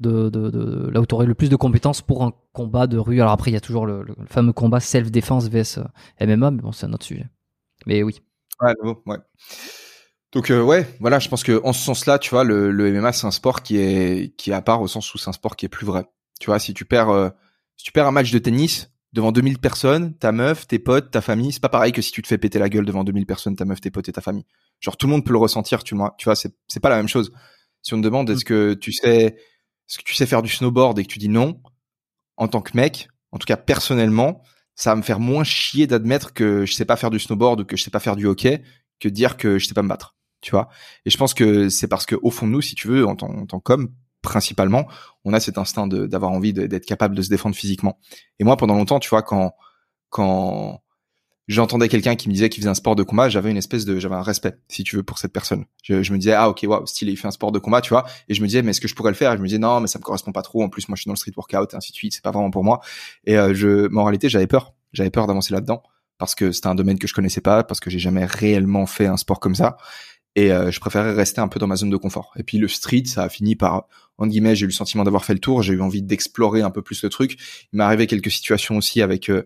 [0.00, 3.20] de, de, de là où tu le plus de compétences pour un combat de rue.
[3.20, 5.78] Alors après, il y a toujours le, le fameux combat self-défense vs
[6.20, 7.26] MMA, mais bon, c'est un autre sujet.
[7.86, 8.20] Mais oui.
[8.60, 8.74] Ouais,
[9.06, 9.18] ouais.
[10.32, 13.12] Donc euh, ouais, voilà, je pense que en ce sens-là, tu vois, le, le MMA
[13.12, 15.56] c'est un sport qui est qui est à part au sens où c'est un sport
[15.56, 16.06] qui est plus vrai.
[16.40, 17.28] Tu vois, si tu perds euh,
[17.76, 21.20] si tu perds un match de tennis devant 2000 personnes, ta meuf, tes potes, ta
[21.20, 23.56] famille, c'est pas pareil que si tu te fais péter la gueule devant 2000 personnes,
[23.56, 24.46] ta meuf, tes potes et ta famille.
[24.80, 26.96] Genre tout le monde peut le ressentir, tu vois, tu vois, c'est c'est pas la
[26.96, 27.30] même chose.
[27.82, 28.44] Si on te demande est-ce mm.
[28.44, 29.36] que tu sais
[29.88, 31.60] est-ce que tu sais faire du snowboard et que tu dis non
[32.38, 34.42] en tant que mec, en tout cas personnellement,
[34.76, 37.64] ça va me faire moins chier d'admettre que je sais pas faire du snowboard ou
[37.66, 38.62] que je sais pas faire du hockey
[38.98, 40.68] que de dire que je sais pas me battre tu vois.
[41.06, 43.16] Et je pense que c'est parce que au fond de nous, si tu veux, en
[43.16, 43.88] tant, tant qu'homme,
[44.20, 44.86] principalement,
[45.24, 47.98] on a cet instinct d'avoir envie d'être capable de se défendre physiquement.
[48.38, 49.54] Et moi, pendant longtemps, tu vois, quand
[50.10, 50.82] quand
[51.48, 53.98] j'entendais quelqu'un qui me disait qu'il faisait un sport de combat, j'avais une espèce de,
[53.98, 55.64] j'avais un respect, si tu veux, pour cette personne.
[55.82, 58.04] Je, me disais, ah ok, waouh, style, il fait un sport de combat, tu vois.
[58.28, 59.32] Et je me disais, mais est-ce que je pourrais le faire?
[59.32, 60.62] Et je me disais, non, mais ça me correspond pas trop.
[60.62, 62.14] En plus, moi, je suis dans le street workout, et ainsi de suite.
[62.14, 62.80] C'est pas vraiment pour moi.
[63.24, 64.74] Et euh, je, mais en réalité, j'avais peur.
[64.92, 65.82] J'avais peur d'avancer là-dedans
[66.18, 69.06] parce que c'était un domaine que je connaissais pas, parce que j'ai jamais réellement fait
[69.06, 69.76] un sport comme ça
[70.34, 72.32] et euh, je préférais rester un peu dans ma zone de confort.
[72.36, 73.86] Et puis le street, ça a fini par,
[74.18, 76.70] en guillemets, j'ai eu le sentiment d'avoir fait le tour, j'ai eu envie d'explorer un
[76.70, 77.36] peu plus le truc.
[77.72, 79.44] Il m'est arrivé quelques situations aussi avec euh,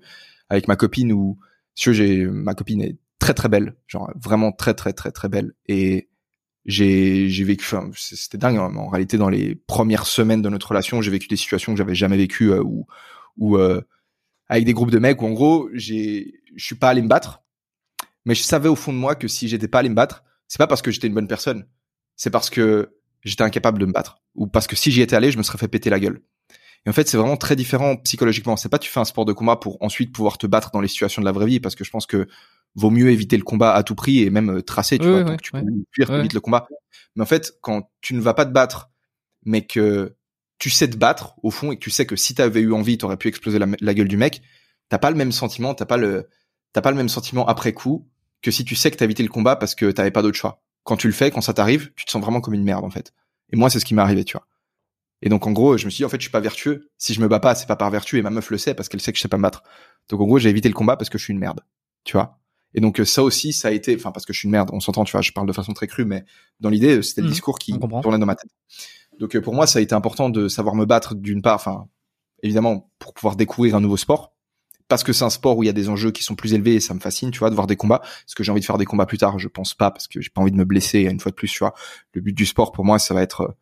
[0.48, 1.38] avec ma copine où,
[1.74, 5.54] si j'ai ma copine est très très belle, genre vraiment très très très très belle,
[5.66, 6.08] et
[6.66, 7.66] j'ai j'ai vécu,
[7.96, 8.58] c'était dingue.
[8.58, 11.78] Hein, en réalité, dans les premières semaines de notre relation, j'ai vécu des situations que
[11.78, 12.86] j'avais jamais vécues euh, où
[13.38, 13.58] où
[14.48, 17.42] avec des groupes de mecs où en gros, j'ai je suis pas allé me battre,
[18.24, 20.58] mais je savais au fond de moi que si j'étais pas allé me battre c'est
[20.58, 21.66] pas parce que j'étais une bonne personne,
[22.16, 25.30] c'est parce que j'étais incapable de me battre ou parce que si j'y étais allé,
[25.30, 26.22] je me serais fait péter la gueule.
[26.84, 28.56] Et en fait, c'est vraiment très différent psychologiquement.
[28.56, 30.88] C'est pas tu fais un sport de combat pour ensuite pouvoir te battre dans les
[30.88, 32.28] situations de la vraie vie, parce que je pense que
[32.76, 35.42] vaut mieux éviter le combat à tout prix et même euh, tracer, tu vois, donc
[35.42, 36.68] tu peux fuir vite le combat.
[37.16, 38.90] Mais en fait, quand tu ne vas pas te battre,
[39.44, 40.14] mais que
[40.58, 42.72] tu sais te battre au fond et que tu sais que si tu avais eu
[42.72, 44.42] envie, tu aurais pu exploser la, la, gueule du mec,
[44.88, 46.28] t'as pas le même sentiment, t'as pas le,
[46.72, 48.08] t'as pas le même sentiment après coup
[48.46, 50.62] que si tu sais que t'as évité le combat parce que t'avais pas d'autre choix.
[50.84, 52.90] Quand tu le fais, quand ça t'arrive, tu te sens vraiment comme une merde en
[52.90, 53.12] fait.
[53.52, 54.46] Et moi, c'est ce qui m'est arrivé, tu vois.
[55.20, 56.88] Et donc en gros, je me suis dit en fait, je suis pas vertueux.
[56.96, 58.88] Si je me bats pas, c'est pas par vertu et ma meuf le sait parce
[58.88, 59.64] qu'elle sait que je sais pas me battre.
[60.08, 61.64] Donc en gros, j'ai évité le combat parce que je suis une merde,
[62.04, 62.38] tu vois.
[62.72, 64.78] Et donc ça aussi, ça a été, enfin parce que je suis une merde, on
[64.78, 65.22] s'entend, tu vois.
[65.22, 66.24] Je parle de façon très crue, mais
[66.60, 67.30] dans l'idée, c'était le mmh.
[67.30, 68.50] discours qui tournait dans ma tête.
[69.18, 71.88] Donc euh, pour moi, ça a été important de savoir me battre d'une part, enfin
[72.44, 74.35] évidemment pour pouvoir découvrir un nouveau sport,
[74.88, 76.74] parce que c'est un sport où il y a des enjeux qui sont plus élevés
[76.74, 78.02] et ça me fascine, tu vois, de voir des combats.
[78.04, 80.20] Est-ce que j'ai envie de faire des combats plus tard Je pense pas parce que
[80.20, 81.00] j'ai pas envie de me blesser.
[81.02, 81.74] Une fois de plus, tu vois,
[82.12, 83.52] le but du sport pour moi, ça va être euh,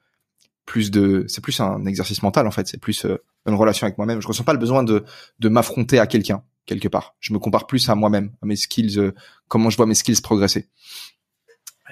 [0.67, 2.69] plus de, c'est plus un exercice mental en fait.
[2.69, 3.17] C'est plus euh,
[3.47, 4.21] une relation avec moi-même.
[4.21, 5.05] Je ressens pas le besoin de
[5.39, 7.15] de m'affronter à quelqu'un quelque part.
[7.21, 9.13] Je me compare plus à moi-même, à mes skills, euh,
[9.49, 10.69] comment je vois mes skills progresser.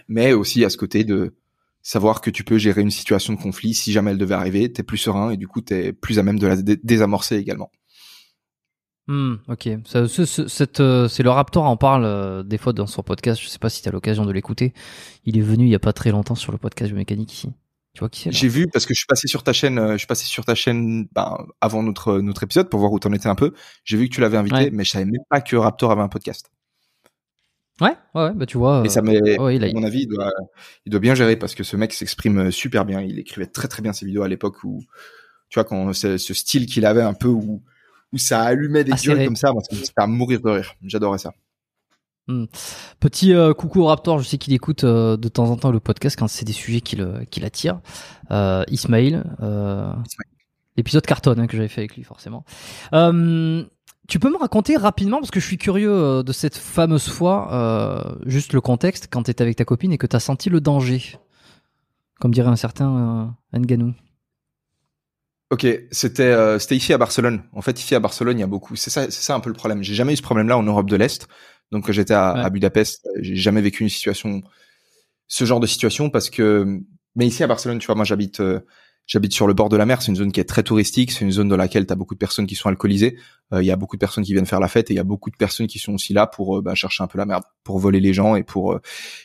[0.09, 1.35] Mais aussi à ce côté de
[1.83, 4.83] savoir que tu peux gérer une situation de conflit si jamais elle devait arriver, t'es
[4.83, 7.70] plus serein et du coup t'es plus à même de la désamorcer également.
[9.12, 13.02] Hmm, ok, ça, cette, euh, c'est le Raptor en parle euh, des fois dans son
[13.02, 13.38] podcast.
[13.38, 14.72] Je sais pas si tu as l'occasion de l'écouter.
[15.26, 17.52] Il est venu il y a pas très longtemps sur le podcast mécanique ici.
[17.92, 19.78] Tu vois qui c'est J'ai vu parce que je suis passé sur ta chaîne.
[19.78, 22.98] Euh, je suis passé sur ta chaîne ben, avant notre notre épisode pour voir où
[22.98, 23.52] t'en étais un peu.
[23.84, 26.08] J'ai vu que tu l'avais invité, mais je savais même pas que Raptor avait un
[26.08, 26.50] podcast.
[27.82, 28.82] Ouais, ouais, bah tu vois.
[28.86, 30.32] Et ça m'est, à mon avis, il doit,
[30.86, 33.02] il doit bien gérer parce que ce mec s'exprime super bien.
[33.02, 34.82] Il écrivait très très bien ses vidéos à l'époque où,
[35.50, 37.62] tu vois, quand ce style qu'il avait un peu où
[38.12, 39.52] où ça allumait des gueules comme ça.
[39.52, 40.74] Moi, ça à mourir de rire.
[40.82, 41.32] J'adorais ça.
[42.28, 42.44] Hmm.
[43.00, 46.16] Petit euh, coucou Raptor, je sais qu'il écoute euh, de temps en temps le podcast
[46.16, 47.80] quand c'est des sujets qui, le, qui l'attirent.
[48.30, 49.22] Euh, Ismail,
[50.76, 52.44] l'épisode carton hein, que j'avais fait avec lui forcément.
[52.92, 58.52] tu peux me raconter rapidement, parce que je suis curieux de cette fameuse fois, juste
[58.52, 61.18] le contexte, quand tu étais avec ta copine et que tu as senti le danger,
[62.20, 63.94] comme dirait un certain Nganou.
[65.53, 67.42] Ok, c'était euh, c'était ici à Barcelone.
[67.53, 68.74] En fait, ici à Barcelone, il y a beaucoup.
[68.74, 69.82] C'est ça, c'est ça un peu le problème.
[69.82, 71.28] J'ai jamais eu ce problème-là en Europe de l'Est.
[71.72, 74.42] Donc, quand j'étais à, à, Budapest, j'ai jamais vécu une situation,
[75.28, 76.80] ce genre de situation, parce que.
[77.16, 78.61] Mais ici à Barcelone, tu vois, moi j'habite, euh,
[79.07, 81.24] J'habite sur le bord de la mer, c'est une zone qui est très touristique, c'est
[81.24, 83.18] une zone dans laquelle tu as beaucoup de personnes qui sont alcoolisées,
[83.50, 85.05] il y a beaucoup de personnes qui viennent faire la fête et il y a
[85.05, 87.80] beaucoup de personnes qui sont aussi là pour bah, chercher un peu la merde, pour
[87.80, 88.78] voler les gens et pour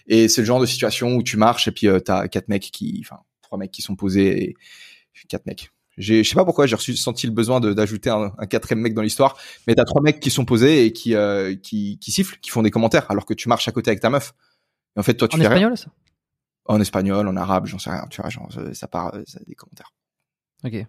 [0.08, 2.72] et c'est le genre de situation où tu marches et puis tu as quatre mecs
[2.72, 4.56] qui enfin trois mecs qui sont posés et
[5.30, 8.46] quatre mecs j'ai, je sais pas pourquoi j'ai reçu, senti le besoin d'ajouter un, un,
[8.46, 11.98] quatrième mec dans l'histoire, mais t'as trois mecs qui sont posés et qui, euh, qui,
[12.00, 14.34] qui sifflent, qui font des commentaires, alors que tu marches à côté avec ta meuf.
[14.96, 15.76] Et en fait, toi, tu en fais espagnol, rien.
[15.76, 15.92] ça?
[16.66, 18.06] En espagnol, en arabe, j'en sais rien.
[18.10, 19.94] Tu vois, genre, ça part, ça, des commentaires.
[20.64, 20.86] Ok.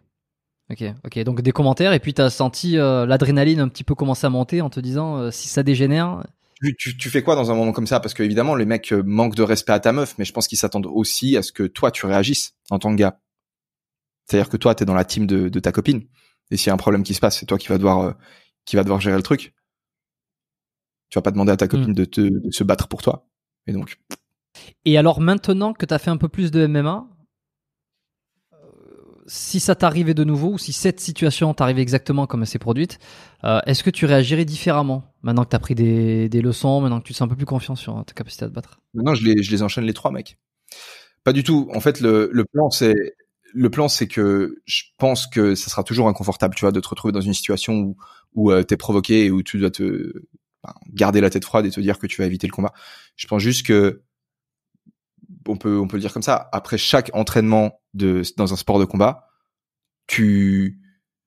[0.71, 1.19] Ok, ok.
[1.21, 4.61] Donc des commentaires et puis t'as senti euh, l'adrénaline un petit peu commencer à monter
[4.61, 6.25] en te disant euh, si ça dégénère.
[6.61, 8.01] Tu, tu, tu, fais quoi dans un moment comme ça?
[8.01, 10.47] Parce que évidemment, les mecs euh, manquent de respect à ta meuf, mais je pense
[10.47, 13.19] qu'ils s'attendent aussi à ce que toi tu réagisses en tant que gars.
[14.29, 16.03] C'est-à-dire que toi, tu es dans la team de, de ta copine.
[16.51, 18.13] Et s'il y a un problème qui se passe, c'est toi qui va devoir, euh,
[18.65, 19.55] qui va devoir gérer le truc.
[21.11, 21.95] Tu vas pas demander à ta copine Mm.
[21.95, 23.27] de, te, de se battre pour toi.
[23.67, 23.99] Et donc,
[24.85, 27.07] Et alors maintenant que t'as fait un peu plus de MMA,
[28.53, 28.57] euh,
[29.27, 32.99] si ça t'arrivait de nouveau ou si cette situation t'arrivait exactement comme elle s'est produite,
[33.45, 37.07] euh, est-ce que tu réagirais différemment maintenant que t'as pris des, des leçons, maintenant que
[37.07, 38.81] tu te sens un peu plus confiant sur ta capacité à te battre?
[38.95, 40.39] Maintenant, je les, je les enchaîne les trois mecs.
[41.25, 41.69] Pas du tout.
[41.75, 42.95] En fait, le, le plan, c'est,
[43.53, 46.89] le plan, c'est que je pense que ça sera toujours inconfortable, tu vois, de te
[46.89, 47.97] retrouver dans une situation où,
[48.35, 50.13] où euh, t'es provoqué et où tu dois te
[50.63, 52.73] ben, garder la tête froide et te dire que tu vas éviter le combat.
[53.17, 54.03] Je pense juste que
[55.47, 56.49] on peut, on peut le dire comme ça.
[56.53, 59.29] Après chaque entraînement de dans un sport de combat,
[60.07, 60.81] tu,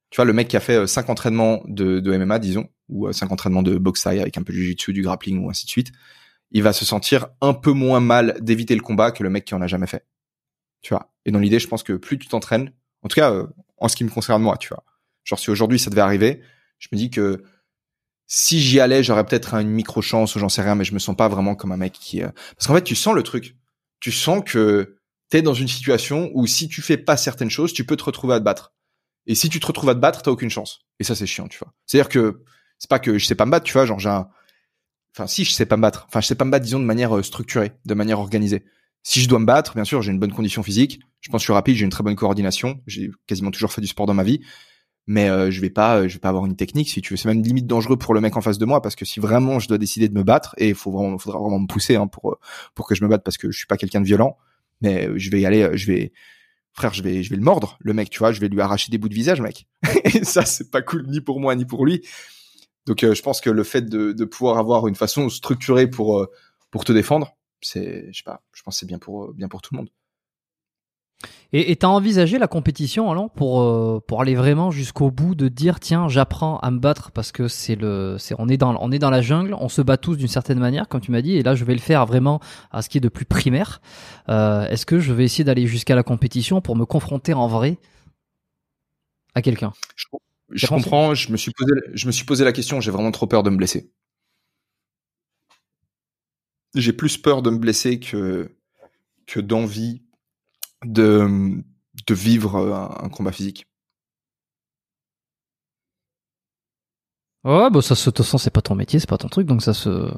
[0.09, 3.13] tu vois, le mec qui a fait euh, cinq entraînements de, MMA, disons, ou euh,
[3.13, 5.91] cinq entraînements de boxe avec un peu de jiu-jitsu, du grappling ou ainsi de suite,
[6.51, 9.55] il va se sentir un peu moins mal d'éviter le combat que le mec qui
[9.55, 10.05] en a jamais fait.
[10.81, 11.11] Tu vois.
[11.25, 12.71] Et dans l'idée, je pense que plus tu t'entraînes,
[13.03, 14.83] en tout cas, euh, en ce qui me concerne moi, tu vois.
[15.23, 16.41] Genre, si aujourd'hui ça devait arriver,
[16.79, 17.43] je me dis que
[18.27, 20.99] si j'y allais, j'aurais peut-être une micro chance ou j'en sais rien, mais je me
[20.99, 22.23] sens pas vraiment comme un mec qui.
[22.23, 23.55] euh, Parce qu'en fait, tu sens le truc.
[23.99, 24.97] Tu sens que
[25.29, 28.35] t'es dans une situation où si tu fais pas certaines choses, tu peux te retrouver
[28.35, 28.73] à te battre.
[29.27, 30.81] Et si tu te retrouves à te battre, t'as aucune chance.
[30.99, 31.73] Et ça, c'est chiant, tu vois.
[31.85, 32.43] C'est-à-dire que
[32.79, 33.85] c'est pas que je sais pas me battre, tu vois.
[33.85, 34.29] Genre, j'ai un.
[35.15, 36.05] Enfin, si je sais pas me battre.
[36.07, 38.63] Enfin, je sais pas me battre, disons, de manière euh, structurée, de manière organisée.
[39.03, 40.99] Si je dois me battre, bien sûr, j'ai une bonne condition physique.
[41.21, 42.81] Je pense que je suis rapide, j'ai une très bonne coordination.
[42.87, 44.41] J'ai quasiment toujours fait du sport dans ma vie.
[45.07, 46.89] Mais euh, je vais pas, euh, je vais pas avoir une technique.
[46.89, 48.95] Si tu veux, c'est même limite dangereux pour le mec en face de moi parce
[48.95, 51.59] que si vraiment je dois décider de me battre et il faut vraiment, faudra vraiment
[51.59, 52.39] me pousser hein, pour euh,
[52.75, 54.37] pour que je me batte parce que je suis pas quelqu'un de violent.
[54.81, 56.11] Mais euh, je vais y aller, je vais,
[56.73, 58.91] frère, je vais, je vais le mordre, le mec, tu vois, je vais lui arracher
[58.91, 59.67] des bouts de visage, mec.
[60.03, 62.01] et ça, c'est pas cool ni pour moi ni pour lui.
[62.85, 66.27] Donc, euh, je pense que le fait de, de pouvoir avoir une façon structurée pour
[66.69, 69.47] pour te défendre, c'est, je sais pas, je pense que c'est bien pour euh, bien
[69.47, 69.89] pour tout le monde.
[71.53, 75.81] Et t'as envisagé la compétition alors pour euh, pour aller vraiment jusqu'au bout de dire
[75.81, 78.99] tiens j'apprends à me battre parce que c'est le c'est on est dans on est
[78.99, 81.43] dans la jungle on se bat tous d'une certaine manière comme tu m'as dit et
[81.43, 82.39] là je vais le faire vraiment
[82.71, 83.81] à ce qui est de plus primaire.
[84.29, 87.77] Euh, Est-ce que je vais essayer d'aller jusqu'à la compétition pour me confronter en vrai
[89.35, 89.73] à quelqu'un?
[89.95, 90.05] Je,
[90.51, 91.13] je comprends.
[91.15, 92.79] Je me suis posé, je me suis posé la question.
[92.79, 93.91] J'ai vraiment trop peur de me blesser.
[96.75, 98.55] J'ai plus peur de me blesser que
[99.27, 100.03] que d'envie
[100.85, 101.63] de
[102.07, 103.67] de vivre un, un combat physique.
[107.43, 109.47] Ouais bah ça se de toute façon c'est pas ton métier c'est pas ton truc
[109.47, 110.11] donc ça se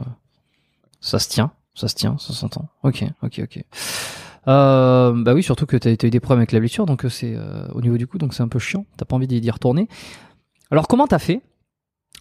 [1.00, 2.68] ça se tient ça se tient ça s'entend.
[2.84, 3.64] Ok ok ok.
[4.48, 7.10] Euh, bah oui, surtout que t'as as eu des problèmes avec la blessure, donc euh,
[7.10, 8.86] c'est euh, au niveau du coup, donc c'est un peu chiant.
[8.98, 9.88] T'as pas envie d'y retourner.
[10.70, 11.42] Alors comment t'as fait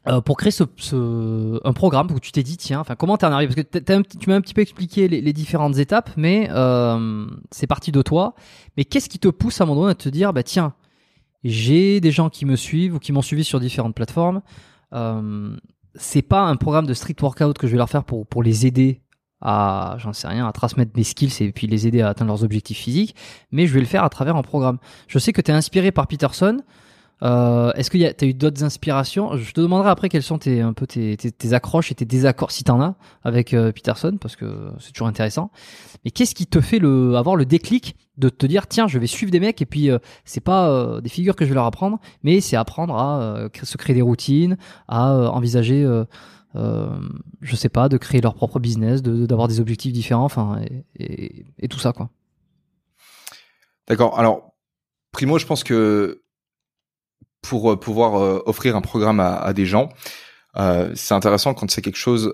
[0.09, 3.27] euh, pour créer ce, ce- un programme où tu t'es dit tiens, enfin comment t'es
[3.27, 3.55] en arrivé?
[3.55, 6.49] Parce que un petit- tu m'as un petit peu expliqué les, les différentes étapes, mais
[6.51, 8.35] euh, c'est parti de toi.
[8.77, 10.75] Mais qu'est-ce qui te pousse à un moment donné à te dire bah tiens,
[11.45, 14.43] j'ai des gens qui me suivent ou qui m'ont suivi sur différentes plateformes.
[14.93, 15.57] Euh,
[15.95, 18.67] c'est pas un programme de strict workout que je vais leur faire pour pour les
[18.67, 19.03] aider
[19.41, 22.45] à, j'en sais rien, à transmettre mes skills et puis les aider à atteindre leurs
[22.45, 23.17] objectifs physiques,
[23.51, 24.79] mais je vais le faire à travers un programme.
[25.09, 26.59] Je sais que tu es inspiré par Peterson.
[27.23, 29.37] Euh, Est-ce que tu as eu d'autres inspirations?
[29.37, 32.51] Je te demanderai après quelles sont tes, un peu tes, tes, accroches et tes désaccords,
[32.51, 35.51] si tu en as, avec euh, Peterson, parce que c'est toujours intéressant.
[36.05, 39.07] Mais qu'est-ce qui te fait le, avoir le déclic de te dire, tiens, je vais
[39.07, 41.65] suivre des mecs et puis euh, c'est pas euh, des figures que je vais leur
[41.67, 44.57] apprendre, mais c'est apprendre à euh, se créer des routines,
[44.89, 45.89] à envisager
[46.55, 50.85] je sais pas, de créer leur propre business, de- d'avoir des objectifs différents, enfin, et,
[51.03, 52.11] et- et tout ça, quoi.
[53.89, 54.19] D'accord.
[54.19, 54.53] Alors,
[55.13, 56.22] primo, je pense que
[57.43, 59.91] pour euh, pouvoir euh, offrir un programme à, à des gens,
[60.57, 62.33] euh, c'est intéressant quand c'est quelque chose,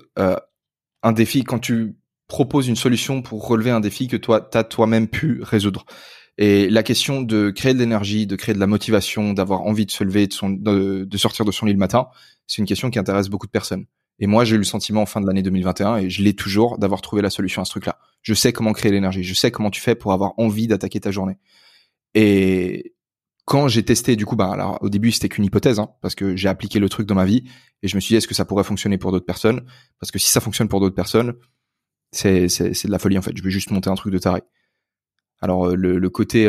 [1.03, 5.09] un défi, quand tu proposes une solution pour relever un défi que toi, t'as toi-même
[5.09, 5.87] pu résoudre.
[6.37, 9.91] Et la question de créer de l'énergie, de créer de la motivation, d'avoir envie de
[9.91, 12.09] se lever, de, son, de, de sortir de son lit le matin,
[12.47, 13.87] c'est une question qui intéresse beaucoup de personnes.
[14.21, 16.79] Et moi, j'ai eu le sentiment en fin de l'année 2021, et je l'ai toujours,
[16.79, 17.99] d'avoir trouvé la solution à ce truc-là.
[18.23, 21.11] Je sais comment créer l'énergie, je sais comment tu fais pour avoir envie d'attaquer ta
[21.11, 21.39] journée.
[22.15, 22.95] Et
[23.49, 26.37] quand j'ai testé, du coup, bah, alors au début c'était qu'une hypothèse, hein, parce que
[26.37, 27.45] j'ai appliqué le truc dans ma vie
[27.83, 29.65] et je me suis dit est-ce que ça pourrait fonctionner pour d'autres personnes?
[29.99, 31.33] Parce que si ça fonctionne pour d'autres personnes,
[32.13, 33.35] c'est de la folie en fait.
[33.35, 34.43] Je vais juste monter un truc de taré.
[35.41, 36.47] Alors le, le côté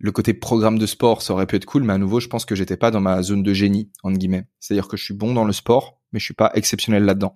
[0.00, 2.44] le côté programme de sport, ça aurait pu être cool, mais à nouveau, je pense
[2.44, 4.46] que j'étais pas dans ma zone de génie, entre guillemets.
[4.58, 7.34] C'est-à-dire que je suis bon dans le sport, mais je suis pas exceptionnel là-dedans.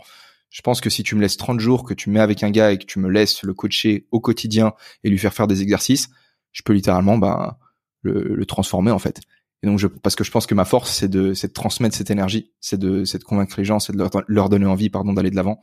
[0.48, 2.73] Je pense que si tu me laisses 30 jours, que tu mets avec un gars
[2.73, 4.73] et que tu me laisses le coacher au quotidien
[5.05, 6.09] et lui faire faire des exercices,
[6.52, 7.59] je peux littéralement, bah,
[8.05, 9.20] le, le transformer, en fait.
[9.62, 11.97] Et donc, je, parce que je pense que ma force, c'est de, c'est de transmettre
[11.97, 14.90] cette énergie, c'est de, c'est de convaincre les gens, c'est de leur, leur donner envie,
[14.90, 15.60] pardon, d'aller de l'avant.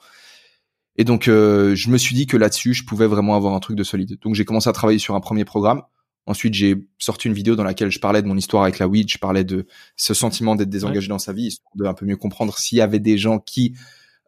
[0.97, 3.77] Et donc, euh, je me suis dit que là-dessus, je pouvais vraiment avoir un truc
[3.77, 4.17] de solide.
[4.21, 5.83] Donc, j'ai commencé à travailler sur un premier programme
[6.27, 9.09] Ensuite, j'ai sorti une vidéo dans laquelle je parlais de mon histoire avec la weed,
[9.09, 9.65] je parlais de
[9.95, 12.99] ce sentiment d'être désengagé dans sa vie, de un peu mieux comprendre s'il y avait
[12.99, 13.75] des gens qui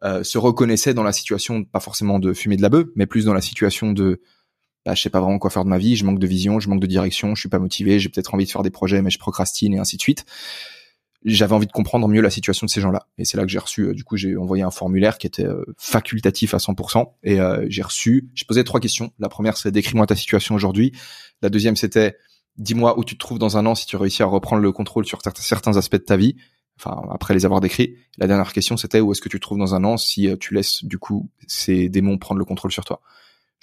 [0.02, 3.26] euh, se reconnaissaient dans la situation, pas forcément de fumer de la bœuf, mais plus
[3.26, 4.20] dans la situation de
[4.84, 6.68] bah, je sais pas vraiment quoi faire de ma vie, je manque de vision, je
[6.68, 9.10] manque de direction, je suis pas motivé, j'ai peut-être envie de faire des projets, mais
[9.10, 10.24] je procrastine et ainsi de suite
[11.24, 13.06] j'avais envie de comprendre mieux la situation de ces gens-là.
[13.16, 15.46] Et c'est là que j'ai reçu, euh, du coup, j'ai envoyé un formulaire qui était
[15.46, 17.12] euh, facultatif à 100%.
[17.22, 19.10] Et euh, j'ai reçu, j'ai posé trois questions.
[19.18, 20.92] La première, c'est décris-moi ta situation aujourd'hui.
[21.40, 22.16] La deuxième, c'était
[22.56, 25.06] dis-moi où tu te trouves dans un an si tu réussis à reprendre le contrôle
[25.06, 26.36] sur certains aspects de ta vie.
[26.78, 27.96] Enfin, après les avoir décrits.
[28.18, 30.54] La dernière question, c'était où est-ce que tu te trouves dans un an si tu
[30.54, 33.00] laisses, du coup, ces démons prendre le contrôle sur toi?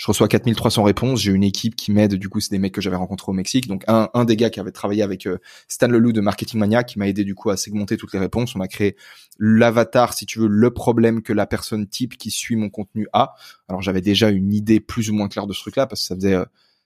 [0.01, 1.21] Je reçois 4300 réponses.
[1.21, 2.15] J'ai une équipe qui m'aide.
[2.15, 3.67] Du coup, c'est des mecs que j'avais rencontrés au Mexique.
[3.67, 5.37] Donc, un, des gars qui avait travaillé avec euh,
[5.67, 8.55] Stan Leloup de Marketing Mania qui m'a aidé du coup à segmenter toutes les réponses.
[8.55, 8.95] On a créé
[9.37, 13.35] l'avatar, si tu veux, le problème que la personne type qui suit mon contenu a.
[13.67, 16.15] Alors, j'avais déjà une idée plus ou moins claire de ce truc-là parce que ça
[16.15, 16.45] faisait euh,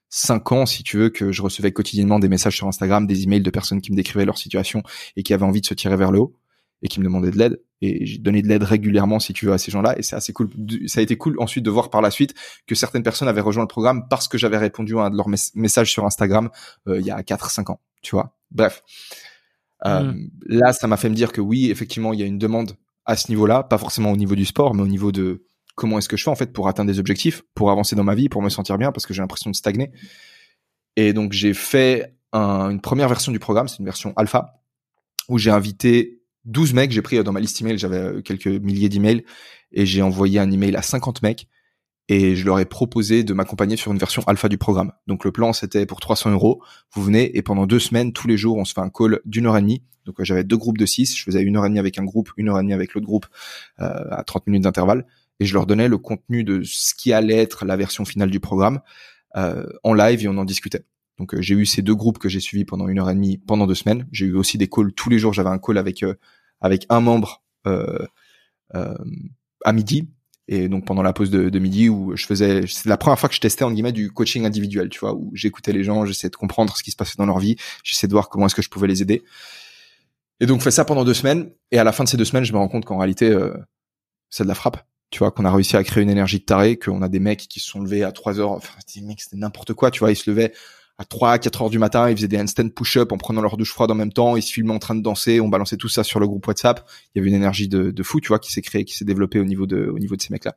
[0.10, 3.40] cinq ans, si tu veux, que je recevais quotidiennement des messages sur Instagram, des emails
[3.40, 4.84] de personnes qui me décrivaient leur situation
[5.16, 6.36] et qui avaient envie de se tirer vers le haut
[6.82, 7.62] et qui me demandaient de l'aide.
[7.82, 9.98] Et j'ai donné de l'aide régulièrement, si tu veux, à ces gens-là.
[9.98, 10.50] Et c'est assez cool.
[10.88, 12.34] Ça a été cool ensuite de voir par la suite
[12.68, 15.30] que certaines personnes avaient rejoint le programme parce que j'avais répondu à un de leurs
[15.30, 16.50] messages sur Instagram
[16.88, 17.80] euh, il y a 4-5 ans.
[18.02, 18.38] Tu vois.
[18.52, 18.84] Bref.
[19.86, 20.30] Euh, mm.
[20.48, 22.74] Là, ça m'a fait me dire que oui, effectivement, il y a une demande
[23.06, 25.46] à ce niveau-là, pas forcément au niveau du sport, mais au niveau de
[25.76, 28.16] comment est-ce que je fais en fait pour atteindre des objectifs, pour avancer dans ma
[28.16, 29.92] vie, pour me sentir bien, parce que j'ai l'impression de stagner.
[30.96, 34.62] Et donc j'ai fait une première version du programme, c'est une version alpha,
[35.30, 38.48] où j'ai invité 12 mecs, j'ai pris euh, dans ma liste email, j'avais euh, quelques
[38.48, 39.24] milliers d'emails
[39.72, 41.48] et j'ai envoyé un email à 50 mecs
[42.08, 44.92] et je leur ai proposé de m'accompagner sur une version alpha du programme.
[45.08, 46.62] Donc le plan c'était pour 300 euros,
[46.94, 49.48] vous venez et pendant deux semaines tous les jours on se fait un call d'une
[49.48, 49.84] heure et demie.
[50.06, 52.04] Donc euh, j'avais deux groupes de six, je faisais une heure et demie avec un
[52.04, 53.26] groupe, une heure et demie avec l'autre groupe
[53.78, 55.06] à 30 minutes d'intervalle
[55.40, 58.40] et je leur donnais le contenu de ce qui allait être la version finale du
[58.40, 58.82] programme
[59.34, 60.86] en live et on en discutait.
[61.18, 63.68] Donc j'ai eu ces deux groupes que j'ai suivis pendant une heure et demie pendant
[63.68, 64.08] deux semaines.
[64.12, 65.34] J'ai eu aussi des calls tous les jours.
[65.34, 66.04] J'avais un call avec
[66.62, 68.06] avec un membre euh,
[68.76, 68.96] euh,
[69.64, 70.10] à midi.
[70.48, 73.30] Et donc pendant la pause de, de midi où je faisais c'est la première fois
[73.30, 76.30] que je testais en guillemets du coaching individuel tu vois où j'écoutais les gens j'essayais
[76.30, 77.56] de comprendre ce qui se passait dans leur vie.
[77.84, 79.24] J'essayais de voir comment est-ce que je pouvais les aider.
[80.40, 81.50] Et donc fait ça pendant deux semaines.
[81.72, 83.56] Et à la fin de ces deux semaines je me rends compte qu'en réalité euh,
[84.30, 86.78] c'est de la frappe tu vois qu'on a réussi à créer une énergie de taré
[86.78, 88.52] qu'on a des mecs qui se sont levés à 3 heures.
[88.52, 90.12] Enfin des mecs c'était n'importe quoi tu vois.
[90.12, 90.54] Ils se levaient
[90.98, 93.72] à 3 4 heures du matin, ils faisaient des handstand push-up en prenant leur douche
[93.72, 96.04] froide en même temps, ils se filmaient en train de danser, on balançait tout ça
[96.04, 96.88] sur le groupe WhatsApp.
[97.14, 99.06] Il y avait une énergie de, de fou, tu vois, qui s'est créée, qui s'est
[99.06, 100.56] développée au niveau de, au niveau de ces mecs-là.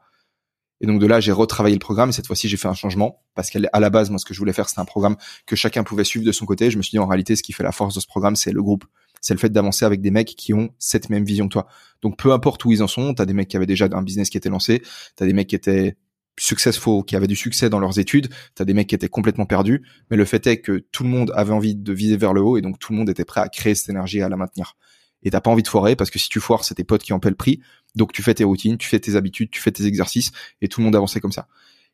[0.81, 3.25] Et donc de là, j'ai retravaillé le programme et cette fois-ci, j'ai fait un changement
[3.35, 5.83] parce qu'à la base, moi, ce que je voulais faire, c'était un programme que chacun
[5.83, 6.71] pouvait suivre de son côté.
[6.71, 8.53] Je me suis dit, en réalité, ce qui fait la force de ce programme, c'est
[8.53, 8.85] le groupe.
[9.21, 11.67] C'est le fait d'avancer avec des mecs qui ont cette même vision que toi.
[12.03, 14.31] Donc peu importe où ils en sont, t'as des mecs qui avaient déjà un business
[14.31, 14.83] qui était lancé,
[15.17, 15.97] t'as des mecs qui étaient
[16.39, 19.83] successful, qui avaient du succès dans leurs études, t'as des mecs qui étaient complètement perdus,
[20.11, 22.57] mais le fait est que tout le monde avait envie de viser vers le haut
[22.57, 24.77] et donc tout le monde était prêt à créer cette énergie et à la maintenir.
[25.23, 27.13] Et t'as pas envie de foirer parce que si tu foires, c'est tes potes qui
[27.13, 27.61] en paient le prix.
[27.97, 30.81] Donc tu fais tes routines, tu fais tes habitudes, tu fais tes exercices et tout
[30.81, 31.49] le monde avançait comme ça.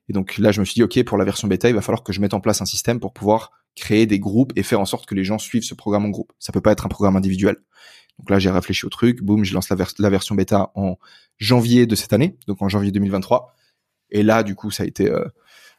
[0.08, 2.02] Et donc là, je me suis dit, OK, pour la version bêta, il va falloir
[2.02, 4.84] que je mette en place un système pour pouvoir créer des groupes et faire en
[4.84, 6.32] sorte que les gens suivent ce programme en groupe.
[6.38, 7.56] Ça peut pas être un programme individuel.
[8.18, 9.22] Donc là, j'ai réfléchi au truc.
[9.22, 10.98] Boum, je lance la, la version bêta en
[11.38, 13.54] janvier de cette année, donc en janvier 2023.
[14.10, 15.24] Et là, du coup, ça a été euh,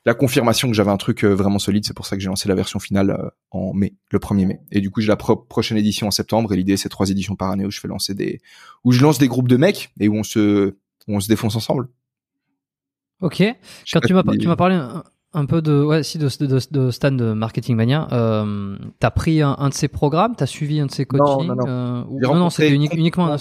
[0.06, 1.86] la confirmation que j'avais un truc euh, vraiment solide.
[1.86, 4.60] C'est pour ça que j'ai lancé la version finale euh, en mai, le 1er mai.
[4.72, 6.54] Et du coup, j'ai la prochaine édition en septembre.
[6.54, 8.40] Et l'idée, c'est trois éditions par année où je fais lancer des,
[8.84, 10.76] où je lance des groupes de mecs et où on se,
[11.08, 11.90] où on se défonce ensemble.
[13.22, 13.44] Ok.
[13.92, 14.76] Quand tu m'as, tu m'as parlé
[15.34, 19.42] un, peu de, ouais, si de, de, de Stan de Marketing Mania, euh, t'as pris
[19.42, 21.48] un, de ses programmes, t'as suivi un de ses coachings.
[21.48, 22.20] Non, non, non.
[22.22, 23.38] non, non c'était uniquement un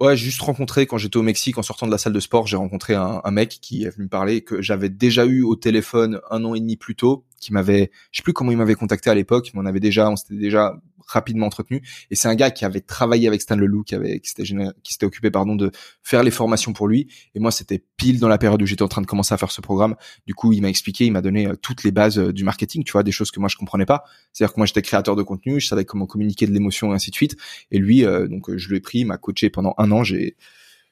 [0.00, 2.46] Ouais, j'ai juste rencontré quand j'étais au Mexique en sortant de la salle de sport,
[2.46, 5.56] j'ai rencontré un, un, mec qui est venu me parler que j'avais déjà eu au
[5.56, 8.74] téléphone un an et demi plus tôt qui m'avait, je sais plus comment il m'avait
[8.74, 11.82] contacté à l'époque, mais on avait déjà, on s'était déjà rapidement entretenu.
[12.10, 14.44] Et c'est un gars qui avait travaillé avec Stan Leloup, qui avait, qui s'était,
[14.82, 15.72] qui s'était occupé, pardon, de
[16.02, 17.08] faire les formations pour lui.
[17.34, 19.50] Et moi, c'était pile dans la période où j'étais en train de commencer à faire
[19.50, 19.96] ce programme.
[20.26, 22.84] Du coup, il m'a expliqué, il m'a donné euh, toutes les bases euh, du marketing,
[22.84, 24.04] tu vois, des choses que moi je comprenais pas.
[24.32, 27.10] C'est-à-dire que moi, j'étais créateur de contenu, je savais comment communiquer de l'émotion et ainsi
[27.10, 27.36] de suite.
[27.70, 30.04] Et lui, donc, je l'ai pris, il m'a coaché pendant un an.
[30.04, 30.36] J'ai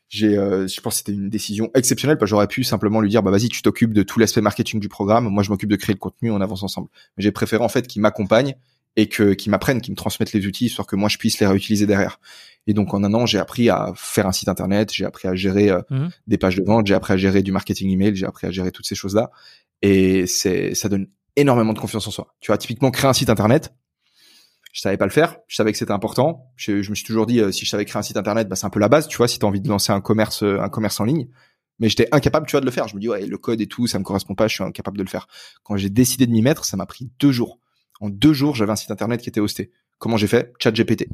[0.09, 2.17] j'ai euh, je pense que c'était une décision exceptionnelle.
[2.17, 4.81] Parce que j'aurais pu simplement lui dire bah vas-y tu t'occupes de tout l'aspect marketing
[4.81, 5.29] du programme.
[5.29, 6.89] Moi je m'occupe de créer le contenu on avance ensemble.
[7.17, 8.55] Mais j'ai préféré en fait qu'il m'accompagne
[8.97, 11.47] et que qu'il m'apprenne qu'il me transmette les outils histoire que moi je puisse les
[11.47, 12.21] réutiliser derrière.
[12.67, 15.35] Et donc en un an j'ai appris à faire un site internet j'ai appris à
[15.35, 16.09] gérer euh, mmh.
[16.27, 18.73] des pages de vente j'ai appris à gérer du marketing email j'ai appris à gérer
[18.73, 19.31] toutes ces choses là
[19.83, 22.35] et c'est ça donne énormément de confiance en soi.
[22.41, 23.73] Tu vois typiquement créer un site internet
[24.73, 25.37] je savais pas le faire.
[25.47, 26.53] Je savais que c'était important.
[26.57, 28.67] Je, me suis toujours dit, euh, si je savais créer un site internet, bah, c'est
[28.67, 30.61] un peu la base, tu vois, si tu as envie de lancer un commerce, euh,
[30.61, 31.29] un commerce en ligne.
[31.79, 32.89] Mais j'étais incapable, tu vois, de le faire.
[32.89, 34.99] Je me dis, ouais, le code et tout, ça me correspond pas, je suis incapable
[34.99, 35.29] de le faire.
[35.63, 37.61] Quand j'ai décidé de m'y mettre, ça m'a pris deux jours.
[38.01, 39.71] En deux jours, j'avais un site internet qui était hosté.
[39.99, 40.53] Comment j'ai fait?
[40.59, 41.09] Chat GPT.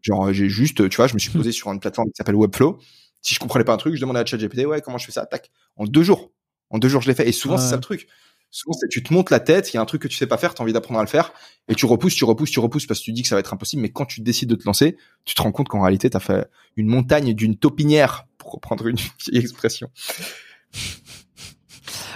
[0.00, 2.36] Genre, euh, j'ai juste, tu vois, je me suis posé sur une plateforme qui s'appelle
[2.36, 2.78] Webflow.
[3.20, 5.26] Si je comprenais pas un truc, je demandais à ChatGPT, ouais, comment je fais ça?
[5.26, 5.50] Tac.
[5.76, 6.32] En deux jours.
[6.70, 7.28] En deux jours, je l'ai fait.
[7.28, 8.08] Et souvent, c'est ça le truc
[8.52, 10.36] souvent tu te montes la tête, il y a un truc que tu sais pas
[10.36, 11.32] faire, tu as envie d'apprendre à le faire
[11.68, 13.52] et tu repousses, tu repousses, tu repousses parce que tu dis que ça va être
[13.52, 16.16] impossible mais quand tu décides de te lancer, tu te rends compte qu'en réalité tu
[16.16, 16.46] as fait
[16.76, 18.96] une montagne d'une topinière pour reprendre une
[19.26, 19.90] vieille expression.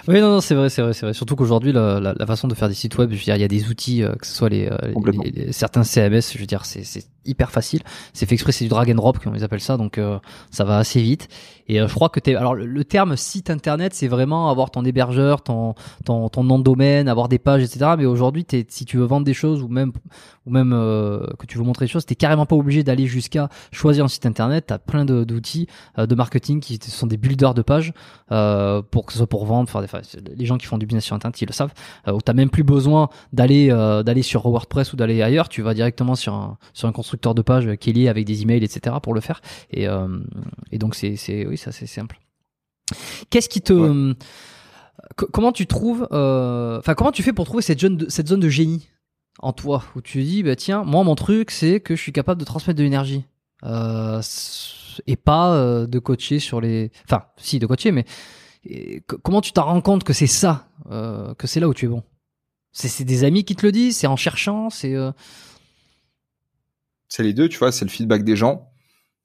[0.08, 1.14] Oui, non, non c'est vrai, c'est vrai, c'est vrai.
[1.14, 3.40] Surtout qu'aujourd'hui, la, la, la, façon de faire des sites web, je veux dire, il
[3.40, 6.64] y a des outils, euh, que ce soit les, euh, certains CMS, je veux dire,
[6.64, 6.84] c'est
[7.24, 7.82] hyper facile.
[8.12, 10.18] C'est fait exprès, c'est du drag and drop, comme ils appellent ça, donc euh,
[10.50, 11.28] ça va assez vite.
[11.68, 12.34] Et euh, je crois que t'es.
[12.34, 15.74] Alors le, terme site internet, c'est vraiment avoir ton hébergeur, ton,
[16.05, 17.93] ton, ton nom de domaine, avoir des pages, etc.
[17.98, 19.93] Mais aujourd'hui, si tu veux vendre des choses ou même
[20.47, 23.48] ou même euh, que tu veux montrer des choses, t'es carrément pas obligé d'aller jusqu'à
[23.72, 24.66] choisir un site internet.
[24.68, 25.66] T'as plein d'outils
[25.98, 27.93] de, marketing qui sont des builders de pages
[28.28, 29.80] pour que ce soit pour vendre.
[29.80, 29.88] Des,
[30.36, 31.72] les gens qui font du business sur internet, ils le savent.
[32.06, 35.48] où t'as même plus besoin d'aller d'aller sur WordPress ou d'aller ailleurs.
[35.48, 38.43] Tu vas directement sur un sur un constructeur de page qui est lié avec des
[38.43, 38.97] emails, etc.
[39.02, 39.40] pour le faire.
[39.70, 40.06] Et, euh,
[40.72, 42.18] et donc c'est, c'est ça c'est simple.
[43.30, 44.14] Qu'est-ce qui te,
[45.16, 48.40] comment tu trouves, euh, enfin comment tu fais pour trouver cette zone de, cette zone
[48.40, 48.88] de génie
[49.40, 52.40] en toi où tu dis bah tiens moi mon truc c'est que je suis capable
[52.40, 53.24] de transmettre de l'énergie
[53.64, 54.22] euh,
[55.06, 58.04] et pas de coacher sur les, enfin si de coacher mais
[59.22, 62.02] comment tu t'en rends compte que c'est ça, que c'est là où tu es bon?
[62.72, 64.94] C'est, des amis qui te le disent, c'est en cherchant, c'est
[67.08, 68.70] c'est les deux, tu vois, c'est le feedback des gens.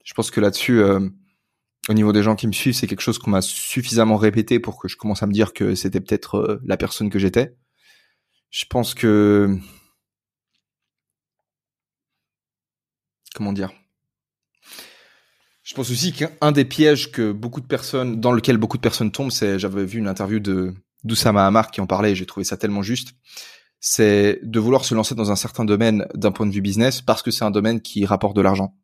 [0.04, 1.10] Je pense que là-dessus, euh,
[1.90, 4.80] au niveau des gens qui me suivent, c'est quelque chose qu'on m'a suffisamment répété pour
[4.80, 7.56] que je commence à me dire que c'était peut-être euh, la personne que j'étais.
[8.50, 9.58] Je pense que
[13.34, 13.72] comment dire?
[15.64, 19.12] Je pense aussi qu'un des pièges que beaucoup de personnes, dans lequel beaucoup de personnes
[19.12, 22.44] tombent, c'est j'avais vu une interview de d'Oussama Hamar qui en parlait et j'ai trouvé
[22.44, 23.16] ça tellement juste
[23.82, 27.24] c'est de vouloir se lancer dans un certain domaine d'un point de vue business parce
[27.24, 28.76] que c'est un domaine qui rapporte de l'argent.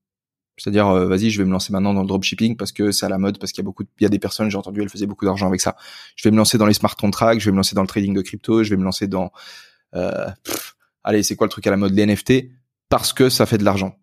[0.58, 3.10] C'est-à-dire, euh, vas-y, je vais me lancer maintenant dans le dropshipping parce que c'est à
[3.10, 4.90] la mode, parce qu'il y a beaucoup, il y a des personnes, j'ai entendu, elles
[4.90, 5.76] faisaient beaucoup d'argent avec ça.
[6.16, 8.14] Je vais me lancer dans les smart contracts, je vais me lancer dans le trading
[8.14, 9.32] de crypto, je vais me lancer dans,
[9.96, 10.28] euh,
[11.04, 12.50] allez, c'est quoi le truc à la mode, les NFT,
[12.90, 13.98] parce que ça fait de l'argent.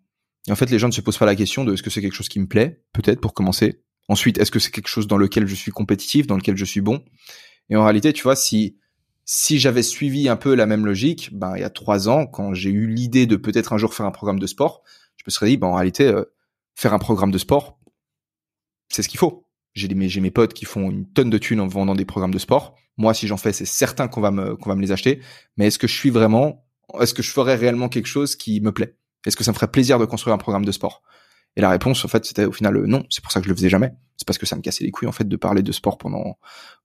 [0.47, 2.01] Et en fait, les gens ne se posent pas la question de est-ce que c'est
[2.01, 3.81] quelque chose qui me plaît, peut-être pour commencer.
[4.07, 6.81] Ensuite, est-ce que c'est quelque chose dans lequel je suis compétitif, dans lequel je suis
[6.81, 7.03] bon?
[7.69, 8.77] Et en réalité, tu vois, si
[9.25, 12.53] si j'avais suivi un peu la même logique, ben il y a trois ans, quand
[12.53, 14.83] j'ai eu l'idée de peut-être un jour faire un programme de sport,
[15.17, 16.23] je me serais dit, ben en réalité, euh,
[16.75, 17.79] faire un programme de sport,
[18.89, 19.47] c'est ce qu'il faut.
[19.73, 22.39] J'ai mes, mes potes qui font une tonne de thunes en vendant des programmes de
[22.39, 22.75] sport.
[22.97, 25.21] Moi, si j'en fais, c'est certain qu'on va me va me les acheter.
[25.57, 26.65] Mais est-ce que je suis vraiment,
[26.99, 28.95] est-ce que je ferais réellement quelque chose qui me plaît?
[29.25, 31.01] Est-ce que ça me ferait plaisir de construire un programme de sport?
[31.57, 33.03] Et la réponse, en fait, c'était au final non.
[33.09, 33.91] C'est pour ça que je le faisais jamais.
[34.17, 36.37] C'est parce que ça me cassait les couilles en fait de parler de sport pendant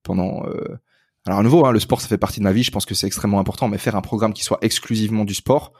[0.03, 0.81] pendant euh,
[1.27, 2.63] alors à nouveau, hein, le sport, ça fait partie de ma vie.
[2.63, 5.73] Je pense que c'est extrêmement important, mais faire un programme qui soit exclusivement du sport,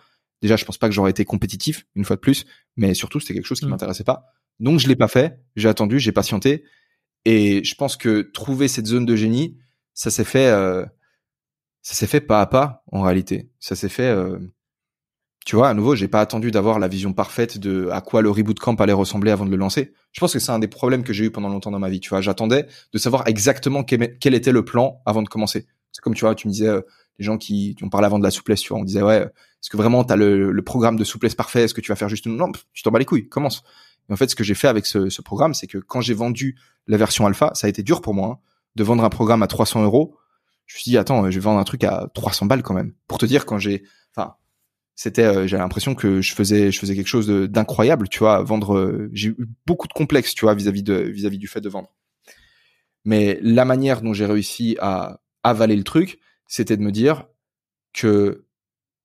[0.43, 2.47] déjà, je pense pas que j'aurais été compétitif une fois de plus,
[2.77, 3.71] mais surtout, c'était quelque chose qui mmh.
[3.71, 4.27] m'intéressait pas.
[4.59, 5.41] Donc je l'ai pas fait.
[5.57, 6.65] J'ai attendu, j'ai patienté,
[7.25, 9.59] et je pense que trouver cette zone de génie,
[9.95, 10.85] ça s'est fait, euh,
[11.83, 13.51] ça s'est fait pas à pas en réalité.
[13.59, 14.39] Ça s'est fait euh,
[15.47, 18.31] tu vois, à nouveau, j'ai pas attendu d'avoir la vision parfaite de à quoi le
[18.31, 19.93] reboot camp allait ressembler avant de le lancer.
[20.13, 22.01] Je pense que c'est un des problèmes que j'ai eu pendant longtemps dans ma vie.
[22.01, 25.67] Tu vois, j'attendais de savoir exactement quel était le plan avant de commencer.
[25.93, 26.83] C'est comme tu vois, tu me disais euh,
[27.19, 28.61] les gens qui, qui ont parlé avant de la souplesse.
[28.61, 29.27] Tu vois, on disait ouais,
[29.63, 31.65] est-ce que vraiment t'as le, le programme de souplesse parfait?
[31.65, 33.29] Est-ce que tu vas faire juste une non Tu t'en bats les couilles.
[33.29, 33.63] Commence.
[34.09, 36.15] Et en fait, ce que j'ai fait avec ce, ce programme, c'est que quand j'ai
[36.15, 36.57] vendu
[36.87, 38.39] la version alpha, ça a été dur pour moi hein,
[38.77, 40.17] de vendre un programme à 300 euros.
[40.67, 42.95] Je me suis dit attends, je vais vendre un truc à 300 balles quand même.
[43.07, 43.85] Pour te dire quand j'ai,
[44.15, 44.35] enfin
[45.01, 48.77] c'était euh, j'ai l'impression que je faisais je faisais quelque chose d'incroyable tu vois vendre
[48.77, 51.95] euh, j'ai eu beaucoup de complexes tu vois vis-à-vis de vis-à-vis du fait de vendre
[53.07, 57.29] mais la manière dont j'ai réussi à avaler le truc c'était de me dire
[57.95, 58.45] que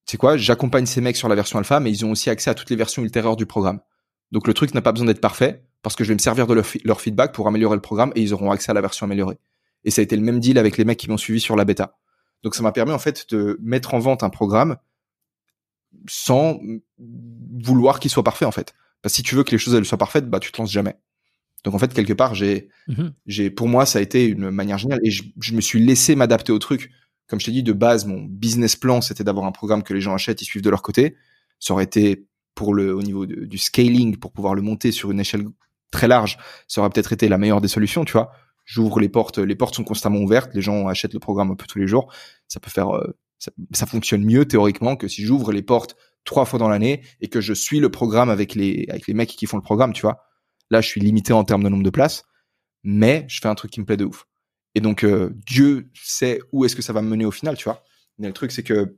[0.06, 2.54] c'est quoi J'accompagne ces mecs sur la version alpha, mais ils ont aussi accès à
[2.54, 3.80] toutes les versions ultérieures du programme.
[4.32, 6.54] Donc le truc n'a pas besoin d'être parfait parce que je vais me servir de
[6.84, 9.38] leur, feedback pour améliorer le programme et ils auront accès à la version améliorée.
[9.84, 11.66] Et ça a été le même deal avec les mecs qui m'ont suivi sur la
[11.66, 11.98] bêta.
[12.44, 14.78] Donc ça m'a permis en fait de mettre en vente un programme
[16.08, 16.60] sans
[16.98, 18.74] vouloir qu'il soit parfait en fait.
[19.02, 20.72] Parce que si tu veux que les choses elles soient parfaites, bah tu te lances
[20.72, 20.96] jamais.
[21.64, 23.14] Donc en fait quelque part j'ai mhm.
[23.26, 26.16] j'ai pour moi ça a été une manière géniale et je, je me suis laissé
[26.16, 26.92] m'adapter au truc.
[27.28, 30.02] Comme je t'ai dit de base mon business plan c'était d'avoir un programme que les
[30.02, 31.16] gens achètent, ils suivent de leur côté.
[31.60, 35.20] Ça aurait été pour le au niveau du scaling pour pouvoir le monter sur une
[35.20, 35.46] échelle
[35.92, 36.38] très large,
[36.68, 38.32] ça aurait peut-être été la meilleure des solutions, tu vois.
[38.66, 41.66] J'ouvre les portes, les portes sont constamment ouvertes, les gens achètent le programme un peu
[41.68, 42.12] tous les jours.
[42.48, 46.46] Ça peut faire euh, ça, ça, fonctionne mieux théoriquement que si j'ouvre les portes trois
[46.46, 49.46] fois dans l'année et que je suis le programme avec les avec les mecs qui
[49.46, 50.24] font le programme, tu vois.
[50.72, 52.24] Là, je suis limité en termes de nombre de places,
[52.84, 54.26] mais je fais un truc qui me plaît de ouf.
[54.76, 57.64] Et donc euh, Dieu sait où est-ce que ça va me mener au final, tu
[57.64, 57.84] vois.
[58.20, 58.98] Mais le truc c'est que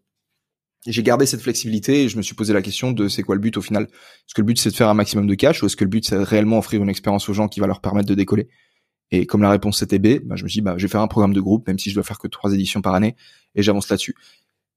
[0.85, 3.41] j'ai gardé cette flexibilité et je me suis posé la question de c'est quoi le
[3.41, 3.83] but au final?
[3.83, 5.89] Est-ce que le but c'est de faire un maximum de cash ou est-ce que le
[5.89, 8.49] but c'est réellement offrir une expérience aux gens qui va leur permettre de décoller?
[9.11, 11.01] Et comme la réponse c'était B, bah, je me suis dit bah, je vais faire
[11.01, 13.15] un programme de groupe même si je dois faire que trois éditions par année
[13.55, 14.15] et j'avance là-dessus.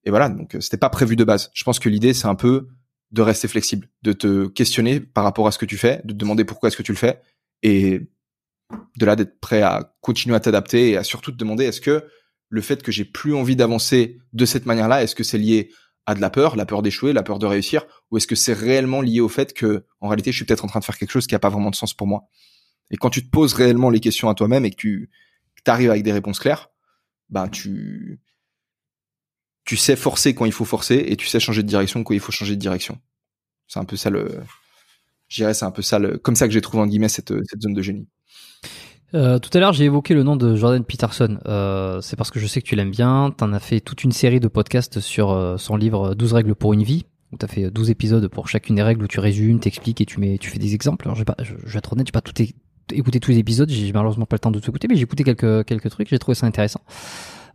[0.05, 1.51] Et voilà, donc euh, c'était pas prévu de base.
[1.55, 2.68] Je pense que l'idée c'est un peu
[3.10, 6.18] de rester flexible, de te questionner par rapport à ce que tu fais, de te
[6.18, 7.20] demander pourquoi est-ce que tu le fais
[7.62, 8.09] et
[8.97, 12.05] de là d'être prêt à continuer à t'adapter et à surtout te demander est-ce que
[12.49, 15.71] le fait que j'ai plus envie d'avancer de cette manière-là, est-ce que c'est lié
[16.07, 18.53] à de la peur, la peur d'échouer, la peur de réussir, ou est-ce que c'est
[18.53, 21.11] réellement lié au fait que en réalité je suis peut-être en train de faire quelque
[21.11, 22.25] chose qui a pas vraiment de sens pour moi?
[22.91, 25.11] Et quand tu te poses réellement les questions à toi-même et que tu
[25.67, 26.71] arrives avec des réponses claires,
[27.29, 28.19] ben tu
[29.77, 32.33] sais forcer quand il faut forcer et tu sais changer de direction quand il faut
[32.33, 32.99] changer de direction.
[33.69, 34.43] C'est un peu ça le,
[35.29, 37.63] je c'est un peu ça le, comme ça que j'ai trouvé en guillemets cette, cette
[37.63, 38.09] zone de génie.
[39.15, 41.39] Euh, tout à l'heure, j'ai évoqué le nom de Jordan Peterson.
[41.47, 43.35] Euh, c'est parce que je sais que tu l'aimes bien.
[43.37, 46.55] Tu en as fait toute une série de podcasts sur euh, son livre 12 règles
[46.55, 49.20] pour une vie, où tu as fait 12 épisodes pour chacune des règles où tu
[49.20, 51.07] résumes, t'expliques et tu mets, tu fais des exemples.
[51.07, 52.35] Alors, je vais, pas, je, vais être honnête, j'ai pas tout
[52.93, 53.69] écouté tous les épisodes.
[53.69, 56.09] J'ai malheureusement pas le temps de tout écouter, mais j'ai écouté quelques, quelques trucs.
[56.09, 56.81] J'ai trouvé ça intéressant.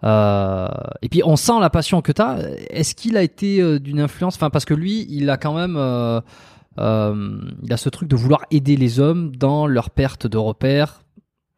[0.04, 0.68] Euh,
[1.02, 2.40] et puis on sent la passion que tu as.
[2.70, 4.36] Est-ce qu'il a été d'une influence?
[4.36, 5.78] Enfin, parce que lui, il a quand même.
[6.78, 11.05] Euh, il a ce truc de vouloir aider les hommes dans leur perte de repères,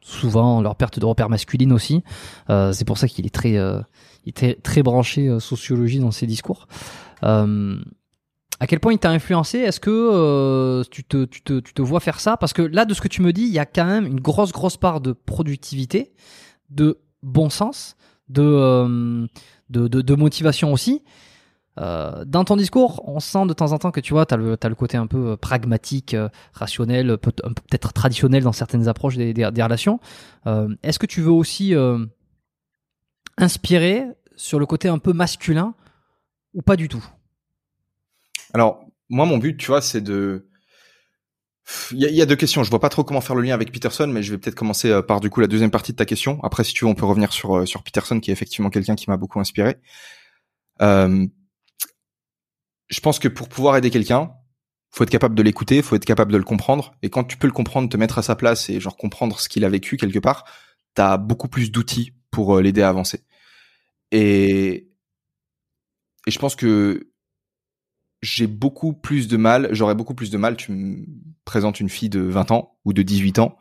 [0.08, 2.04] souvent leur perte de repères masculines aussi.
[2.50, 3.82] Euh, c'est pour ça qu'il est très, euh,
[4.26, 6.68] il est très, branché euh, sociologie dans ses discours.
[7.22, 9.60] à quel point il t'a influencé?
[9.60, 12.38] Est-ce que tu, te, tu, te, tu te vois faire ça?
[12.38, 14.20] Parce que là, de ce que tu me dis, il y a quand même une
[14.20, 16.14] grosse, grosse part de productivité,
[16.70, 17.98] de bon sens,
[18.30, 19.28] de,
[19.70, 21.04] de, de, de motivation aussi.
[21.80, 24.38] Euh, dans ton discours, on sent de temps en temps que tu vois, tu as
[24.38, 30.00] le, côté un peu euh, pragmatique, euh, rationnel, peut-être traditionnel dans certaines approches des, relations.
[30.84, 31.74] Est-ce que tu veux aussi
[33.38, 34.06] inspirer
[34.36, 35.76] sur le côté un peu masculin
[36.54, 37.06] ou pas du tout?
[38.54, 40.48] Alors, moi, mon but, tu vois, c'est de...
[41.92, 42.64] Il y, a, deux questions.
[42.64, 45.02] Je vois pas trop comment faire le lien avec Peterson, mais je vais peut-être commencer
[45.06, 46.42] par du coup la deuxième partie de ta question.
[46.44, 49.18] Après, si tu veux, on peut revenir sur Peterson, qui est effectivement quelqu'un qui m'a
[49.18, 49.76] beaucoup inspiré.
[52.90, 54.32] Je pense que pour pouvoir aider quelqu'un,
[54.92, 56.96] faut être capable de l'écouter, faut être capable de le comprendre.
[57.02, 59.50] Et quand tu peux le comprendre, te mettre à sa place et genre comprendre ce
[59.50, 60.46] qu'il a vécu quelque part,
[60.94, 63.24] t'as beaucoup plus d'outils pour euh, l'aider à avancer.
[64.12, 64.90] Et
[66.28, 67.10] et je pense que
[68.22, 71.06] j'ai beaucoup plus de mal, j'aurais beaucoup plus de mal, tu me
[71.46, 73.58] présentes une fille de 20 ans ou de 18 ans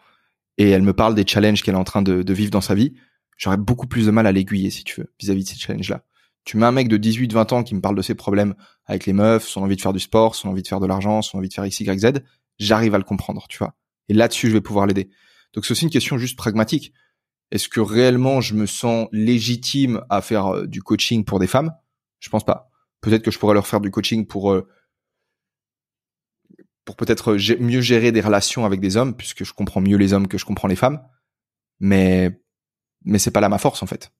[0.58, 2.74] et elle me parle des challenges qu'elle est en train de, de vivre dans sa
[2.74, 2.94] vie,
[3.36, 6.05] j'aurais beaucoup plus de mal à l'aiguiller si tu veux vis-à-vis de ces challenges-là.
[6.46, 8.54] Tu mets un mec de 18, 20 ans qui me parle de ses problèmes
[8.86, 11.20] avec les meufs, son envie de faire du sport, son envie de faire de l'argent,
[11.20, 12.22] son envie de faire X, Y, Z,
[12.60, 13.74] j'arrive à le comprendre, tu vois.
[14.08, 15.10] Et là-dessus, je vais pouvoir l'aider.
[15.52, 16.92] Donc c'est aussi une question juste pragmatique.
[17.50, 21.72] Est-ce que réellement je me sens légitime à faire euh, du coaching pour des femmes?
[22.20, 22.70] Je pense pas.
[23.00, 24.68] Peut-être que je pourrais leur faire du coaching pour euh,
[26.84, 30.28] pour peut-être mieux gérer des relations avec des hommes, puisque je comprends mieux les hommes
[30.28, 31.02] que je comprends les femmes.
[31.80, 32.40] Mais
[33.04, 34.12] mais c'est pas là ma force en fait.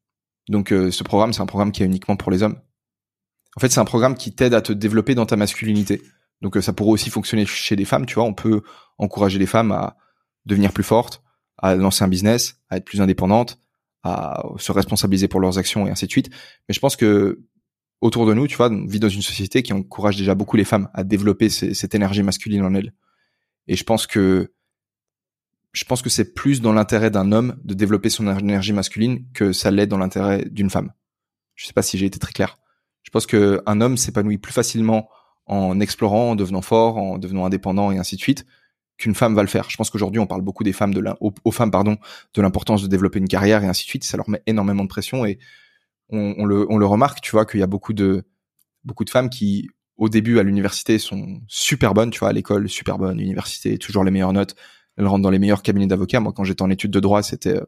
[0.48, 2.60] Donc euh, ce programme, c'est un programme qui est uniquement pour les hommes.
[3.56, 6.02] En fait, c'est un programme qui t'aide à te développer dans ta masculinité.
[6.43, 8.24] Donc euh, ça pourrait aussi fonctionner chez des femmes, tu vois.
[8.24, 8.62] On peut
[8.98, 9.97] encourager les femmes à
[10.44, 11.23] devenir plus fortes,
[11.59, 13.59] à lancer un business, à être plus indépendantes,
[14.02, 16.31] à se responsabiliser pour leurs actions et ainsi de suite.
[16.68, 17.40] Mais je pense que
[18.01, 20.64] autour de nous, tu vois, on vit dans une société qui encourage déjà beaucoup les
[20.64, 22.93] femmes à développer cette énergie masculine en elles.
[23.68, 24.52] Et je pense que
[25.77, 29.53] je pense que c'est plus dans l'intérêt d'un homme de développer son énergie masculine que
[29.53, 30.90] ça l'est dans l'intérêt d'une femme.
[31.55, 32.59] Je sais pas si j'ai été très clair.
[33.03, 35.11] Je pense que un homme s'épanouit plus facilement
[35.44, 38.47] en explorant, en devenant fort, en devenant indépendant et ainsi de suite
[38.97, 39.69] qu'une femme va le faire.
[39.69, 41.98] Je pense qu'aujourd'hui on parle beaucoup des femmes de aux, femmes pardon
[42.32, 44.05] de l'importance de développer une carrière et ainsi de suite.
[44.05, 45.39] Ça leur met énormément de pression et
[46.09, 48.24] on, on, le, on le remarque, tu vois, qu'il y a beaucoup de
[48.82, 52.66] beaucoup de femmes qui au début à l'université sont super bonnes, tu vois, à l'école
[52.70, 54.57] super bonnes, université toujours les meilleures notes,
[54.97, 56.20] elles rentrent dans les meilleurs cabinets d'avocats.
[56.20, 57.60] Moi, quand j'étais en études de droit, c'était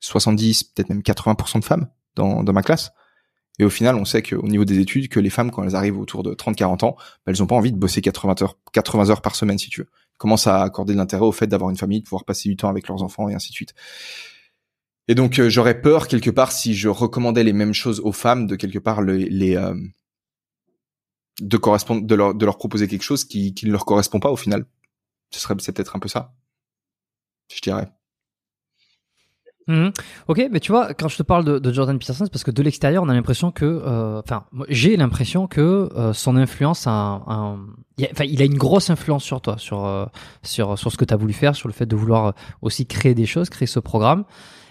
[0.00, 2.92] 70, peut-être même 80% de femmes dans, dans ma classe.
[3.58, 5.98] Et au final, on sait qu'au niveau des études, que les femmes, quand elles arrivent
[5.98, 9.22] autour de 30-40 ans, bah, elles ont pas envie de bosser 80 heures, 80 heures
[9.22, 9.88] par semaine, si tu veux.
[9.88, 12.56] Elles commencent à accorder de l'intérêt au fait d'avoir une famille, de pouvoir passer du
[12.56, 13.74] temps avec leurs enfants et ainsi de suite.
[15.08, 18.46] Et donc, euh, j'aurais peur quelque part si je recommandais les mêmes choses aux femmes,
[18.46, 19.74] de quelque part les, les euh,
[21.40, 24.30] de correspondre, de leur, de leur proposer quelque chose qui, qui ne leur correspond pas
[24.30, 24.66] au final.
[25.36, 26.34] Ce serait, c'est peut-être un peu ça.
[27.54, 27.90] Je dirais.
[29.68, 29.92] Mhm.
[30.28, 32.52] Ok, mais tu vois, quand je te parle de, de Jordan Peterson, c'est parce que
[32.52, 36.90] de l'extérieur, on a l'impression que, euh, enfin, j'ai l'impression que euh, son influence a,
[36.92, 37.58] un,
[38.12, 40.06] enfin, il a une grosse influence sur toi, sur euh,
[40.42, 43.14] sur sur ce que tu as voulu faire, sur le fait de vouloir aussi créer
[43.14, 44.24] des choses, créer ce programme.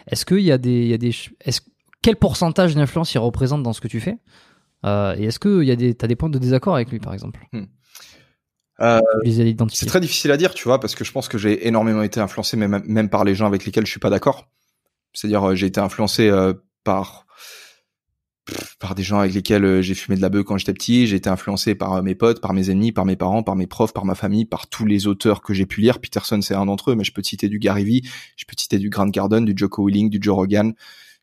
[0.08, 1.62] Est-ce qu'il y a des, il y a des, est-ce
[2.02, 4.18] quel pourcentage d'influence il représente dans ce que tu fais?
[4.86, 7.14] Et est-ce que il y a des, t'as des points de désaccord avec lui, par
[7.14, 7.48] exemple?
[7.52, 7.66] Hmm.
[8.82, 9.00] Euh,
[9.70, 12.20] c'est très difficile à dire, tu vois, parce que je pense que j'ai énormément été
[12.20, 14.50] influencé, même, même par les gens avec lesquels je suis pas d'accord.
[15.14, 16.54] C'est-à-dire, euh, j'ai été influencé euh,
[16.84, 17.26] par
[18.80, 21.08] par des gens avec lesquels euh, j'ai fumé de la bœuf quand j'étais petit.
[21.08, 23.94] J'ai été influencé par mes potes, par mes ennemis, par mes parents, par mes profs,
[23.94, 26.00] par ma famille, par tous les auteurs que j'ai pu lire.
[26.00, 28.02] Peterson, c'est un d'entre eux, mais je peux citer du Gary Vee,
[28.36, 30.74] je peux citer du Grant Cardone, du Joko Willing, du Joe Rogan.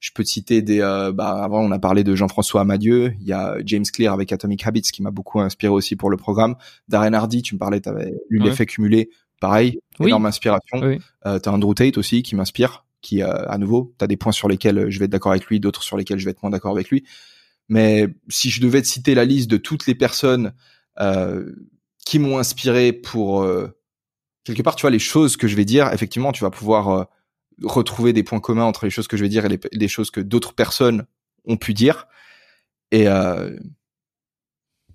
[0.02, 0.80] Je peux citer des.
[1.14, 3.14] bah, avant, on a parlé de Jean-François Amadieu.
[3.20, 6.18] Il y a James Clear avec Atomic Habits qui m'a beaucoup inspiré aussi pour le
[6.18, 6.56] programme.
[6.88, 9.10] Darren Hardy, tu me parlais, tu avais lu l'effet cumulé.
[9.40, 10.80] Pareil, énorme inspiration.
[10.82, 10.98] Oui.
[11.24, 14.32] Euh, t'as Andrew Tate aussi qui m'inspire qui euh, à nouveau, tu as des points
[14.32, 16.42] sur lesquels euh, je vais être d'accord avec lui, d'autres sur lesquels je vais être
[16.42, 17.04] moins d'accord avec lui.
[17.68, 20.54] Mais si je devais te citer la liste de toutes les personnes
[21.00, 21.52] euh,
[22.06, 23.46] qui m'ont inspiré pour
[24.44, 27.08] quelque part, tu vois, les choses que je vais dire, effectivement, tu vas pouvoir
[27.64, 30.20] retrouver des points communs entre les choses que je vais dire et les, choses que
[30.20, 31.06] d'autres personnes
[31.46, 32.06] ont pu dire.
[32.90, 33.06] Et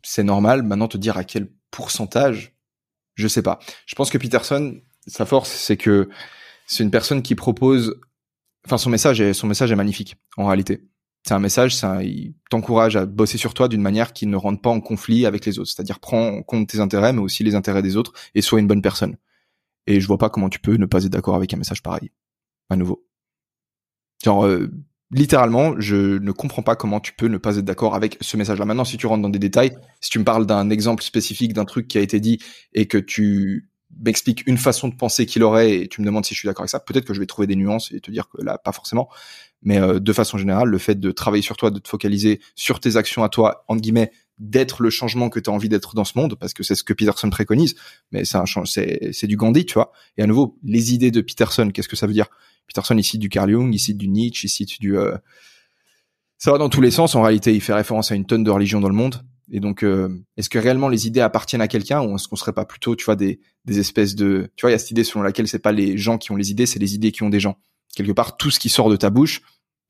[0.03, 0.63] c'est normal.
[0.63, 2.55] Maintenant, te dire à quel pourcentage,
[3.15, 3.59] je sais pas.
[3.85, 6.09] Je pense que Peterson, sa force, c'est que
[6.65, 7.99] c'est une personne qui propose,
[8.65, 10.83] enfin son message est son message est magnifique en réalité.
[11.25, 14.61] C'est un message, ça, il t'encourage à bosser sur toi d'une manière qui ne rentre
[14.61, 15.69] pas en conflit avec les autres.
[15.69, 18.67] C'est-à-dire prends en compte tes intérêts, mais aussi les intérêts des autres, et sois une
[18.67, 19.17] bonne personne.
[19.87, 22.11] Et je vois pas comment tu peux ne pas être d'accord avec un message pareil.
[22.69, 23.05] À nouveau.
[24.23, 24.71] Genre, euh,
[25.11, 28.65] littéralement, je ne comprends pas comment tu peux ne pas être d'accord avec ce message-là.
[28.65, 31.65] Maintenant, si tu rentres dans des détails, si tu me parles d'un exemple spécifique d'un
[31.65, 32.39] truc qui a été dit
[32.73, 33.69] et que tu
[33.99, 36.63] m'explique une façon de penser qu'il aurait et tu me demandes si je suis d'accord
[36.63, 38.73] avec ça, peut-être que je vais trouver des nuances et te dire que là, pas
[38.73, 39.09] forcément.
[39.63, 42.79] Mais euh, de façon générale, le fait de travailler sur toi, de te focaliser sur
[42.79, 46.05] tes actions à toi, entre guillemets, d'être le changement que tu as envie d'être dans
[46.05, 47.75] ce monde, parce que c'est ce que Peterson préconise,
[48.11, 49.91] mais c'est c'est, c'est du Gandhi, tu vois.
[50.17, 52.27] Et à nouveau, les idées de Peterson, qu'est-ce que ça veut dire?
[52.67, 54.97] Peterson, il cite du Carl Jung, il cite du Nietzsche, il cite du...
[54.97, 55.17] Euh...
[56.37, 58.51] Ça va dans tous les sens, en réalité, il fait référence à une tonne de
[58.51, 62.01] religions dans le monde, et donc, euh, est-ce que réellement les idées appartiennent à quelqu'un
[62.03, 64.73] ou est-ce qu'on serait pas plutôt, tu vois, des, des espèces de, tu vois, il
[64.73, 66.79] y a cette idée selon laquelle c'est pas les gens qui ont les idées, c'est
[66.79, 67.57] les idées qui ont des gens.
[67.95, 69.41] Quelque part, tout ce qui sort de ta bouche,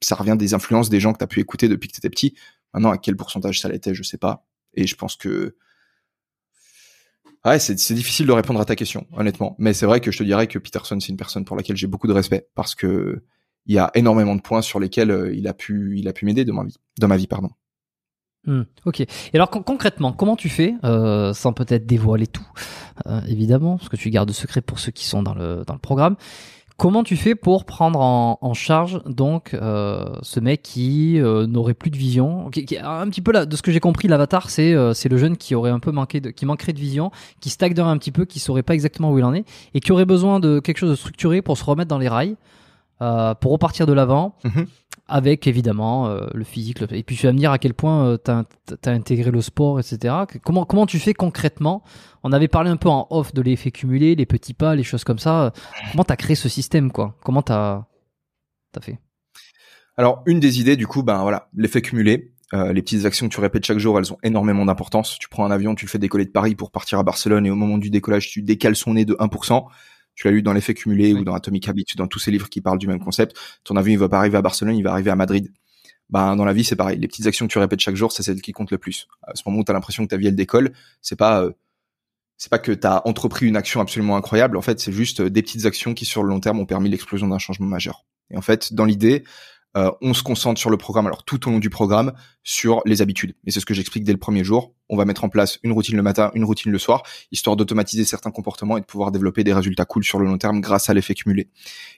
[0.02, 2.10] ça revient des influences des gens que tu as pu écouter depuis que tu étais
[2.10, 2.36] petit.
[2.77, 4.45] Maintenant, à quel pourcentage ça l'était, je sais pas.
[4.75, 5.55] Et je pense que,
[7.43, 9.55] ouais, c'est difficile de répondre à ta question, honnêtement.
[9.57, 11.87] Mais c'est vrai que je te dirais que Peterson, c'est une personne pour laquelle j'ai
[11.87, 13.23] beaucoup de respect parce que
[13.65, 16.25] il y a énormément de points sur lesquels euh, il a pu, il a pu
[16.25, 17.49] m'aider dans ma vie, dans ma vie, pardon.
[18.45, 18.99] Hmm, ok.
[18.99, 22.47] Et alors concrètement, comment tu fais, euh, sans peut-être dévoiler tout,
[23.07, 25.79] euh, évidemment, parce que tu gardes secret pour ceux qui sont dans le dans le
[25.79, 26.15] programme.
[26.77, 31.73] Comment tu fais pour prendre en, en charge donc euh, ce mec qui euh, n'aurait
[31.73, 34.51] plus de vision, qui, qui, un petit peu là, de ce que j'ai compris, l'avatar,
[34.51, 37.09] c'est euh, c'est le jeune qui aurait un peu manqué, de, qui manquerait de vision,
[37.41, 39.43] qui stagnerait un petit peu, qui saurait pas exactement où il en est,
[39.73, 42.35] et qui aurait besoin de quelque chose de structuré pour se remettre dans les rails.
[42.99, 44.65] Euh, pour repartir de l'avant, mhm.
[45.07, 46.81] Avec évidemment euh, le physique.
[46.91, 49.79] Et puis tu vas me dire à quel point euh, tu as, intégré le sport,
[49.79, 50.13] etc.
[50.43, 51.84] Comment, comment tu fais concrètement?
[52.23, 55.03] On avait parlé un peu en off de l'effet cumulé, les petits pas, les choses
[55.03, 55.53] comme ça.
[55.91, 57.15] Comment tu as créé ce système quoi?
[57.23, 57.88] Comment tu as,
[58.81, 58.99] fait?
[59.95, 62.34] Alors, une des idées, du coup, ben voilà, l'effet cumulé.
[62.53, 65.17] les petites actions que tu répètes chaque jour, elles ont énormément d'importance.
[65.19, 67.49] Tu prends un avion, tu le fais décoller de Paris pour partir à Barcelone et
[67.49, 69.65] au moment du décollage, tu décales son nez de 1%
[70.18, 72.60] tu l'as lu dans l'effet cumulé ou dans Atomic Habits, dans tous ces livres qui
[72.60, 73.38] parlent du même concept.
[73.64, 75.53] Ton avion, il va pas arriver à Barcelone, il va arriver à Madrid.
[76.10, 76.98] Ben, dans la vie, c'est pareil.
[76.98, 79.07] Les petites actions que tu répètes chaque jour, c'est celles qui comptent le plus.
[79.22, 80.73] À ce moment où tu as l'impression que ta vie, elle décolle,
[81.03, 81.52] c'est pas, euh,
[82.38, 84.57] c'est pas que tu as entrepris une action absolument incroyable.
[84.57, 87.27] En fait, c'est juste des petites actions qui, sur le long terme, ont permis l'explosion
[87.27, 88.03] d'un changement majeur.
[88.31, 89.23] Et en fait, dans l'idée,
[89.77, 92.13] euh, on se concentre sur le programme, alors tout au long du programme,
[92.43, 93.35] sur les habitudes.
[93.45, 94.73] Et c'est ce que j'explique dès le premier jour.
[94.89, 98.03] On va mettre en place une routine le matin, une routine le soir, histoire d'automatiser
[98.03, 100.95] certains comportements et de pouvoir développer des résultats cool sur le long terme grâce à
[100.95, 101.49] l'effet cumulé.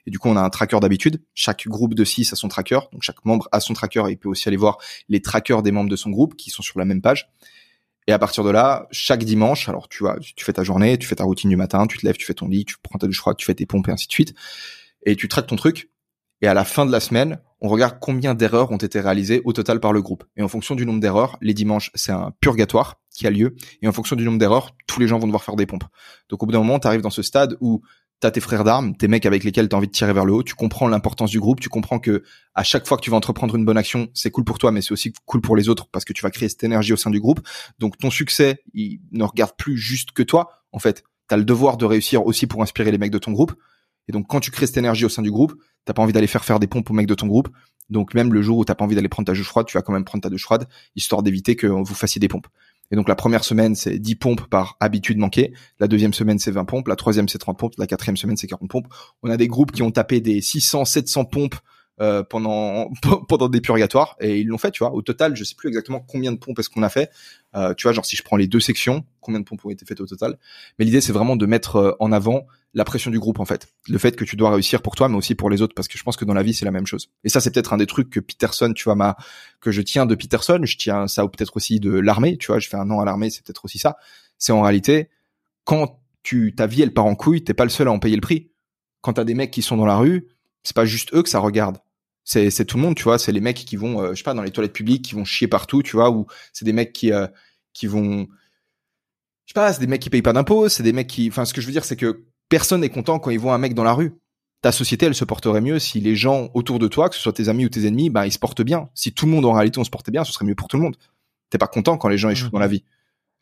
[0.06, 1.24] Et du coup, on a un tracker d'habitude.
[1.34, 2.80] Chaque groupe de 6 a son tracker.
[2.92, 4.78] Donc chaque membre a son tracker et il peut aussi aller voir
[5.08, 7.30] les trackers des membres de son groupe qui sont sur la même page.
[8.08, 11.08] Et à partir de là, chaque dimanche, alors tu vois, tu fais ta journée, tu
[11.08, 13.06] fais ta routine du matin, tu te lèves, tu fais ton lit, tu prends ta
[13.06, 14.34] douche froide, tu fais tes pompes et ainsi de suite.
[15.06, 15.90] Et tu traites ton truc.
[16.42, 19.54] Et à la fin de la semaine, on regarde combien d'erreurs ont été réalisées au
[19.54, 20.24] total par le groupe.
[20.38, 23.56] Et en fonction du nombre d'erreurs, les dimanches, c'est un purgatoire qui a lieu.
[23.82, 25.84] Et en fonction du nombre d'erreurs, tous les gens vont devoir faire des pompes.
[26.30, 27.82] Donc au bout d'un moment, tu arrives dans ce stade où
[28.20, 30.44] t'as tes frères d'armes, tes mecs avec lesquels t'as envie de tirer vers le haut,
[30.44, 33.56] tu comprends l'importance du groupe, tu comprends que à chaque fois que tu vas entreprendre
[33.56, 36.04] une bonne action, c'est cool pour toi, mais c'est aussi cool pour les autres parce
[36.06, 37.40] que tu vas créer cette énergie au sein du groupe.
[37.80, 40.50] Donc ton succès, il ne regarde plus juste que toi.
[40.72, 43.54] En fait, t'as le devoir de réussir aussi pour inspirer les mecs de ton groupe.
[44.10, 45.54] Et donc quand tu crées cette énergie au sein du groupe,
[45.86, 47.48] t'as pas envie d'aller faire faire des pompes aux mecs de ton groupe.
[47.90, 49.82] Donc même le jour où t'as pas envie d'aller prendre ta douche froide, tu vas
[49.82, 52.48] quand même prendre ta douche froide, histoire d'éviter que vous fassiez des pompes.
[52.92, 55.54] Et donc la première semaine, c'est 10 pompes par habitude manquée.
[55.80, 56.88] La deuxième semaine, c'est 20 pompes.
[56.88, 57.74] La troisième, c'est 30 pompes.
[57.78, 58.88] La quatrième semaine, c'est 40 pompes.
[59.22, 61.56] On a des groupes qui ont tapé des 600, 700 pompes
[62.02, 62.90] euh, pendant
[63.28, 66.00] pendant des purgatoires et ils l'ont fait tu vois au total je sais plus exactement
[66.00, 67.12] combien de pompes est-ce qu'on a fait
[67.58, 69.86] euh, tu vois genre si je prends les deux sections combien de pompes ont été
[69.86, 70.40] faites au total
[70.78, 73.68] mais l'idée c'est vraiment de mettre euh, en avant la pression du groupe en fait.
[73.88, 75.98] Le fait que tu dois réussir pour toi mais aussi pour les autres parce que
[75.98, 77.10] je pense que dans la vie c'est la même chose.
[77.24, 79.18] Et ça c'est peut-être un des trucs que Peterson tu vois ma
[79.60, 80.60] que je tiens de Peterson.
[80.64, 82.60] Je tiens ça ou peut-être aussi de l'armée tu vois.
[82.60, 83.98] Je fais un an à l'armée c'est peut-être aussi ça.
[84.38, 85.10] C'est en réalité
[85.64, 88.16] quand tu ta vie elle part en couille t'es pas le seul à en payer
[88.16, 88.52] le prix.
[89.02, 90.28] Quand t'as des mecs qui sont dans la rue
[90.64, 91.78] c'est pas juste eux que ça regarde.
[92.24, 93.18] C'est c'est tout le monde tu vois.
[93.18, 95.26] C'est les mecs qui vont euh, je sais pas dans les toilettes publiques qui vont
[95.26, 97.26] chier partout tu vois ou c'est des mecs qui euh,
[97.74, 98.28] qui vont
[99.46, 101.46] je sais pas c'est des mecs qui payent pas d'impôts c'est des mecs qui enfin
[101.46, 103.74] ce que je veux dire c'est que personne n'est content quand ils voient un mec
[103.74, 104.14] dans la rue.
[104.62, 107.34] Ta société elle se porterait mieux si les gens autour de toi que ce soit
[107.34, 108.90] tes amis ou tes ennemis bah ils se portent bien.
[108.94, 110.78] Si tout le monde en réalité on se portait bien ce serait mieux pour tout
[110.78, 110.98] le monde.
[111.50, 112.84] T'es pas content quand les gens échouent dans la vie.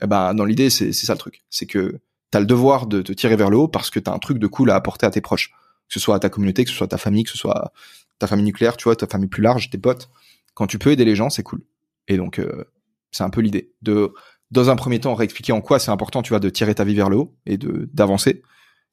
[0.06, 1.42] Ben dans l'idée c'est ça le truc.
[1.50, 4.20] C'est que t'as le devoir de te tirer vers le haut parce que t'as un
[4.20, 5.52] truc de cool à apporter à tes proches.
[5.88, 7.72] Que ce soit à ta communauté que ce soit à ta famille que ce soit
[8.20, 10.10] ta famille nucléaire, tu vois, ta famille plus large, tes potes.
[10.54, 11.62] Quand tu peux aider les gens, c'est cool.
[12.08, 12.66] Et donc, euh,
[13.12, 14.14] c'est un peu l'idée de,
[14.52, 16.96] dans un premier temps, réexpliquer en quoi c'est important, tu vois, de tirer ta vie
[16.96, 18.42] vers le haut et de d'avancer.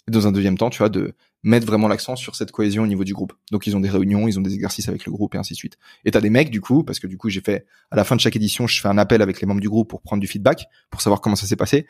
[0.09, 2.87] Et dans un deuxième temps, tu vois, de mettre vraiment l'accent sur cette cohésion au
[2.87, 3.33] niveau du groupe.
[3.51, 5.59] Donc, ils ont des réunions, ils ont des exercices avec le groupe et ainsi de
[5.59, 5.79] suite.
[6.05, 8.17] Et t'as des mecs, du coup, parce que du coup, j'ai fait, à la fin
[8.17, 10.27] de chaque édition, je fais un appel avec les membres du groupe pour prendre du
[10.27, 11.87] feedback, pour savoir comment ça s'est passé.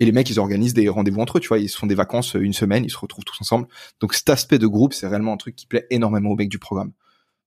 [0.00, 1.96] Et les mecs, ils organisent des rendez-vous entre eux, tu vois, ils se font des
[1.96, 3.66] vacances une semaine, ils se retrouvent tous ensemble.
[4.00, 6.58] Donc cet aspect de groupe, c'est réellement un truc qui plaît énormément aux mecs du
[6.58, 6.92] programme.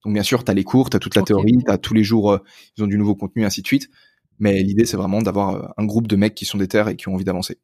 [0.03, 1.93] Donc bien sûr, tu as les cours, tu as toute la théorie, tu as tous
[1.93, 2.39] les jours, euh,
[2.77, 3.89] ils ont du nouveau contenu, ainsi de suite.
[4.39, 7.07] Mais l'idée, c'est vraiment d'avoir euh, un groupe de mecs qui sont déter et qui
[7.07, 7.59] ont envie d'avancer.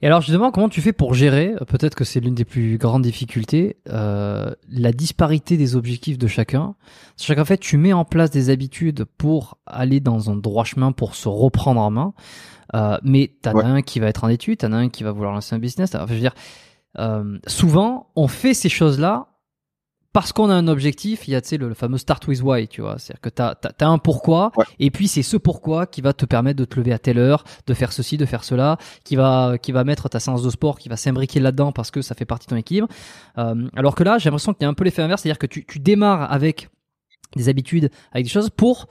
[0.00, 2.78] Et alors justement, comment tu fais pour gérer, euh, peut-être que c'est l'une des plus
[2.78, 6.76] grandes difficultés, euh, la disparité des objectifs de chacun?
[7.16, 10.92] C'est qu'en fait, tu mets en place des habitudes pour aller dans un droit chemin,
[10.92, 12.14] pour se reprendre en main.
[12.74, 15.10] Euh, mais t'en as un qui va être en études, t'en as un qui va
[15.10, 15.94] vouloir lancer un business.
[15.94, 16.34] Enfin, je veux dire,
[16.98, 19.28] euh, souvent, on fait ces choses-là
[20.18, 22.80] parce qu'on a un objectif, il y a le, le fameux start with why, tu
[22.80, 22.98] vois.
[22.98, 23.40] C'est-à-dire que tu
[23.84, 24.50] as, un pourquoi,
[24.80, 27.44] et puis c'est ce pourquoi qui va te permettre de te lever à telle heure,
[27.68, 30.80] de faire ceci, de faire cela, qui va, qui va mettre ta séance de sport,
[30.80, 32.88] qui va s'imbriquer là-dedans parce que ça fait partie de ton équilibre.
[33.38, 35.46] Euh, alors que là, j'ai l'impression qu'il y a un peu l'effet inverse, c'est-à-dire que
[35.46, 36.68] tu, tu démarres avec
[37.36, 38.88] des habitudes, avec des choses pour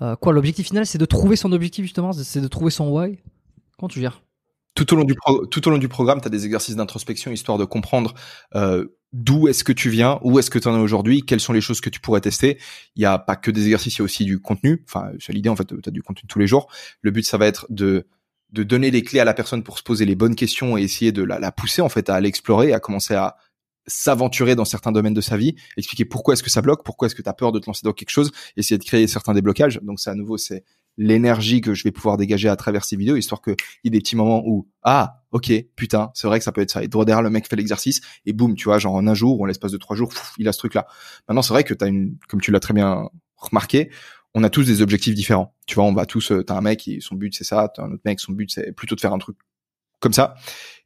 [0.00, 3.18] euh, quoi L'objectif final, c'est de trouver son objectif justement, c'est de trouver son why.
[3.80, 4.22] Comment tu gères?
[4.76, 5.16] Tout au long du
[5.50, 8.14] tout au long du programme, tu as des exercices d'introspection histoire de comprendre
[8.54, 11.52] euh, d'où est-ce que tu viens, où est-ce que tu en es aujourd'hui, quelles sont
[11.52, 12.58] les choses que tu pourrais tester.
[12.96, 14.82] Il y a pas que des exercices, il y a aussi du contenu.
[14.86, 16.70] Enfin, c'est l'idée en fait, tu as du contenu tous les jours.
[17.02, 18.06] Le but ça va être de
[18.52, 21.10] de donner les clés à la personne pour se poser les bonnes questions et essayer
[21.10, 23.36] de la, la pousser en fait à l'explorer, à commencer à
[23.86, 27.14] s'aventurer dans certains domaines de sa vie, expliquer pourquoi est-ce que ça bloque, pourquoi est-ce
[27.14, 29.80] que tu as peur de te lancer dans quelque chose, essayer de créer certains déblocages.
[29.82, 30.64] Donc c'est à nouveau c'est
[30.96, 34.00] l'énergie que je vais pouvoir dégager à travers ces vidéos, histoire qu'il y ait des
[34.00, 36.82] petits moments où ah ok putain c'est vrai que ça peut être ça.
[36.82, 39.44] Et derrière le mec fait l'exercice et boum tu vois genre en un jour ou
[39.44, 40.86] en l'espace de trois jours il a ce truc là.
[41.28, 43.90] Maintenant c'est vrai que t'as une comme tu l'as très bien remarqué,
[44.34, 45.54] on a tous des objectifs différents.
[45.66, 47.92] Tu vois on va tous euh, t'as un mec son but c'est ça, t'as un
[47.92, 49.36] autre mec son but c'est plutôt de faire un truc
[50.00, 50.34] comme ça.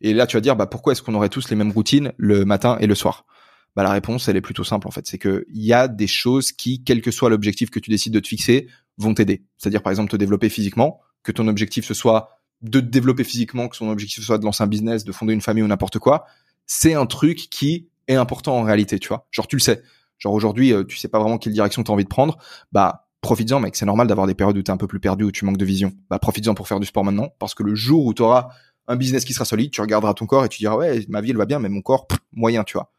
[0.01, 2.45] Et là tu vas dire bah pourquoi est-ce qu'on aurait tous les mêmes routines le
[2.45, 3.27] matin et le soir?
[3.75, 6.07] Bah la réponse elle est plutôt simple en fait, c'est que il y a des
[6.07, 9.45] choses qui quel que soit l'objectif que tu décides de te fixer vont t'aider.
[9.57, 12.31] C'est-à-dire par exemple te développer physiquement, que ton objectif ce soit
[12.63, 15.35] de te développer physiquement, que son objectif ce soit de lancer un business, de fonder
[15.35, 16.27] une famille ou n'importe quoi,
[16.67, 19.27] c'est un truc qui est important en réalité, tu vois.
[19.31, 19.83] Genre tu le sais.
[20.19, 22.39] Genre aujourd'hui, euh, tu sais pas vraiment quelle direction tu as envie de prendre,
[22.73, 25.25] bah profites-en mec, c'est normal d'avoir des périodes où tu es un peu plus perdu
[25.25, 25.93] où tu manques de vision.
[26.09, 28.49] Bah profites-en pour faire du sport maintenant parce que le jour où tu auras
[28.89, 31.31] un business qui sera solide, tu regarderas ton corps et tu diras ouais, ma vie
[31.31, 32.93] elle va bien mais mon corps moyen, tu vois.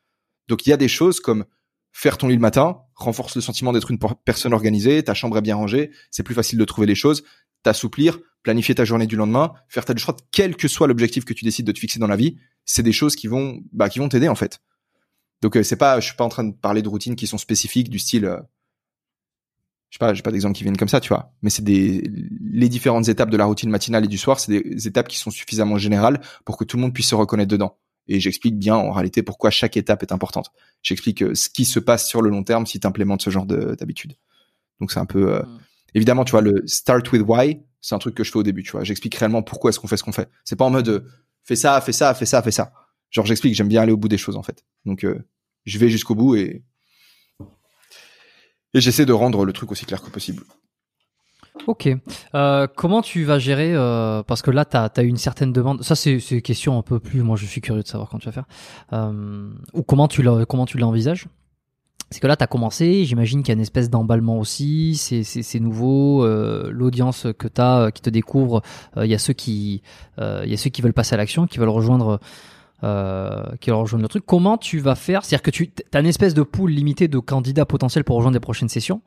[0.47, 1.45] Donc il y a des choses comme
[1.97, 5.41] faire ton lit le matin renforce le sentiment d'être une personne organisée, ta chambre est
[5.41, 7.23] bien rangée, c'est plus facile de trouver les choses,
[7.63, 11.43] t'assouplir, planifier ta journée du lendemain, faire ta choix, quel que soit l'objectif que tu
[11.43, 14.09] décides de te fixer dans la vie, c'est des choses qui vont, bah, qui vont
[14.09, 14.59] t'aider en fait.
[15.41, 17.39] Donc euh, c'est pas, je suis pas en train de parler de routines qui sont
[17.39, 18.37] spécifiques du style, euh,
[19.89, 21.33] je sais pas, j'ai pas d'exemple qui viennent comme ça, tu vois.
[21.41, 22.03] Mais c'est des,
[22.41, 25.31] les différentes étapes de la routine matinale et du soir, c'est des étapes qui sont
[25.31, 27.79] suffisamment générales pour que tout le monde puisse se reconnaître dedans.
[28.07, 30.51] Et j'explique bien en réalité pourquoi chaque étape est importante.
[30.81, 33.45] J'explique euh, ce qui se passe sur le long terme si tu implémentes ce genre
[33.45, 34.13] d'habitude.
[34.79, 35.59] Donc c'est un peu euh, mm.
[35.95, 38.63] évidemment tu vois le start with why, c'est un truc que je fais au début,
[38.63, 38.83] tu vois.
[38.83, 40.29] J'explique réellement pourquoi est-ce qu'on fait ce qu'on fait.
[40.45, 41.05] C'est pas en mode euh,
[41.43, 42.71] fais ça, fais ça, fais ça, fais ça.
[43.09, 44.65] Genre j'explique, j'aime bien aller au bout des choses en fait.
[44.85, 45.05] Donc
[45.65, 46.63] je vais jusqu'au bout et
[48.73, 50.43] et j'essaie de rendre le truc aussi clair que possible.
[51.65, 51.89] Ok.
[52.35, 55.83] Euh, comment tu vas gérer euh, Parce que là, tu as, une certaine demande.
[55.83, 57.21] Ça, c'est une question un peu plus.
[57.23, 58.47] Moi, je suis curieux de savoir comment tu vas faire.
[58.93, 60.21] Euh, ou comment tu
[60.77, 61.27] l'envisages
[62.09, 65.59] c'est que là, tu as commencé, j'imagine qu'il y a une espèce d'emballement aussi, c'est
[65.59, 68.61] nouveau, euh, l'audience que tu as, qui te découvre,
[68.95, 69.81] il y a ceux qui
[70.17, 72.21] il y a ceux qui veulent passer à l'action, qui veulent rejoindre
[72.83, 74.23] euh, qui va rejoindre le truc.
[74.25, 77.65] Comment tu vas faire C'est-à-dire que tu as une espèce de pool limitée de candidats
[77.65, 79.01] potentiels pour rejoindre les prochaines sessions.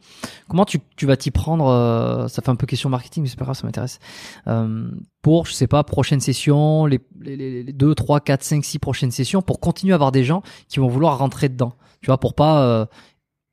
[0.48, 3.38] Comment tu, tu vas t'y prendre euh, Ça fait un peu question marketing, mais c'est
[3.38, 4.01] pas grave, ça m'intéresse.
[4.48, 4.90] Euh,
[5.22, 9.10] pour, je sais pas, prochaine session, les, les, les 2, 3, 4, 5, 6 prochaines
[9.12, 11.74] sessions, pour continuer à avoir des gens qui vont vouloir rentrer dedans.
[12.01, 12.86] Tu vois, pour pas euh,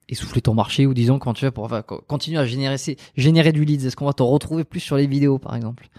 [0.09, 2.77] essouffler ton marché ou disons quand tu vas pour enfin, continuer à générer,
[3.15, 3.85] générer du leads.
[3.85, 5.89] Est-ce qu'on va te retrouver plus sur les vidéos, par exemple?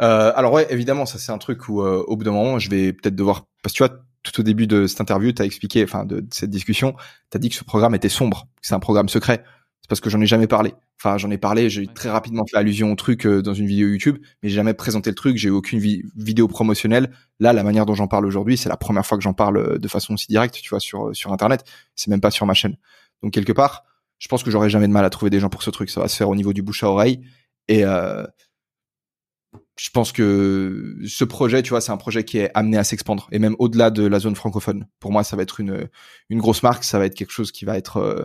[0.00, 2.70] Euh, alors ouais, évidemment, ça c'est un truc où euh, au bout d'un moment, je
[2.70, 5.44] vais peut-être devoir parce que tu vois tout au début de cette interview, tu as
[5.44, 6.94] expliqué enfin de, cette discussion,
[7.30, 9.44] tu as dit que ce programme était sombre, que c'est un programme secret.
[9.80, 10.74] C'est parce que j'en ai jamais parlé.
[11.00, 13.88] Enfin, j'en ai parlé, j'ai très rapidement fait allusion au truc euh, dans une vidéo
[13.88, 17.10] YouTube, mais j'ai jamais présenté le truc, j'ai eu aucune vidéo promotionnelle.
[17.40, 19.78] Là, la manière dont j'en parle aujourd'hui, c'est la première fois que j'en parle euh,
[19.78, 21.64] de façon aussi directe, tu vois, sur sur internet,
[21.96, 22.76] c'est même pas sur ma chaîne.
[23.24, 23.82] Donc quelque part,
[24.18, 26.00] je pense que j'aurais jamais de mal à trouver des gens pour ce truc, ça
[26.00, 27.20] va se faire au niveau du bouche à oreille
[27.66, 28.24] et euh,
[29.78, 33.28] je pense que ce projet, tu vois, c'est un projet qui est amené à s'expandre
[33.32, 34.86] et même au-delà de la zone francophone.
[35.00, 35.88] Pour moi, ça va être une
[36.28, 37.96] une grosse marque, ça va être quelque chose qui va être.
[37.96, 38.22] Euh...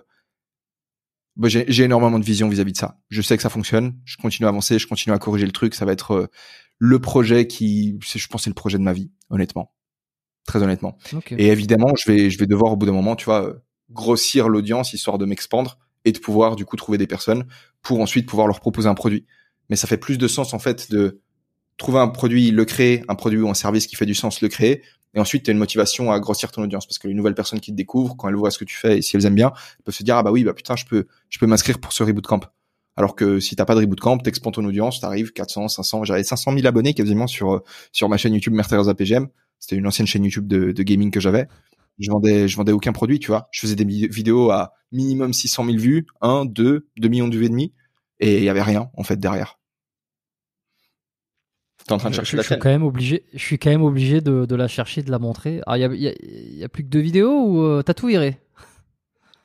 [1.37, 2.99] Bah, j'ai énormément de vision vis-à-vis de ça.
[3.09, 3.95] Je sais que ça fonctionne.
[4.05, 5.75] Je continue à avancer, je continue à corriger le truc.
[5.75, 6.27] Ça va être euh,
[6.79, 9.71] le projet qui, je pense, c'est le projet de ma vie, honnêtement,
[10.47, 10.97] très honnêtement.
[11.31, 13.55] Et évidemment, je vais je vais devoir au bout d'un moment, tu vois,
[13.89, 17.45] grossir l'audience histoire de m'expandre et de pouvoir du coup trouver des personnes
[17.81, 19.25] pour ensuite pouvoir leur proposer un produit.
[19.69, 21.21] Mais ça fait plus de sens en fait de
[21.77, 24.49] trouver un produit, le créer, un produit ou un service qui fait du sens, le
[24.49, 24.81] créer.
[25.13, 27.59] Et ensuite, tu as une motivation à grossir ton audience parce que les nouvelles personnes
[27.59, 29.51] qui te découvrent, quand elles voient ce que tu fais et si elles aiment bien,
[29.83, 32.03] peuvent se dire ah bah oui bah putain je peux je peux m'inscrire pour ce
[32.03, 32.45] reboot camp.
[32.95, 36.23] Alors que si t'as pas de reboot camp, t'expands ton audience, t'arrives 400, 500, j'avais
[36.23, 39.27] 500 000 abonnés quasiment sur sur ma chaîne YouTube Mercedes APGM.
[39.59, 41.47] C'était une ancienne chaîne YouTube de, de gaming que j'avais.
[41.99, 43.47] Je vendais je vendais aucun produit, tu vois.
[43.51, 47.45] Je faisais des vidéos à minimum 600 000 vues, 1, 2, 2 millions de vues
[47.45, 47.73] et demi,
[48.19, 49.57] et il y avait rien en fait derrière
[51.93, 53.83] en train de chercher je, la je suis quand même obligé, je suis quand même
[53.83, 55.61] obligé de, de la chercher, de la montrer.
[55.65, 57.93] Ah, il y a, y, a, y a, plus que deux vidéos ou euh, t'as
[57.93, 58.39] tout viré?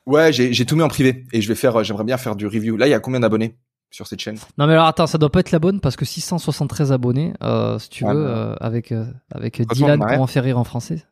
[0.05, 2.75] Ouais, j'ai tout mis en privé et je vais faire, j'aimerais bien faire du review.
[2.75, 3.55] Là, il y a combien d'abonnés
[3.93, 4.37] sur cette chaîne?
[4.57, 7.79] Non mais alors attends, ça doit pas être la bonne parce que 673 abonnés, euh,
[7.79, 11.05] si tu veux, euh, avec euh, avec Dylan pour en faire rire en français.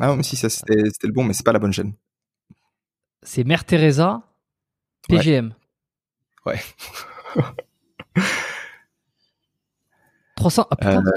[0.00, 0.74] Ah mais si ça c'était
[1.04, 1.94] le bon, mais c'est pas la bonne chaîne.
[3.22, 4.22] C'est Mère Teresa
[5.08, 5.54] PGM.
[6.46, 6.60] ouais.
[10.40, 10.68] 300,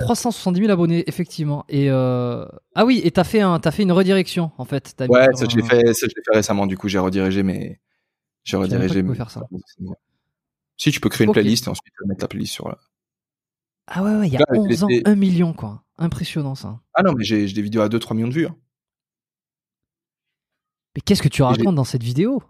[0.02, 1.64] 370 000 abonnés, effectivement.
[1.70, 2.46] Et euh...
[2.76, 4.94] ah oui, et t'as fait un, as fait une redirection en fait.
[5.00, 6.68] As ouais, ça je l'ai fait, ça je fait récemment.
[6.68, 7.80] Du coup, j'ai redirigé, mais
[8.44, 9.04] j'ai redirigé.
[9.04, 9.42] Tu faire ça.
[10.78, 12.76] Si tu peux créer une playlist et ensuite mettre la playlist sur.
[13.88, 15.84] Ah ouais, ouais, il y a 11 ans, 1 million quoi.
[15.98, 16.80] Impressionnant ça.
[16.94, 18.48] Ah non, mais j'ai des vidéos à 2-3 millions de vues.
[18.48, 18.56] Hein.
[20.96, 22.44] Mais qu'est-ce que tu racontes dans cette vidéo?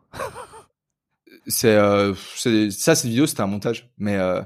[1.48, 4.16] C'est euh, ça, cette vidéo, c'était un montage, mais.
[4.16, 4.42] Euh,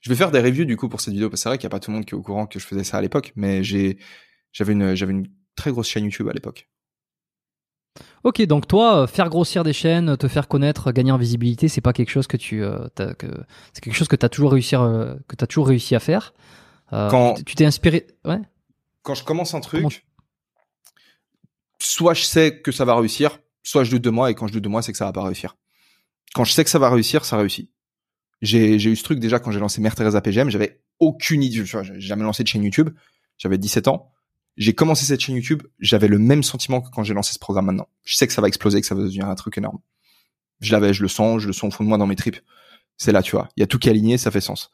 [0.00, 1.66] je vais faire des reviews du coup pour cette vidéo parce que c'est vrai qu'il
[1.66, 3.00] n'y a pas tout le monde qui est au courant que je faisais ça à
[3.00, 3.98] l'époque, mais j'ai
[4.52, 6.68] j'avais une j'avais une très grosse chaîne YouTube à l'époque.
[8.24, 11.80] Ok, donc toi, euh, faire grossir des chaînes, te faire connaître, gagner en visibilité, c'est
[11.80, 13.26] pas quelque chose que tu, euh, que
[13.72, 16.34] c'est quelque chose que t'as toujours réussi, euh, que t'as toujours réussi à faire.
[16.90, 18.40] quand tu t'es inspiré, ouais.
[19.02, 20.04] Quand je commence un truc,
[21.78, 24.52] soit je sais que ça va réussir, soit je doute de moi, et quand je
[24.52, 25.56] doute de moi, c'est que ça va pas réussir.
[26.34, 27.70] Quand je sais que ça va réussir, ça réussit.
[28.40, 32.00] J'ai, eu ce truc déjà quand j'ai lancé Mère Teresa PGM, j'avais aucune idée, j'ai
[32.00, 32.90] jamais lancé de chaîne YouTube,
[33.36, 34.12] j'avais 17 ans.
[34.56, 37.66] J'ai commencé cette chaîne YouTube, j'avais le même sentiment que quand j'ai lancé ce programme
[37.66, 37.88] maintenant.
[38.04, 39.78] Je sais que ça va exploser, que ça va devenir un truc énorme.
[40.60, 42.38] Je l'avais, je le sens, je le sens au fond de moi dans mes tripes.
[42.96, 43.48] C'est là, tu vois.
[43.56, 44.72] Il y a tout qui est aligné, ça fait sens.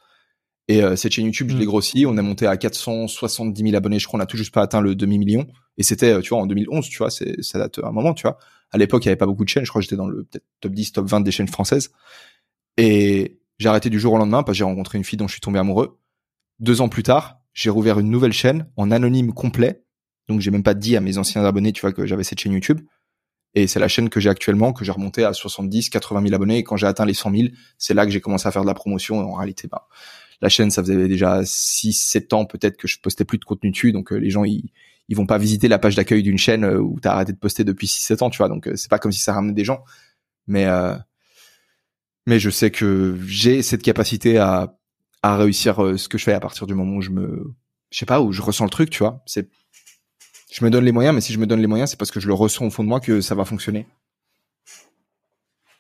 [0.69, 1.69] Et euh, cette chaîne YouTube, je l'ai mm.
[1.69, 2.07] grossi.
[2.07, 3.99] On a monté à 470 000 abonnés.
[3.99, 5.47] Je crois on a tout juste pas atteint le demi-million.
[5.77, 8.39] Et c'était, tu vois, en 2011, tu vois, c'est ça date un moment, tu vois.
[8.71, 9.65] À l'époque, il y avait pas beaucoup de chaînes.
[9.65, 11.91] Je crois que j'étais dans le peut-être top 10, top 20 des chaînes françaises.
[12.79, 15.33] Et j'ai arrêté du jour au lendemain parce que j'ai rencontré une fille dont je
[15.33, 15.99] suis tombé amoureux.
[16.61, 19.85] Deux ans plus tard, j'ai rouvert une nouvelle chaîne en anonyme complet.
[20.29, 22.53] Donc j'ai même pas dit à mes anciens abonnés, tu vois, que j'avais cette chaîne
[22.53, 22.81] YouTube.
[23.55, 26.59] Et c'est la chaîne que j'ai actuellement, que j'ai remonté à 70, 80 000 abonnés.
[26.59, 27.49] Et quand j'ai atteint les 100 000,
[27.79, 29.19] c'est là que j'ai commencé à faire de la promotion.
[29.19, 29.87] En réalité, bah,
[30.41, 33.71] la chaîne, ça faisait déjà 6, 7 ans peut-être que je postais plus de contenu
[33.71, 33.93] dessus.
[33.93, 34.71] Donc euh, les gens, ils,
[35.09, 37.39] ils vont pas visiter la page d'accueil d'une chaîne euh, où tu as arrêté de
[37.39, 38.49] poster depuis 6, 7 ans, tu vois.
[38.49, 39.85] Donc euh, c'est pas comme si ça ramenait des gens.
[40.47, 40.67] Mais,
[42.27, 44.77] mais je sais que j'ai cette capacité à,
[45.23, 47.55] à réussir ce que je fais à partir du moment où je me,
[47.91, 49.23] je sais pas, où je ressens le truc, tu vois.
[49.27, 49.49] C'est
[50.55, 52.21] je me donne les moyens, mais si je me donne les moyens, c'est parce que
[52.21, 53.89] je le ressens au fond de moi que ça va fonctionner.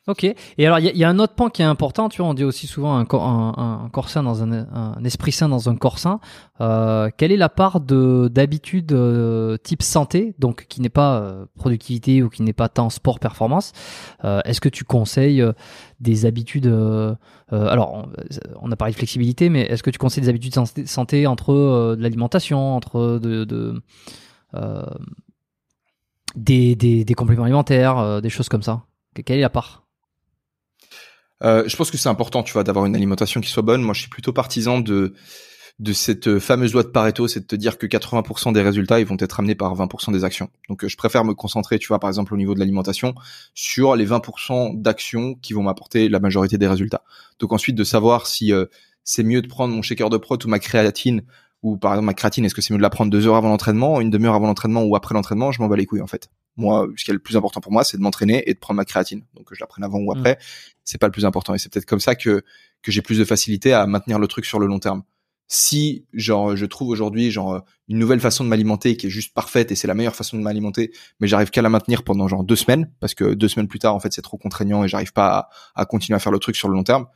[0.06, 0.24] Ok.
[0.24, 2.10] Et alors, il y, a un autre point qui est important.
[2.10, 5.32] Tu vois, on dit aussi souvent un, un, un corps sain dans un, un, esprit
[5.32, 6.20] sain dans un corps sain.
[6.60, 11.46] Euh, quelle est la part de d'habitude euh, type santé, donc qui n'est pas euh,
[11.56, 13.72] productivité ou qui n'est pas tant sport performance
[14.24, 15.52] euh, Est-ce que tu conseilles euh,
[16.00, 16.66] des habitudes
[17.50, 18.06] Alors,
[18.60, 21.94] on, a parlé de flexibilité, mais est-ce que tu conseilles des habitudes santé, santé entre
[21.96, 23.80] de l'alimentation, entre de, de
[26.36, 28.82] des, des, des compléments alimentaires, des choses comme ça?
[29.24, 29.83] Quelle est la part?
[31.44, 33.82] Euh, je pense que c'est important, tu vois, d'avoir une alimentation qui soit bonne.
[33.82, 35.14] Moi, je suis plutôt partisan de
[35.80, 39.16] de cette fameuse loi de Pareto, c'est de te dire que 80% des résultats vont
[39.18, 40.48] être amenés par 20% des actions.
[40.68, 43.14] Donc, euh, je préfère me concentrer, tu vois, par exemple au niveau de l'alimentation,
[43.54, 47.02] sur les 20% d'actions qui vont m'apporter la majorité des résultats.
[47.40, 48.66] Donc ensuite, de savoir si euh,
[49.02, 51.22] c'est mieux de prendre mon shaker de prot ou ma créatine
[51.64, 53.48] ou par exemple ma créatine, est-ce que c'est mieux de la prendre deux heures avant
[53.48, 56.28] l'entraînement, une demi-heure avant l'entraînement ou après l'entraînement, je m'en bats les couilles en fait.
[56.58, 58.76] Moi, ce qui est le plus important pour moi, c'est de m'entraîner et de prendre
[58.76, 59.24] ma créatine.
[59.34, 60.36] Donc je la prenne avant ou après, mm.
[60.84, 61.54] c'est pas le plus important.
[61.54, 62.44] Et c'est peut-être comme ça que
[62.82, 65.04] que j'ai plus de facilité à maintenir le truc sur le long terme.
[65.48, 69.72] Si genre je trouve aujourd'hui genre une nouvelle façon de m'alimenter qui est juste parfaite
[69.72, 72.56] et c'est la meilleure façon de m'alimenter, mais j'arrive qu'à la maintenir pendant genre deux
[72.56, 75.50] semaines parce que deux semaines plus tard en fait c'est trop contraignant et j'arrive pas
[75.74, 77.06] à, à continuer à faire le truc sur le long terme,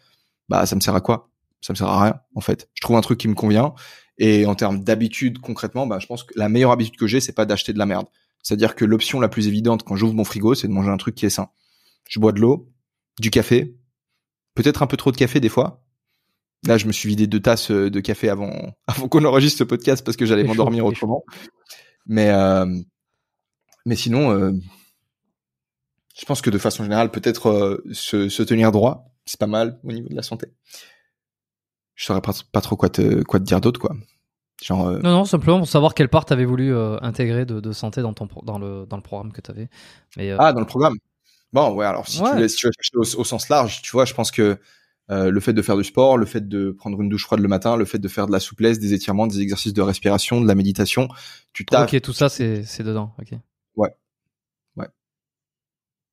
[0.48, 1.30] bah ça me sert à quoi?
[1.60, 2.70] Ça me sert à rien en fait.
[2.74, 3.74] Je trouve un truc qui me convient
[4.18, 7.32] et en termes d'habitude concrètement, bah je pense que la meilleure habitude que j'ai c'est
[7.32, 8.06] pas d'acheter de la merde
[8.42, 11.14] c'est-à-dire que l'option la plus évidente quand j'ouvre mon frigo, c'est de manger un truc
[11.14, 11.50] qui est sain.
[12.08, 12.72] Je bois de l'eau,
[13.20, 13.76] du café,
[14.54, 15.84] peut-être un peu trop de café des fois.
[16.66, 19.64] Là, je me suis vidé deux tasses euh, de café avant, avant qu'on enregistre ce
[19.64, 21.24] podcast parce que j'allais m'endormir autrement.
[22.06, 22.66] Mais, euh,
[23.84, 24.52] mais sinon, euh,
[26.18, 29.92] je pense que de façon générale, peut-être se, se, tenir droit, c'est pas mal au
[29.92, 30.48] niveau de la santé.
[31.98, 33.96] Je saurais pas, pas trop quoi te, quoi te dire d'autre, quoi.
[34.62, 37.58] Genre, euh, Non, non, simplement pour savoir quelle part tu avais voulu euh, intégrer de,
[37.58, 39.68] de, santé dans, ton, dans, le, dans le programme que tu avais.
[40.16, 40.94] Mais, euh, Ah, dans le programme
[41.52, 44.04] Bon, ouais, alors si, Tu, veux, si tu veux chercher au, sens large, tu vois,
[44.04, 44.58] je pense que
[45.08, 47.76] le fait de faire du sport, le fait de prendre une douche froide le matin,
[47.76, 50.54] le fait de faire de la souplesse, des étirements, des exercices de respiration, de la
[50.54, 51.08] méditation,
[51.52, 51.84] tu t'as.
[51.84, 53.32] Ok, tout ça, c'est dedans, ok.
[53.74, 53.88] Ouais.
[54.76, 54.86] Ouais.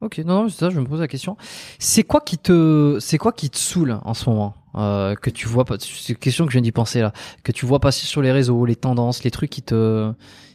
[0.01, 1.37] Ok, non, non, c'est ça, je me pose la question.
[1.77, 4.55] C'est quoi qui te, c'est quoi qui te saoule en ce moment?
[4.77, 7.13] Euh, que tu vois pas c'est une question que je viens d'y penser là.
[7.43, 10.11] Que tu vois passer sur les réseaux les tendances les trucs qui te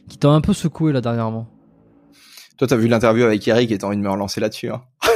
[0.09, 1.47] qui t'ont un peu secoué là dernièrement.
[2.57, 4.81] Toi t'as vu l'interview avec Eric et t'as envie de me relancer là-dessus hein.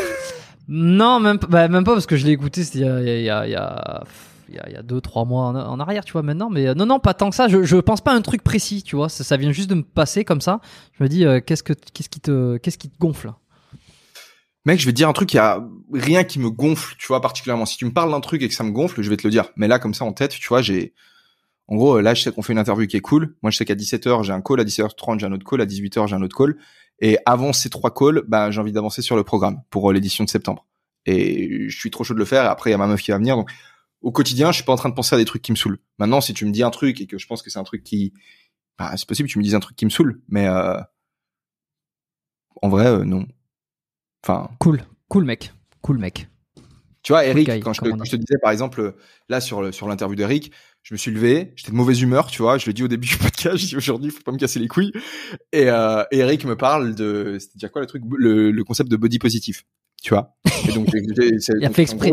[0.67, 3.29] Non même bah, même pas parce que je l'ai écouté il y a il y
[3.29, 4.03] a, il y a
[4.49, 6.67] il y a, il y a deux trois mois en, arrière tu vois maintenant mais
[6.67, 7.47] euh, non non pas tant que ça.
[7.47, 9.09] Je je pense pas à un truc précis tu vois.
[9.09, 10.61] Ça, ça vient juste de me passer comme ça.
[10.97, 13.33] Je me dis euh, qu'est-ce que qu'est-ce qui te qu'est-ce qui te gonfle
[14.65, 17.07] mec, je vais te dire un truc, il y a rien qui me gonfle, tu
[17.07, 17.65] vois, particulièrement.
[17.65, 19.31] Si tu me parles d'un truc et que ça me gonfle, je vais te le
[19.31, 19.51] dire.
[19.55, 20.93] Mais là, comme ça, en tête, tu vois, j'ai,
[21.67, 23.35] en gros, là, je sais qu'on fait une interview qui est cool.
[23.41, 25.65] Moi, je sais qu'à 17h, j'ai un call, à 17h30, j'ai un autre call, à
[25.65, 26.57] 18h, j'ai un autre call.
[26.99, 30.23] Et avant ces trois calls, bah, j'ai envie d'avancer sur le programme pour euh, l'édition
[30.23, 30.65] de septembre.
[31.05, 32.49] Et je suis trop chaud de le faire.
[32.49, 33.35] Après, il y a ma meuf qui va venir.
[33.35, 33.49] Donc,
[34.01, 35.79] au quotidien, je suis pas en train de penser à des trucs qui me saoulent.
[35.97, 37.83] Maintenant, si tu me dis un truc et que je pense que c'est un truc
[37.83, 38.13] qui,
[38.77, 40.21] bah, c'est possible, tu me dises un truc qui me saoule.
[40.29, 40.79] Mais, euh...
[42.61, 43.25] en vrai, euh, non.
[44.27, 44.49] Enfin.
[44.59, 44.81] Cool.
[45.07, 46.27] Cool mec, cool mec.
[47.03, 48.95] Tu vois, Eric, quand, je te, disais par exemple,
[49.29, 52.57] là sur sur l'interview d'Eric, je me suis levé, j'étais de mauvaise humeur, tu vois,
[52.57, 54.67] je le dis au début du podcast, je dis aujourd'hui, faut pas me casser les
[54.67, 54.91] couilles.
[55.53, 59.19] Et, euh, Eric me parle de, c'était dire quoi le truc, le, concept de body
[59.19, 59.65] positif,
[60.01, 60.35] tu vois.
[60.67, 62.09] Et donc, il a fait exprès.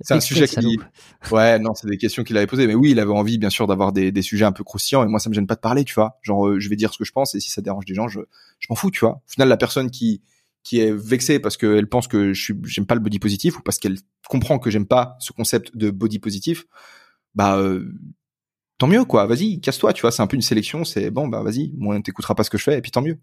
[0.00, 0.80] C'est un sujet qui,
[1.30, 3.68] ouais, non, c'est des questions qu'il avait posées, mais oui, il avait envie, bien sûr,
[3.68, 5.84] d'avoir des, des sujets un peu croustillants, et moi, ça me gêne pas de parler,
[5.84, 6.18] tu vois.
[6.22, 8.08] Genre, euh, je vais dire ce que je pense, et si ça dérange des gens,
[8.08, 8.18] je,
[8.58, 9.22] je m'en fous, tu vois.
[9.26, 10.22] Au final, la personne qui,
[10.64, 13.78] qui est vexée parce qu'elle pense que je j'aime pas le body positif ou parce
[13.78, 13.96] qu'elle
[14.28, 16.66] comprend que j'aime pas ce concept de body positif,
[17.34, 17.92] bah euh,
[18.78, 19.26] tant mieux quoi.
[19.26, 20.10] Vas-y, casse-toi, tu vois.
[20.10, 20.84] C'est un peu une sélection.
[20.84, 21.72] C'est bon, bah vas-y.
[21.76, 23.18] Moi, t'écouteras pas ce que je fais et puis tant mieux.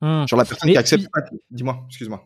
[0.00, 0.26] Mmh.
[0.28, 1.08] Genre la personne qui accepte.
[1.50, 2.24] Dis-moi, excuse-moi.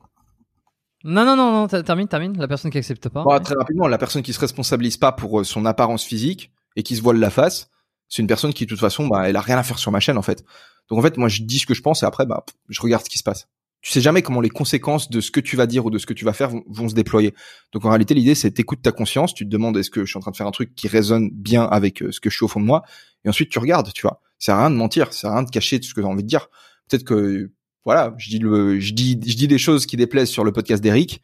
[1.04, 2.38] Non, non, non, non, termine, termine.
[2.38, 3.24] La personne qui accepte pas.
[3.24, 6.82] Bah, Très rapidement, la personne qui se responsabilise pas pour euh, son apparence physique et
[6.82, 7.70] qui se voile la face,
[8.08, 9.98] c'est une personne qui, de toute façon, bah, elle a rien à faire sur ma
[9.98, 10.44] chaîne, en fait.
[10.88, 13.04] Donc, en fait, moi, je dis ce que je pense et après, bah, je regarde
[13.04, 13.48] ce qui se passe.
[13.82, 16.06] Tu sais jamais comment les conséquences de ce que tu vas dire ou de ce
[16.06, 17.34] que tu vas faire vont, se déployer.
[17.72, 20.16] Donc, en réalité, l'idée, c'est t'écoutes ta conscience, tu te demandes est-ce que je suis
[20.16, 22.44] en train de faire un truc qui résonne bien avec euh, ce que je suis
[22.44, 22.82] au fond de moi,
[23.24, 24.20] et ensuite tu regardes, tu vois.
[24.38, 26.48] C'est rien de mentir, c'est rien de cacher ce que tu as envie de dire.
[26.88, 27.50] Peut-être que
[27.84, 30.82] voilà, je dis le, je dis, je dis des choses qui déplaisent sur le podcast
[30.82, 31.20] d'Eric.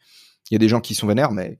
[0.49, 1.59] Il y a des gens qui sont vénères, mais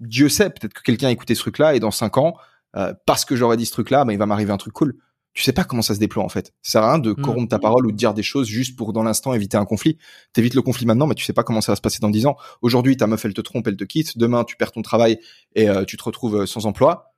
[0.00, 2.36] Dieu sait, peut-être que quelqu'un a écouté ce truc-là et dans cinq ans,
[2.76, 4.96] euh, parce que j'aurais dit ce truc-là, ben, il va m'arriver un truc cool.
[5.38, 6.52] Tu sais pas comment ça se déploie en fait.
[6.62, 7.22] Ça sert à rien de mm.
[7.22, 9.96] corrompre ta parole ou de dire des choses juste pour dans l'instant éviter un conflit.
[10.32, 12.26] T'évites le conflit maintenant, mais tu sais pas comment ça va se passer dans dix
[12.26, 12.36] ans.
[12.60, 14.18] Aujourd'hui, ta meuf elle te trompe, elle te quitte.
[14.18, 15.20] Demain, tu perds ton travail
[15.54, 17.14] et euh, tu te retrouves euh, sans emploi.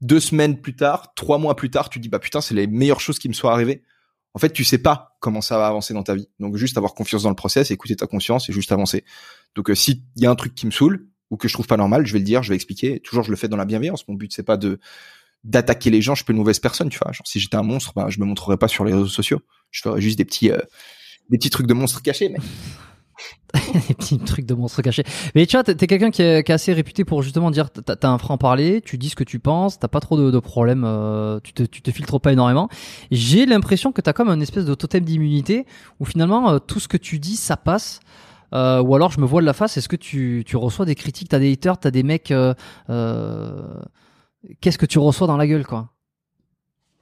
[0.00, 2.98] Deux semaines plus tard, trois mois plus tard, tu dis bah putain, c'est les meilleures
[2.98, 3.84] choses qui me soient arrivées
[4.34, 6.28] en fait, tu sais pas comment ça va avancer dans ta vie.
[6.38, 9.04] Donc, juste avoir confiance dans le process, écouter ta conscience et juste avancer.
[9.54, 11.76] Donc, euh, s'il y a un truc qui me saoule ou que je trouve pas
[11.76, 13.00] normal, je vais le dire, je vais expliquer.
[13.00, 14.06] toujours, je le fais dans la bienveillance.
[14.08, 14.78] Mon but, c'est pas de
[15.44, 16.14] d'attaquer les gens.
[16.14, 17.12] Je peux une mauvaise personne, tu vois.
[17.12, 19.40] Genre, si j'étais un monstre, ben, je me montrerais pas sur les réseaux sociaux.
[19.70, 20.58] Je ferais juste des petits, euh,
[21.30, 22.34] des petits trucs de monstres cachés,
[23.88, 25.04] des petits trucs de monstres cachés.
[25.34, 28.80] Mais tu vois, t'es quelqu'un qui est, assez réputé pour justement dire t'as un franc-parler,
[28.82, 31.90] tu dis ce que tu penses, t'as pas trop de, problèmes, euh, tu, te, te
[31.90, 32.68] filtres pas énormément.
[33.10, 35.66] J'ai l'impression que t'as comme un espèce de totem d'immunité
[36.00, 38.00] où finalement euh, tout ce que tu dis ça passe.
[38.52, 41.38] Ou alors je me vois de la face, est-ce que tu, reçois des critiques, t'as
[41.38, 42.32] des haters, t'as des mecs,
[44.60, 45.92] qu'est-ce que tu reçois dans la gueule quoi?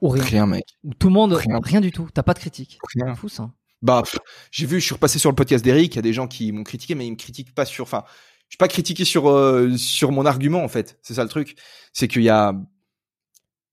[0.01, 0.23] Ou rien.
[0.23, 0.65] Rien mec.
[0.97, 2.79] tout le monde, rien, rien du tout, t'as pas de critique.
[2.95, 3.15] Rien.
[3.15, 3.51] Fou ça.
[3.81, 4.03] Bah,
[4.51, 6.51] j'ai vu, je suis repassé sur le podcast d'Eric, il y a des gens qui
[6.51, 8.03] m'ont critiqué, mais ils me critiquent pas sur, enfin,
[8.49, 10.99] je suis pas critiqué sur euh, sur mon argument en fait.
[11.01, 11.55] C'est ça le truc,
[11.93, 12.53] c'est qu'il y a,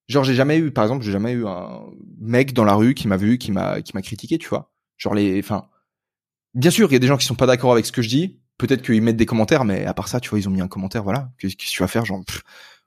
[0.09, 1.83] genre j'ai jamais eu, par exemple, j'ai jamais eu un
[2.21, 4.73] mec dans la rue qui m'a vu, qui m'a qui m'a critiqué, tu vois.
[4.97, 5.69] Genre les, enfin,
[6.55, 8.09] bien sûr, il y a des gens qui sont pas d'accord avec ce que je
[8.09, 8.41] dis.
[8.59, 10.69] Peut-être qu'ils mettent des commentaires, mais à part ça, tu vois, ils ont mis un
[10.69, 11.31] commentaire, voilà.
[11.39, 12.23] Qu'est-ce que tu vas faire, genre,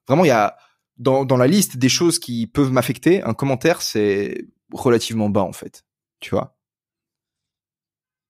[0.08, 0.58] vraiment, il y a
[1.00, 5.54] dans dans la liste des choses qui peuvent m'affecter, un commentaire c'est relativement bas en
[5.54, 5.84] fait,
[6.20, 6.56] tu vois?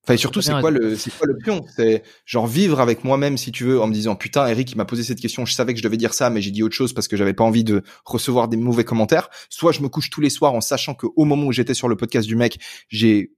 [0.04, 1.64] Enfin, et surtout, c'est quoi le, c'est quoi l'option?
[1.76, 4.86] C'est genre vivre avec moi-même, si tu veux, en me disant putain, Eric, il m'a
[4.86, 6.94] posé cette question, je savais que je devais dire ça, mais j'ai dit autre chose
[6.94, 9.30] parce que j'avais pas envie de recevoir des mauvais commentaires.
[9.50, 11.88] Soit je me couche tous les soirs en sachant que au moment où j'étais sur
[11.88, 13.34] le podcast du mec, j'ai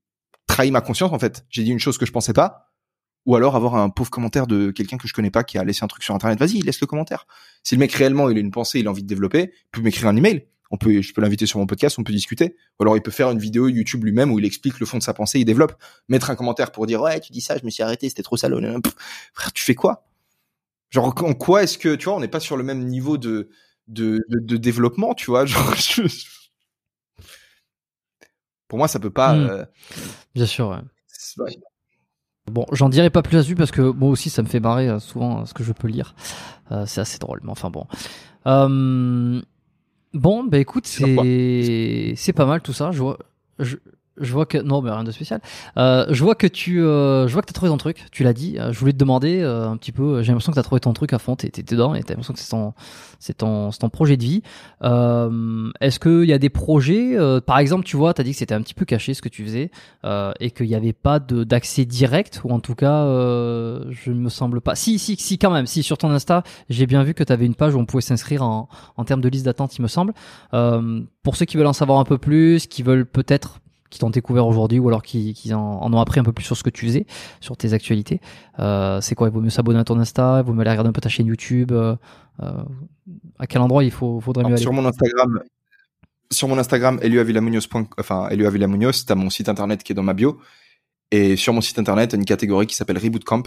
[0.47, 1.45] trahi ma conscience en fait.
[1.49, 2.70] J'ai dit une chose que je pensais pas.
[3.25, 5.83] Ou alors avoir un pauvre commentaire de quelqu'un que je connais pas qui a laissé
[5.83, 6.39] un truc sur internet.
[6.39, 7.27] Vas-y, laisse le commentaire.
[7.63, 9.81] Si le mec réellement il a une pensée, il a envie de développer, il peut
[9.81, 12.55] m'écrire un email on peut, je peux l'inviter sur mon podcast, on peut discuter.
[12.79, 15.03] Ou alors il peut faire une vidéo YouTube lui-même où il explique le fond de
[15.03, 15.73] sa pensée, il développe.
[16.07, 18.37] Mettre un commentaire pour dire ouais, tu dis ça, je me suis arrêté, c'était trop
[18.37, 18.61] salaud.
[19.33, 20.07] Frère, tu fais quoi?
[20.89, 23.49] Genre en quoi est-ce que tu vois, on n'est pas sur le même niveau de
[23.87, 25.45] de, de, développement, tu vois?
[25.45, 25.75] Genre
[28.69, 29.33] pour moi, ça peut pas.
[29.33, 29.49] Hmm.
[29.49, 29.65] Euh,
[30.33, 30.69] Bien sûr.
[31.37, 31.57] Ouais.
[32.49, 34.99] Bon, j'en dirai pas plus là-dessus parce que moi aussi ça me fait marrer euh,
[34.99, 36.15] souvent ce que je peux lire.
[36.71, 37.85] Euh, c'est assez drôle, mais enfin bon.
[40.13, 42.91] Bon, bah écoute, c'est c'est pas mal tout ça.
[42.91, 43.17] Je vois,
[43.59, 43.77] je,
[44.21, 45.41] je vois que non, mais rien de spécial.
[45.77, 48.05] Euh, je vois que tu, euh, je vois que t'as trouvé ton truc.
[48.11, 48.57] Tu l'as dit.
[48.57, 50.21] Euh, je voulais te demander euh, un petit peu.
[50.21, 51.35] J'ai l'impression que t'as trouvé ton truc à fond.
[51.35, 52.73] T'es, dedans et t'as l'impression que c'est ton,
[53.19, 54.43] c'est ton, c'est ton projet de vie.
[54.83, 58.55] Euh, est-ce qu'il y a des projets, par exemple, tu vois, t'as dit que c'était
[58.55, 59.71] un petit peu caché ce que tu faisais
[60.39, 64.29] et qu'il n'y avait pas de d'accès direct ou en tout cas, je ne me
[64.29, 64.75] semble pas.
[64.75, 65.65] Si, si, si, quand même.
[65.65, 68.43] Si sur ton Insta, j'ai bien vu que t'avais une page où on pouvait s'inscrire
[68.43, 70.13] en, en termes de liste d'attente, il me semble.
[71.23, 73.59] pour ceux qui veulent en savoir un peu plus, qui veulent peut-être
[73.91, 76.57] qui t'ont découvert aujourd'hui ou alors qui, qui en, ont appris un peu plus sur
[76.57, 77.05] ce que tu faisais,
[77.41, 78.21] sur tes actualités.
[78.57, 80.89] Euh, c'est quoi Il vaut mieux s'abonner à ton Insta, il vaut mieux aller regarder
[80.89, 81.71] un peu ta chaîne YouTube.
[81.73, 81.95] Euh,
[82.41, 82.63] euh,
[83.37, 84.61] à quel endroit il faut, faudrait mieux aller?
[84.61, 85.41] Sur mon Instagram,
[86.31, 86.99] sur mon Instagram,
[87.99, 88.29] enfin
[89.05, 90.39] t'as mon site internet qui est dans ma bio.
[91.11, 93.43] Et sur mon site internet, une catégorie qui s'appelle Reboot Camp.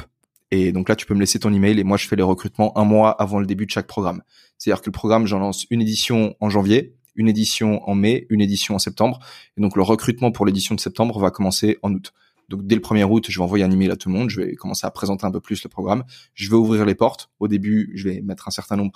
[0.51, 2.77] Et donc là, tu peux me laisser ton email et moi, je fais les recrutements
[2.77, 4.23] un mois avant le début de chaque programme.
[4.59, 8.41] C'est-à-dire que le programme, j'en lance une édition en janvier, une édition en mai, une
[8.41, 9.21] édition en septembre.
[9.57, 12.13] Et donc le recrutement pour l'édition de septembre va commencer en août.
[12.49, 14.41] Donc dès le 1er août, je vais envoyer un email à tout le monde, je
[14.41, 16.05] vais commencer à présenter un peu plus le programme,
[16.35, 17.31] je vais ouvrir les portes.
[17.41, 18.93] Au début, je vais mettre un certain nombre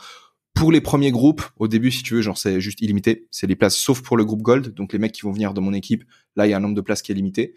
[0.59, 3.29] pour les premiers groupes, au début, si tu veux, genre c'est juste illimité.
[3.31, 5.61] C'est les places sauf pour le groupe Gold, donc les mecs qui vont venir de
[5.61, 6.03] mon équipe.
[6.35, 7.55] Là, il y a un nombre de places qui est limité.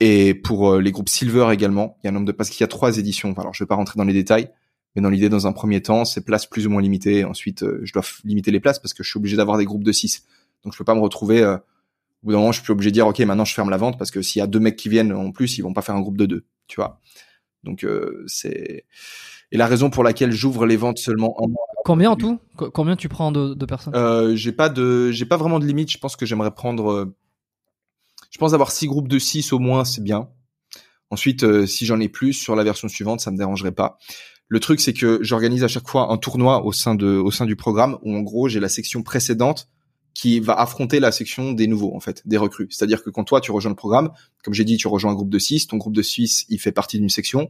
[0.00, 2.62] Et pour euh, les groupes Silver également, il y a un nombre de places qu'il
[2.62, 3.34] y a trois éditions.
[3.36, 4.48] Alors, je vais pas rentrer dans les détails,
[4.94, 7.24] mais dans l'idée, dans un premier temps, c'est places plus ou moins limitées.
[7.24, 9.84] Ensuite, euh, je dois limiter les places parce que je suis obligé d'avoir des groupes
[9.84, 10.24] de 6.
[10.64, 11.42] Donc, je peux pas me retrouver.
[11.42, 11.56] Euh,
[12.22, 13.98] au bout d'un moment, je suis obligé de dire, ok, maintenant je ferme la vente
[13.98, 15.94] parce que s'il y a deux mecs qui viennent en plus, ils vont pas faire
[15.94, 17.00] un groupe de deux, tu vois.
[17.64, 18.84] Donc, euh, c'est
[19.52, 21.48] et la raison pour laquelle j'ouvre les ventes seulement en
[21.84, 22.38] Combien en tout?
[22.56, 23.94] Combien tu prends de, de personnes?
[23.96, 25.90] Euh, J'ai pas de, j'ai pas vraiment de limite.
[25.90, 27.10] Je pense que j'aimerais prendre.
[28.30, 30.28] je pense avoir six groupes de 6 au moins, c'est bien.
[31.10, 33.98] Ensuite, si j'en ai plus sur la version suivante, ça me dérangerait pas.
[34.48, 37.46] Le truc, c'est que j'organise à chaque fois un tournoi au sein de, au sein
[37.46, 39.68] du programme où en gros j'ai la section précédente
[40.12, 42.66] qui va affronter la section des nouveaux en fait, des recrues.
[42.70, 44.10] C'est-à-dire que quand toi tu rejoins le programme,
[44.42, 46.72] comme j'ai dit, tu rejoins un groupe de 6, ton groupe de 6, il fait
[46.72, 47.48] partie d'une section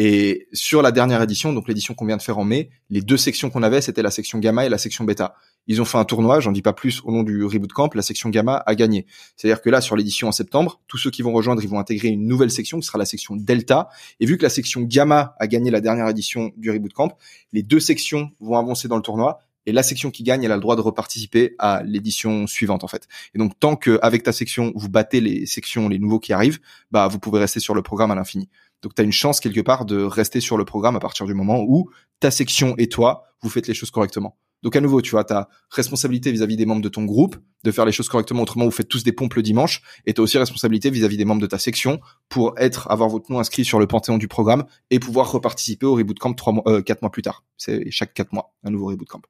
[0.00, 3.16] et sur la dernière édition, donc l'édition qu'on vient de faire en mai, les deux
[3.16, 5.34] sections qu'on avait, c'était la section gamma et la section bêta.
[5.66, 8.02] Ils ont fait un tournoi, j'en dis pas plus au long du reboot camp, la
[8.02, 9.06] section gamma a gagné.
[9.36, 12.08] C'est-à-dire que là, sur l'édition en septembre, tous ceux qui vont rejoindre, ils vont intégrer
[12.08, 13.88] une nouvelle section qui sera la section delta.
[14.20, 17.18] Et vu que la section gamma a gagné la dernière édition du reboot camp,
[17.52, 20.54] les deux sections vont avancer dans le tournoi et la section qui gagne, elle a
[20.54, 23.06] le droit de reparticiper à l'édition suivante en fait.
[23.34, 26.58] Et donc tant que avec ta section vous battez les sections, les nouveaux qui arrivent,
[26.90, 28.48] bah vous pouvez rester sur le programme à l'infini.
[28.82, 31.34] Donc tu as une chance quelque part de rester sur le programme à partir du
[31.34, 31.90] moment où
[32.20, 34.38] ta section et toi, vous faites les choses correctement.
[34.62, 37.84] Donc à nouveau, tu vois, ta responsabilité vis-à-vis des membres de ton groupe de faire
[37.84, 40.38] les choses correctement, autrement vous faites tous des pompes le dimanche, et tu as aussi
[40.38, 43.86] responsabilité vis-à-vis des membres de ta section pour être, avoir votre nom inscrit sur le
[43.86, 47.22] panthéon du programme et pouvoir reparticiper au reboot camp trois mois, euh, quatre mois plus
[47.22, 47.44] tard.
[47.56, 49.22] C'est chaque quatre mois un nouveau reboot camp.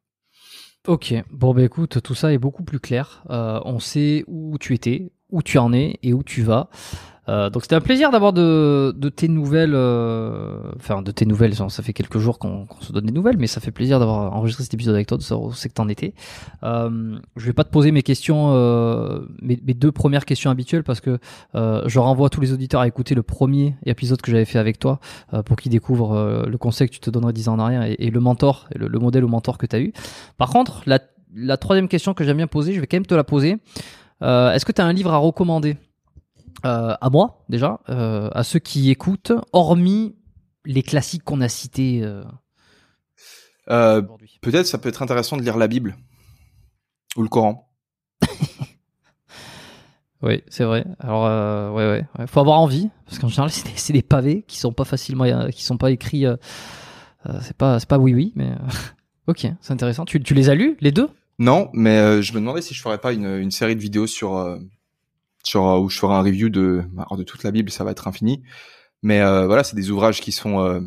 [0.86, 3.22] Ok, bon bah écoute, tout ça est beaucoup plus clair.
[3.28, 6.70] Euh, on sait où tu étais, où tu en es et où tu vas.
[7.28, 11.54] Euh, donc c'était un plaisir d'avoir de, de, tes nouvelles, euh, enfin de tes nouvelles,
[11.54, 14.64] ça fait quelques jours qu'on se donne des nouvelles, mais ça fait plaisir d'avoir enregistré
[14.64, 16.14] cet épisode avec toi, de savoir où c'est que t'en étais.
[16.62, 20.84] Euh, je vais pas te poser mes questions, euh, mes, mes, deux premières questions habituelles,
[20.84, 21.18] parce que
[21.54, 24.78] euh, je renvoie tous les auditeurs à écouter le premier épisode que j'avais fait avec
[24.78, 25.00] toi,
[25.44, 28.20] pour qu'ils découvrent le conseil que tu te donnerais 10 ans en arrière et, le
[28.20, 29.92] mentor, le, le, modèle au mentor que tu as eu.
[30.36, 30.98] Par contre, la,
[31.34, 33.56] la troisième question que j'aime bien poser, je vais quand même te la poser.
[34.20, 35.76] Est-ce que tu as un livre à recommander?
[36.64, 40.16] Euh, à moi déjà, euh, à ceux qui écoutent, hormis
[40.64, 42.02] les classiques qu'on a cités.
[43.70, 44.02] Euh,
[44.40, 45.96] peut-être ça peut être intéressant de lire la Bible
[47.16, 47.70] ou le Coran.
[50.22, 50.84] oui, c'est vrai.
[50.98, 51.86] Alors ouais,
[52.18, 55.48] ouais, faut avoir envie parce qu'en général c'est des, des, pavés qui sont pas facilement,
[55.50, 56.24] qui sont pas écrits.
[57.40, 58.50] c'est pas, c'est pas oui oui, mais
[59.28, 60.04] ok, c'est intéressant.
[60.04, 61.08] Tu, tu les as lus les deux?
[61.38, 64.58] Non, mais je me demandais si je ferais pas une, une série de vidéos sur
[65.44, 66.82] sur euh, où je ferai un review de
[67.16, 68.42] de toute la Bible, ça va être infini.
[69.02, 70.80] Mais euh, voilà, c'est des ouvrages qui sont euh,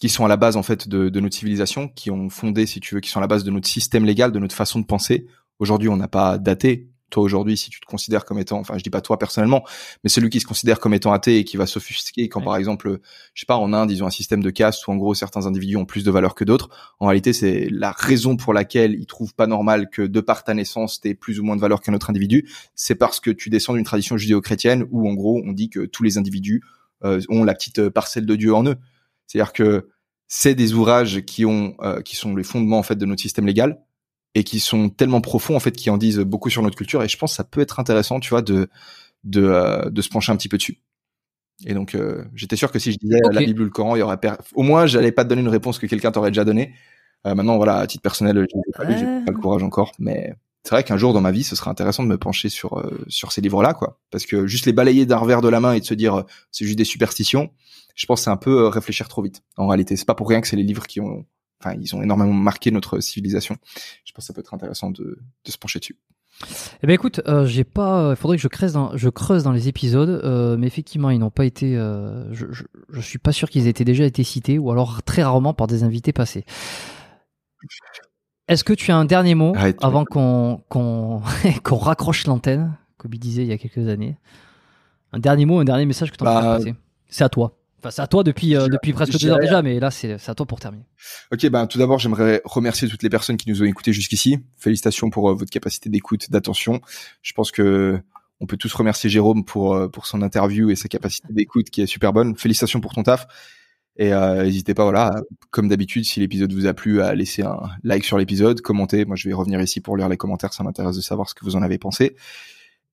[0.00, 2.80] qui sont à la base en fait de, de, notre civilisation, qui ont fondé, si
[2.80, 4.84] tu veux, qui sont à la base de notre système légal, de notre façon de
[4.84, 5.26] penser.
[5.58, 8.82] Aujourd'hui, on n'a pas daté toi aujourd'hui, si tu te considères comme étant, enfin je
[8.82, 9.64] dis pas toi personnellement,
[10.02, 12.98] mais celui qui se considère comme étant athée et qui va s'offusquer quand par exemple,
[13.34, 15.46] je sais pas, en Inde ils ont un système de caste où en gros certains
[15.46, 16.70] individus ont plus de valeur que d'autres.
[16.98, 20.54] En réalité, c'est la raison pour laquelle ils trouvent pas normal que de par ta
[20.54, 23.74] naissance t'aies plus ou moins de valeur qu'un autre individu, c'est parce que tu descends
[23.74, 26.62] d'une tradition judéo-chrétienne où en gros on dit que tous les individus
[27.04, 28.76] euh, ont la petite parcelle de Dieu en eux.
[29.26, 29.88] C'est-à-dire que
[30.28, 33.46] c'est des ouvrages qui ont, euh, qui sont les fondements en fait de notre système
[33.46, 33.78] légal
[34.34, 37.02] et qui sont tellement profonds en fait qui en disent beaucoup sur notre culture.
[37.02, 38.68] Et je pense que ça peut être intéressant tu vois de
[39.24, 40.78] de, euh, de se pencher un petit peu dessus.
[41.64, 44.00] Et donc euh, j'étais sûr que si je disais la Bible ou le Coran il
[44.00, 44.18] y aurait
[44.54, 46.74] au moins j'allais pas te donner une réponse que quelqu'un t'aurait déjà donné
[47.26, 49.92] euh, maintenant voilà à titre personnel j'ai pas, pas le courage encore.
[49.98, 50.34] Mais
[50.64, 53.04] c'est vrai qu'un jour dans ma vie ce serait intéressant de me pencher sur euh,
[53.08, 54.00] sur ces livres là quoi.
[54.10, 56.64] Parce que juste les balayer d'un revers de la main et de se dire c'est
[56.64, 57.50] juste des superstitions
[57.94, 59.96] je pense c'est un peu réfléchir trop vite en réalité.
[59.96, 61.26] C'est pas pour rien que c'est les livres qui ont
[61.62, 63.56] enfin, ils ont énormément marqué notre civilisation.
[64.04, 65.96] Je pense que ça peut être intéressant de, de se pencher dessus.
[66.82, 68.10] Eh ben écoute, euh, j'ai pas.
[68.10, 71.18] Il faudrait que je creuse dans, je creuse dans les épisodes, euh, mais effectivement, ils
[71.18, 71.76] n'ont pas été.
[71.76, 75.02] Euh, je, je, je, suis pas sûr qu'ils aient été déjà été cités, ou alors
[75.02, 76.44] très rarement par des invités passés.
[78.48, 81.22] Est-ce que tu as un dernier mot avant qu'on qu'on
[81.62, 84.16] qu'on raccroche l'antenne, comme il disait il y a quelques années?
[85.12, 86.74] Un dernier mot, un dernier message que tu as bah, passer?
[87.08, 87.56] C'est à toi.
[87.82, 90.34] Enfin, c'est à toi depuis euh, depuis presque deux heures déjà, mais là c'est à
[90.36, 90.84] toi pour terminer.
[91.32, 94.38] Ok, ben tout d'abord j'aimerais remercier toutes les personnes qui nous ont écoutés jusqu'ici.
[94.56, 96.80] Félicitations pour euh, votre capacité d'écoute, d'attention.
[97.22, 98.00] Je pense que
[98.38, 101.82] on peut tous remercier Jérôme pour euh, pour son interview et sa capacité d'écoute qui
[101.82, 102.36] est super bonne.
[102.36, 103.26] Félicitations pour ton taf.
[103.96, 105.10] Et n'hésitez pas, voilà,
[105.50, 109.04] comme d'habitude, si l'épisode vous a plu, à laisser un like sur l'épisode, commenter.
[109.04, 110.54] Moi, je vais revenir ici pour lire les commentaires.
[110.54, 112.16] Ça m'intéresse de savoir ce que vous en avez pensé.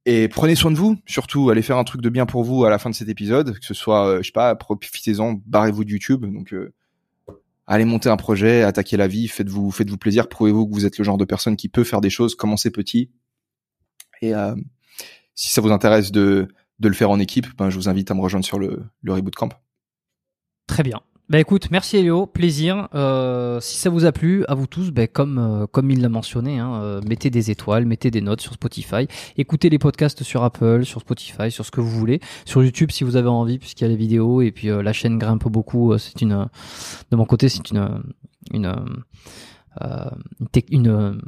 [0.06, 2.70] Et prenez soin de vous, surtout allez faire un truc de bien pour vous à
[2.70, 5.92] la fin de cet épisode, que ce soit, euh, je sais pas, profitez-en, barrez-vous de
[5.92, 6.74] YouTube, donc euh,
[7.68, 11.04] allez monter un projet, attaquez la vie, faites-vous faites-vous plaisir, prouvez-vous que vous êtes le
[11.04, 13.12] genre de personne qui peut faire des choses, commencez petit.
[14.22, 14.56] Et euh,
[15.36, 16.48] si ça vous intéresse de,
[16.80, 19.14] de le faire en équipe, ben, je vous invite à me rejoindre sur le, le
[19.14, 19.50] Reboot Camp.
[20.66, 21.02] Très bien.
[21.30, 22.90] Bah écoute, merci Elio, plaisir.
[22.96, 26.10] Euh, si ça vous a plu, à vous tous, bah, comme euh, comme il l'a
[26.10, 29.08] mentionné, hein, euh, mettez des étoiles, mettez des notes sur Spotify,
[29.38, 33.04] écoutez les podcasts sur Apple, sur Spotify, sur ce que vous voulez, sur YouTube si
[33.04, 35.96] vous avez envie, puisqu'il y a les vidéos et puis la chaîne grimpe beaucoup.
[36.00, 36.48] c'est une,
[37.12, 38.02] de mon côté, c'est une
[38.52, 38.74] une
[39.80, 41.22] une, une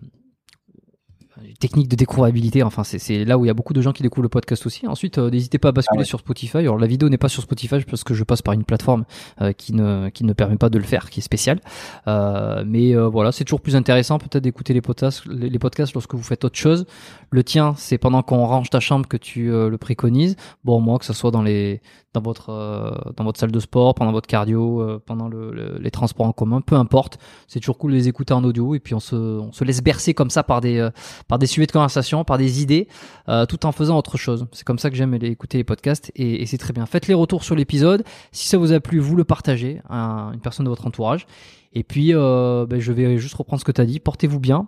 [1.59, 2.63] technique de découvrabilité.
[2.63, 4.88] Enfin, c'est là où il y a beaucoup de gens qui découvrent le podcast aussi.
[4.88, 6.57] Ensuite, euh, n'hésitez pas à basculer ah sur Spotify.
[6.57, 9.05] Alors, la vidéo n'est pas sur Spotify parce que je passe par une plateforme
[9.41, 11.59] euh, qui ne qui ne permet pas de le faire, qui est spéciale.
[12.07, 16.23] Euh, mais voilà, c'est toujours plus intéressant peut-être d'écouter les podcasts, les, podcasts lorsque vous
[16.23, 16.85] faites autre chose.
[17.30, 20.35] Le tien, c'est pendant qu'on range ta chambre que tu le préconises.
[20.63, 21.81] Bon, moi, que ce soit dans les
[22.13, 26.34] dans votre dans votre salle de sport, pendant votre cardio, pendant le, les transports en
[26.34, 27.19] commun, peu importe.
[27.47, 29.81] C'est toujours cool de les écouter en audio et puis on se on se laisse
[29.81, 30.89] bercer comme ça par des
[31.32, 32.90] par des sujets de conversation, par des idées,
[33.30, 34.48] euh, tout en faisant autre chose.
[34.52, 36.86] C'est comme ça que j'aime écouter les podcasts et, c'est très bien.
[36.86, 38.03] Faites les retours sur l'épisode.
[38.34, 41.26] Si ça vous a plu, vous le partagez à une personne de votre entourage.
[41.72, 44.02] Et puis, euh, ben, je vais juste reprendre ce que tu as dit.
[44.02, 44.68] Portez-vous bien.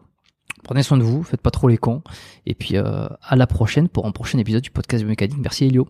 [0.64, 2.02] Prenez soin de vous, faites pas trop les cons.
[2.46, 5.40] Et puis euh, à la prochaine pour un prochain épisode du podcast Mécanique.
[5.40, 5.90] Merci Elio.